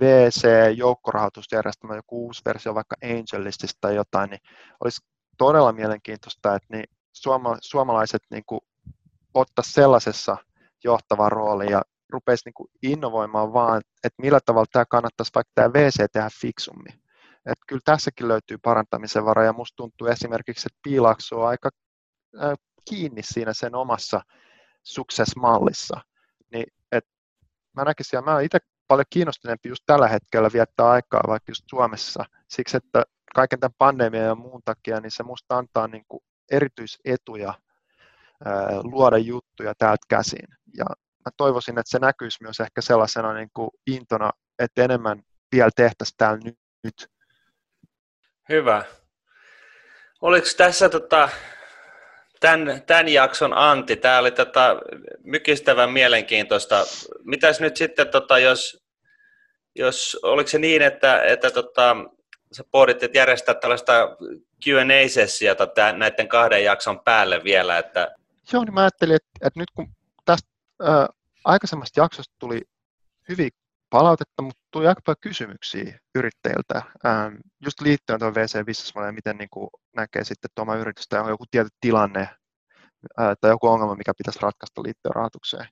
VC-joukkorahoitusjärjestelmä, 0.00 1.96
joku 1.96 2.26
uusi 2.26 2.42
versio 2.44 2.74
vaikka 2.74 2.96
Angelistista 3.04 3.78
tai 3.80 3.94
jotain, 3.94 4.30
niin 4.30 4.40
olisi 4.84 5.00
todella 5.38 5.72
mielenkiintoista, 5.72 6.54
että 6.54 6.68
niin 6.70 6.84
suoma, 7.12 7.56
suomalaiset 7.60 8.22
niin 8.30 8.44
kuin, 8.46 8.60
ottaa 9.34 9.64
sellaisessa 9.66 10.36
johtava 10.84 11.28
rooli 11.28 11.70
ja 11.70 11.82
rupeisi 12.12 12.42
niin 12.44 12.54
kuin 12.54 12.68
innovoimaan 12.82 13.52
vaan, 13.52 13.82
että 14.04 14.22
millä 14.22 14.40
tavalla 14.46 14.66
tämä 14.72 14.84
kannattaisi 14.90 15.32
vaikka 15.34 15.52
tämä 15.54 15.72
VC 15.72 16.04
tehdä 16.12 16.28
fiksummin. 16.40 17.02
Että 17.46 17.64
kyllä 17.68 17.82
tässäkin 17.84 18.28
löytyy 18.28 18.58
parantamisen 18.62 19.24
varaa 19.24 19.44
ja 19.44 19.52
musta 19.52 19.76
tuntuu 19.76 20.06
esimerkiksi, 20.06 20.68
että 20.68 20.80
Piilakso 20.82 21.40
on 21.40 21.48
aika 21.48 21.70
kiinni 22.88 23.22
siinä 23.22 23.52
sen 23.54 23.74
omassa 23.74 24.20
success-mallissa. 24.82 26.00
Niin, 26.52 26.66
et 26.92 27.04
mä 27.76 27.84
näkisin, 27.84 28.16
ja 28.16 28.22
mä 28.22 28.40
itse 28.40 28.58
paljon 28.88 29.04
kiinnostuneempi 29.10 29.68
just 29.68 29.82
tällä 29.86 30.08
hetkellä 30.08 30.50
viettää 30.52 30.90
aikaa 30.90 31.22
vaikka 31.26 31.50
just 31.50 31.64
Suomessa, 31.70 32.24
siksi 32.48 32.76
että 32.76 33.04
kaiken 33.34 33.60
tämän 33.60 33.74
pandemian 33.78 34.24
ja 34.24 34.34
muun 34.34 34.60
takia, 34.64 35.00
niin 35.00 35.10
se 35.10 35.22
musta 35.22 35.58
antaa 35.58 35.88
niin 35.88 36.04
kuin 36.08 36.20
erityisetuja 36.50 37.54
ää, 38.44 38.82
luoda 38.82 39.18
juttuja 39.18 39.74
täältä 39.78 40.06
käsin. 40.08 40.48
Ja 40.76 40.84
mä 41.24 41.30
toivoisin, 41.36 41.78
että 41.78 41.90
se 41.90 41.98
näkyisi 41.98 42.42
myös 42.42 42.60
ehkä 42.60 42.80
sellaisena 42.80 43.32
niin 43.32 43.50
kuin 43.54 43.70
intona, 43.86 44.30
että 44.58 44.84
enemmän 44.84 45.22
vielä 45.52 45.70
tehtäisiin 45.76 46.16
täällä 46.16 46.40
nyt. 46.84 47.10
Hyvä. 48.48 48.84
Oliko 50.20 50.46
tässä 50.56 50.88
tota, 50.88 51.28
tämän, 52.40 52.82
tämän 52.86 53.08
jakson 53.08 53.52
anti? 53.52 53.96
Tämä 53.96 54.18
oli 54.18 54.30
tota, 54.30 54.76
mykistävän 55.24 55.90
mielenkiintoista. 55.90 56.84
Mitäs 57.24 57.60
nyt 57.60 57.76
sitten, 57.76 58.08
tota, 58.08 58.38
jos, 58.38 58.84
jos, 59.74 60.18
oliko 60.22 60.48
se 60.48 60.58
niin, 60.58 60.82
että, 60.82 61.22
että 61.22 61.50
tota, 61.50 61.96
sä 62.52 62.64
pohdit, 62.70 63.02
että 63.02 63.18
järjestää 63.18 63.54
tällaista 63.54 64.16
Q&A-sessiota 64.64 65.68
näiden 65.92 66.28
kahden 66.28 66.64
jakson 66.64 67.00
päälle 67.00 67.44
vielä? 67.44 67.78
Että... 67.78 68.14
Joo, 68.52 68.64
niin 68.64 68.74
mä 68.74 68.80
ajattelin, 68.80 69.16
että, 69.16 69.46
että 69.46 69.60
nyt 69.60 69.70
kun 69.74 69.88
äh, 70.88 71.08
aikaisemmasta 71.44 72.00
jaksosta 72.00 72.34
tuli 72.38 72.62
hyvin 73.28 73.50
palautetta, 73.90 74.42
mutta 74.42 74.62
tuli 74.70 74.86
aika 74.86 75.00
paljon 75.06 75.16
kysymyksiä 75.20 75.98
yrittäjiltä, 76.14 76.82
just 77.64 77.80
liittyen 77.80 78.18
tuon 78.18 78.34
VC 78.34 78.66
Business 78.66 78.94
ja 78.94 79.12
miten 79.12 79.36
niin 79.38 79.48
kuin 79.50 79.68
näkee 79.96 80.24
sitten, 80.24 80.48
että 80.48 80.62
oma 80.62 80.76
yritys 80.76 81.08
tai 81.08 81.20
on 81.20 81.28
joku 81.28 81.44
tietty 81.50 81.76
tilanne 81.80 82.28
tai 83.16 83.50
joku 83.50 83.68
ongelma, 83.68 83.94
mikä 83.94 84.12
pitäisi 84.18 84.38
ratkaista 84.42 84.82
liittyen 84.82 85.14
rahoitukseen. 85.14 85.66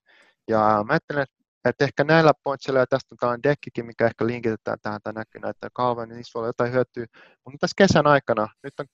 Ja 0.49 0.85
mä 0.87 0.93
ajattelen, 0.93 1.27
että, 1.65 1.85
ehkä 1.85 2.05
näillä 2.05 2.32
pointsilla, 2.45 2.78
ja 2.78 2.87
tästä 2.87 3.15
on 3.15 3.16
tällainen 3.20 3.43
dekkikin, 3.43 3.87
mikä 3.87 4.07
ehkä 4.07 4.27
linkitetään 4.27 4.78
tähän 4.82 5.01
tai 5.03 5.12
näkyy 5.12 5.41
näitä 5.41 5.69
kalvoja, 5.73 6.07
niin 6.07 6.16
niistä 6.16 6.35
voi 6.35 6.41
olla 6.41 6.49
jotain 6.49 6.73
hyötyä. 6.73 7.07
Mutta 7.45 7.59
tässä 7.61 7.74
kesän 7.77 8.07
aikana, 8.07 8.49
nyt 8.62 8.81
on, 8.81 8.87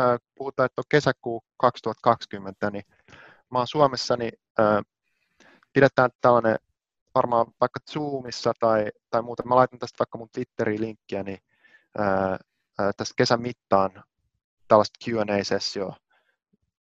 äh, 0.00 0.18
puhutaan, 0.34 0.66
että 0.66 0.80
on 0.80 0.84
kesäkuu 0.88 1.42
2020, 1.58 2.70
niin 2.70 2.84
mä 3.50 3.58
oon 3.58 3.66
Suomessa, 3.66 4.16
niin 4.16 4.32
pidetään 5.72 6.10
tällainen 6.20 6.56
varmaan 7.14 7.46
vaikka 7.60 7.80
Zoomissa 7.90 8.52
tai, 8.60 8.86
tai 9.10 9.22
muuten, 9.22 9.48
mä 9.48 9.56
laitan 9.56 9.78
tästä 9.78 9.98
vaikka 9.98 10.18
mun 10.18 10.28
Twitteriin 10.32 10.80
linkkiä, 10.80 11.22
niin 11.22 11.38
ää, 11.98 12.38
ää, 12.78 12.92
kesän 13.16 13.42
mittaan 13.42 14.04
tällaista 14.68 14.98
Q&A-sessioa 15.04 15.96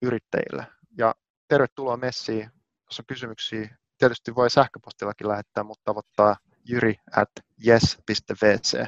yrittäjille. 0.02 0.68
Ja 0.98 1.16
tervetuloa 1.48 1.98
messiin, 1.98 2.52
jos 2.86 3.00
on 3.00 3.06
kysymyksiä. 3.08 3.78
Tietysti 3.98 4.36
voi 4.36 4.50
sähköpostillakin 4.50 5.28
lähettää, 5.28 5.64
mutta 5.64 5.84
tavoittaa 5.86 6.36
jyri 6.66 6.96
at 7.16 7.30
yes.vc 7.68 8.88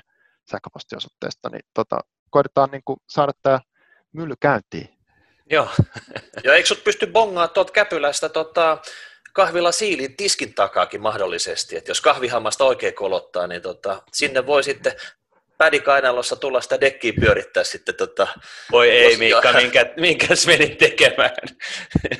sähköpostiosoitteesta, 0.51 1.49
niin 1.49 1.61
tota, 1.73 1.99
koitetaan 2.29 2.69
niin 2.71 2.81
saada 3.09 3.31
tämä 3.43 3.59
mylly 4.13 4.33
käyntiin. 4.39 4.99
Joo, 5.49 5.69
ja 6.43 6.55
eikö 6.55 6.67
sut 6.67 6.83
pysty 6.83 7.07
bongaa 7.07 7.47
tuolta 7.47 7.73
Käpylästä 7.73 8.29
tota, 8.29 8.77
kahvilla 9.33 9.71
siilin 9.71 10.15
tiskin 10.17 10.53
takaakin 10.53 11.01
mahdollisesti, 11.01 11.77
että 11.77 11.91
jos 11.91 12.01
kahvihammasta 12.01 12.63
oikein 12.63 12.93
kolottaa, 12.93 13.47
niin 13.47 13.61
tota, 13.61 14.01
sinne 14.13 14.45
voi 14.45 14.63
sitten 14.63 14.93
pädikainalossa 15.57 16.35
tulla 16.35 16.61
sitä 16.61 16.81
dekkiä 16.81 17.13
pyörittää 17.19 17.63
sitten. 17.63 17.95
Tota, 17.95 18.27
Voi 18.71 18.89
ei 18.89 19.17
Miikka, 19.17 19.53
minkä, 19.53 19.93
minkäs 19.97 20.47
menit 20.47 20.77
tekemään? 20.77 21.35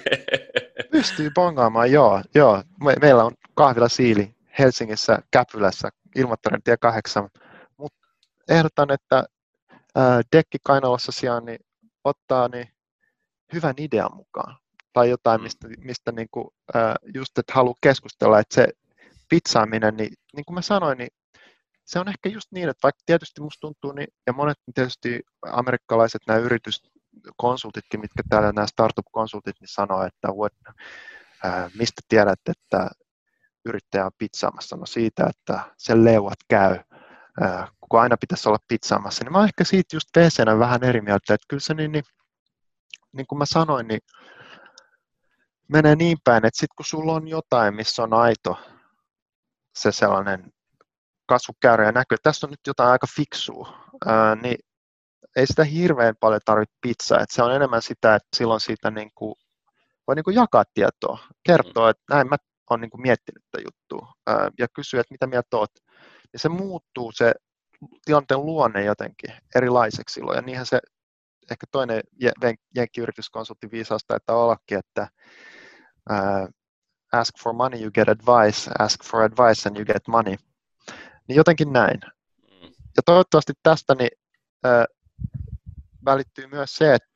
Pystyy 0.92 1.30
bongaamaan, 1.36 1.92
joo. 1.92 2.22
joo. 2.36 2.64
Me, 2.84 2.96
meillä 3.02 3.24
on 3.24 3.32
kahvilla 3.54 3.90
siili 3.90 4.36
Helsingissä 4.60 5.20
Käpylässä 5.32 5.90
Ilmattaren 6.16 6.64
tie 6.64 6.78
8, 6.78 7.30
mutta 7.78 8.00
ehdotan, 8.50 8.92
että 8.92 9.24
ää, 9.96 10.22
dekki 10.36 10.58
kainalossa 10.64 11.12
sijaan 11.12 11.46
niin 11.46 11.60
ottaa 12.04 12.48
niin 12.48 12.68
hyvän 13.54 13.76
idean 13.78 14.16
mukaan 14.16 14.58
tai 14.94 15.10
jotain, 15.10 15.42
mistä, 15.42 15.68
mistä 15.78 16.12
niin 16.12 16.28
kuin, 16.32 16.48
äh, 16.76 16.94
just, 17.16 17.38
että 17.38 17.54
haluaa 17.54 17.76
keskustella, 17.82 18.40
että 18.40 18.56
se 18.56 18.68
pizzaaminen, 19.30 19.98
niin, 19.98 20.14
niin 20.36 20.46
kuin 20.46 20.54
mä 20.54 20.62
sanoin, 20.62 20.98
niin 20.98 21.10
se 21.86 22.00
on 22.00 22.08
ehkä 22.08 22.30
just 22.30 22.52
niin, 22.52 22.70
että 22.70 22.84
vaikka 22.84 23.02
tietysti 23.06 23.42
musta 23.42 23.60
tuntuu, 23.62 23.92
niin, 23.92 24.08
ja 24.28 24.34
monet 24.34 24.58
tietysti 24.76 25.22
amerikkalaiset 25.52 26.22
nämä 26.28 26.40
yrityskonsultitkin, 26.40 28.00
mitkä 28.00 28.24
täällä 28.30 28.52
nämä 28.52 28.68
startup-konsultit, 28.68 29.56
niin 29.60 29.68
sanoo, 29.68 30.04
että 30.04 30.28
what, 30.28 30.54
äh, 31.46 31.72
mistä 31.78 32.02
tiedät, 32.10 32.40
että 32.48 32.90
yrittäjä 33.66 34.06
on 34.06 34.12
pizzaamassa, 34.18 34.76
no 34.76 34.86
siitä, 34.86 35.30
että 35.30 35.60
sen 35.78 36.06
leuat 36.06 36.40
käy, 36.50 36.80
äh, 37.44 37.72
kun 37.90 38.02
aina 38.02 38.18
pitäisi 38.18 38.50
olla 38.50 38.60
pizzaamassa, 38.68 39.24
niin 39.24 39.32
mä 39.32 39.38
oon 39.38 39.48
ehkä 39.48 39.64
siitä 39.64 39.96
just 39.96 40.10
vc 40.18 40.60
vähän 40.60 40.84
eri 40.84 41.02
mieltä, 41.02 41.34
että 41.34 41.46
kyllä 41.50 41.62
se 41.62 41.74
niin, 41.74 41.92
niin, 41.92 42.04
niin 43.12 43.28
kuin 43.28 43.40
mä 43.40 43.46
sanoin, 43.46 43.88
niin 43.88 44.00
menee 45.70 45.96
niin 45.96 46.18
päin, 46.24 46.46
että 46.46 46.60
sitten 46.60 46.76
kun 46.78 46.86
sulla 46.86 47.14
on 47.14 47.28
jotain, 47.28 47.76
missä 47.76 48.04
on 48.04 48.14
aito 48.14 48.58
se 49.76 49.92
sellainen 49.92 50.54
kasvukäyrä 51.26 51.86
ja 51.86 51.92
näkyy, 51.92 52.16
että 52.16 52.30
tässä 52.30 52.48
on 52.48 52.52
nyt 52.52 52.68
jotain 52.68 52.90
aika 52.90 53.08
fiksua, 53.16 53.74
ää, 54.06 54.36
niin 54.36 54.58
ei 55.36 55.48
sitä 55.48 55.64
hirveän 55.64 56.16
paljon 56.20 56.42
tarvitse 56.46 56.76
pizzaa, 56.82 57.20
se 57.30 57.44
on 57.44 57.56
enemmän 57.56 57.82
sitä, 57.82 58.16
että 58.16 58.28
silloin 58.36 58.60
siitä 58.60 58.92
niin 58.92 59.12
kuin, 59.16 59.36
voi 60.08 60.16
niin 60.16 60.24
kuin 60.24 60.36
jakaa 60.36 60.64
tietoa, 60.74 61.20
kertoa, 61.44 61.88
mm. 61.88 61.90
että 61.90 62.04
näin 62.10 62.30
mä 62.30 62.36
oon 62.70 62.82
niin 62.82 62.92
kuin 62.92 63.02
miettinyt 63.02 63.44
tätä 63.52 63.64
juttua 63.68 64.14
ää, 64.28 64.50
ja 64.60 64.68
kysyä, 64.76 65.02
että 65.02 65.14
mitä 65.14 65.28
mieltä 65.28 65.58
oot. 65.58 65.72
Ja 66.34 66.40
se 66.40 66.50
muuttuu 66.50 67.12
se 67.12 67.34
tilanteen 68.06 68.46
luonne 68.46 68.84
jotenkin 68.84 69.34
erilaiseksi 69.56 70.14
silloin, 70.14 70.36
ja 70.36 70.42
niinhän 70.42 70.66
se 70.66 70.80
ehkä 71.52 71.66
toinen 71.72 72.02
jenkkiyrityskonsultti 72.76 73.72
viisaus 73.72 74.02
että 74.16 74.34
ollakin, 74.34 74.78
että 74.78 75.08
ask 77.14 77.34
for 77.44 77.54
money, 77.54 77.82
you 77.82 77.92
get 77.92 78.10
advice, 78.10 78.72
ask 78.80 79.04
for 79.04 79.24
advice 79.24 79.70
and 79.70 79.78
you 79.78 79.86
get 79.86 80.08
money. 80.08 80.36
Niin 81.28 81.36
jotenkin 81.36 81.74
näin. 81.74 82.00
Mm. 82.52 82.74
Ja 82.98 83.04
toivottavasti 83.06 83.54
tästä 83.64 83.96
niin, 83.96 84.12
uh, 84.66 84.98
välittyy 86.06 86.48
myös 86.48 86.76
se, 86.76 86.94
että 86.94 87.10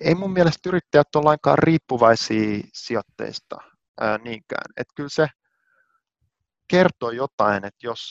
ei 0.00 0.14
mun 0.14 0.32
mielestä 0.32 0.68
yrittäjät 0.68 1.16
ole 1.16 1.24
lainkaan 1.24 1.58
riippuvaisia 1.58 2.60
sijoitteista 2.74 3.56
uh, 3.56 4.24
niinkään. 4.24 4.72
Että 4.76 4.92
kyllä 4.96 5.08
se 5.08 5.28
kertoo 6.68 7.10
jotain, 7.10 7.64
että 7.64 7.86
jos 7.86 8.02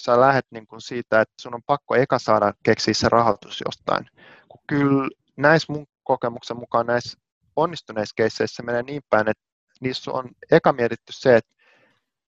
sä 0.00 0.20
lähdet 0.20 0.46
niin 0.50 0.66
kuin 0.66 0.80
siitä, 0.80 1.20
että 1.20 1.34
sun 1.40 1.54
on 1.54 1.62
pakko 1.66 1.94
eka 1.94 2.18
saada 2.18 2.52
keksiä 2.62 2.94
se 2.94 3.08
rahoitus 3.08 3.62
jostain, 3.66 4.06
kun 4.48 4.60
kyllä 4.68 5.08
näissä 5.36 5.72
mun 5.72 5.86
kokemuksen 6.02 6.56
mukaan 6.56 6.86
näissä 6.86 7.18
onnistuneissa 7.56 8.14
keisseissä 8.16 8.62
menee 8.62 8.82
niin 8.82 9.02
päin, 9.10 9.28
että 9.28 9.44
niissä 9.80 10.10
on 10.10 10.30
eka 10.50 10.72
mietitty 10.72 11.12
se, 11.12 11.36
että 11.36 11.54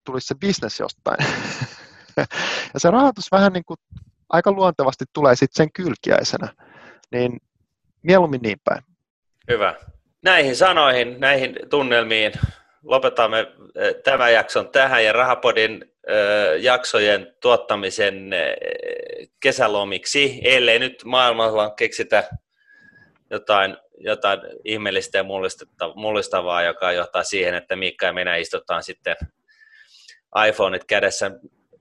tulisi 0.05 0.27
se 0.27 0.35
bisnes 0.35 0.81
jostain. 0.81 1.27
ja 2.75 2.81
se 2.81 2.91
rahoitus 2.91 3.33
vähän 3.33 3.53
niin 3.53 3.65
kuin 3.65 3.79
aika 4.29 4.53
luontevasti 4.53 5.05
tulee 5.13 5.37
sitten 5.37 5.57
sen 5.57 5.73
kylkiäisenä. 5.73 6.49
Niin 7.11 7.41
mieluummin 8.03 8.43
niin 8.43 8.61
päin. 8.65 8.83
Hyvä. 9.51 9.75
Näihin 10.23 10.57
sanoihin, 10.57 11.21
näihin 11.21 11.57
tunnelmiin 11.71 12.33
lopetamme 12.83 13.39
eh, 13.75 13.95
tämän 14.05 14.33
jakson 14.33 14.69
tähän 14.69 15.05
ja 15.05 15.13
Rahapodin 15.13 15.85
eh, 16.07 16.63
jaksojen 16.63 17.35
tuottamisen 17.41 18.33
eh, 18.33 18.55
kesälomiksi, 19.41 20.41
ellei 20.45 20.79
nyt 20.79 21.03
maailmalla 21.05 21.71
keksitä 21.71 22.25
jotain, 23.35 23.77
jotain 23.99 24.41
ihmeellistä 24.65 25.19
ja 25.19 25.25
mullistavaa, 25.95 26.63
joka 26.63 26.93
johtaa 26.93 27.25
siihen, 27.25 27.55
että 27.55 27.77
Miikka 27.77 28.07
ja 28.07 28.13
minä 28.13 28.37
istutaan 28.37 28.83
sitten 28.83 29.17
iPhoneit 30.49 30.85
kädessä 30.85 31.31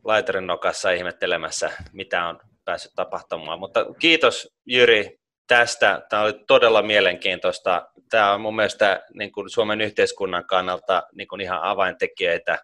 laiterin 0.04 0.48
nokassa 0.48 0.92
ihmettelemässä, 0.92 1.72
mitä 1.92 2.28
on 2.28 2.40
päässyt 2.66 2.92
tapahtumaan. 2.96 3.60
Mutta 3.60 3.86
kiitos 4.00 4.54
Jyri 4.66 5.20
tästä. 5.48 6.02
Tämä 6.10 6.22
oli 6.22 6.34
todella 6.48 6.82
mielenkiintoista. 6.82 7.88
Tämä 8.10 8.34
on 8.34 8.42
mun 8.42 8.56
mielestä 8.56 9.04
niin 9.14 9.32
kuin 9.32 9.50
Suomen 9.50 9.82
yhteiskunnan 9.82 10.46
kannalta 10.46 11.04
niin 11.16 11.28
kuin 11.28 11.42
ihan 11.42 11.64
avaintekijöitä. 11.64 12.60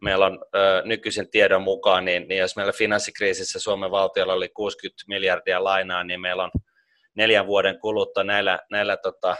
Meillä 0.00 0.26
on 0.26 0.44
ö, 0.56 0.82
nykyisen 0.84 1.30
tiedon 1.30 1.62
mukaan, 1.62 2.04
niin, 2.04 2.28
niin 2.28 2.38
jos 2.38 2.56
meillä 2.56 2.72
finanssikriisissä 2.72 3.60
Suomen 3.60 3.90
valtiolla 3.90 4.32
oli 4.32 4.48
60 4.48 5.04
miljardia 5.08 5.64
lainaa, 5.64 6.04
niin 6.04 6.20
meillä 6.20 6.44
on 6.44 6.50
neljän 7.14 7.46
vuoden 7.46 7.78
kuluttua 7.78 8.24
näillä, 8.24 8.58
näillä 8.70 8.96
tota, 8.96 9.36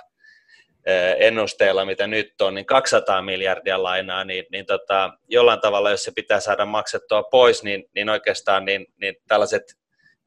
ennusteilla, 1.18 1.84
mitä 1.84 2.06
nyt 2.06 2.40
on, 2.40 2.54
niin 2.54 2.66
200 2.66 3.22
miljardia 3.22 3.82
lainaa, 3.82 4.24
niin, 4.24 4.44
niin 4.52 4.66
tota, 4.66 5.10
jollain 5.28 5.60
tavalla, 5.60 5.90
jos 5.90 6.04
se 6.04 6.12
pitää 6.14 6.40
saada 6.40 6.64
maksettua 6.64 7.22
pois, 7.22 7.62
niin, 7.62 7.84
niin 7.94 8.08
oikeastaan 8.08 8.64
niin, 8.64 8.86
niin 9.00 9.14
tällaiset, 9.28 9.62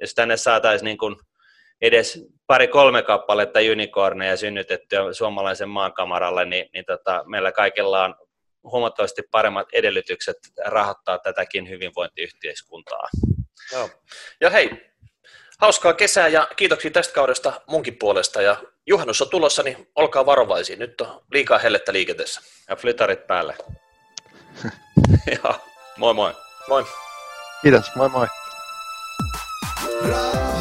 jos 0.02 0.14
tänne 0.14 0.38
saataisiin 0.38 0.86
niin 0.86 0.98
kuin 0.98 1.15
edes 1.82 2.28
pari-kolme 2.48 3.03
kappaletta 3.03 3.60
unicorneja 3.72 4.38
synnytettyä 4.38 5.14
suomalaisen 5.14 5.69
maankamaralle, 5.69 6.45
niin, 6.45 6.69
niin 6.74 6.86
tota, 6.86 7.24
meillä 7.28 7.52
kaikilla 7.52 8.03
on 8.03 8.15
huomattavasti 8.64 9.22
paremmat 9.32 9.68
edellytykset 9.74 10.38
rahoittaa 10.65 11.19
tätäkin 11.19 11.69
hyvinvointiyhteiskuntaa. 11.69 13.10
Joo. 13.74 13.90
Ja 14.41 14.49
hei, 14.49 14.69
hauskaa 15.58 15.94
kesää 15.94 16.28
ja 16.28 16.48
kiitoksia 16.56 16.92
tästä 16.92 17.14
kaudesta 17.14 17.62
munkin 17.68 17.98
puolesta. 18.00 18.42
Ja 18.42 18.58
juhannus 18.88 19.22
on 19.22 19.30
tulossa, 19.30 19.64
niin 19.64 19.88
olkaa 19.96 20.26
varovaisia. 20.26 20.76
Nyt 20.78 21.02
on 21.02 21.22
liikaa 21.32 21.58
hellettä 21.60 21.94
liikenteessä. 21.94 22.42
Ja 22.70 22.76
flytarit 22.76 23.28
päälle. 23.28 23.58
ja 25.44 25.60
moi 25.98 26.14
moi. 26.14 26.34
Moi. 26.68 26.86
Kiitos, 27.62 27.96
moi 27.96 28.10
moi. 28.10 28.28
Ra- 30.04 30.57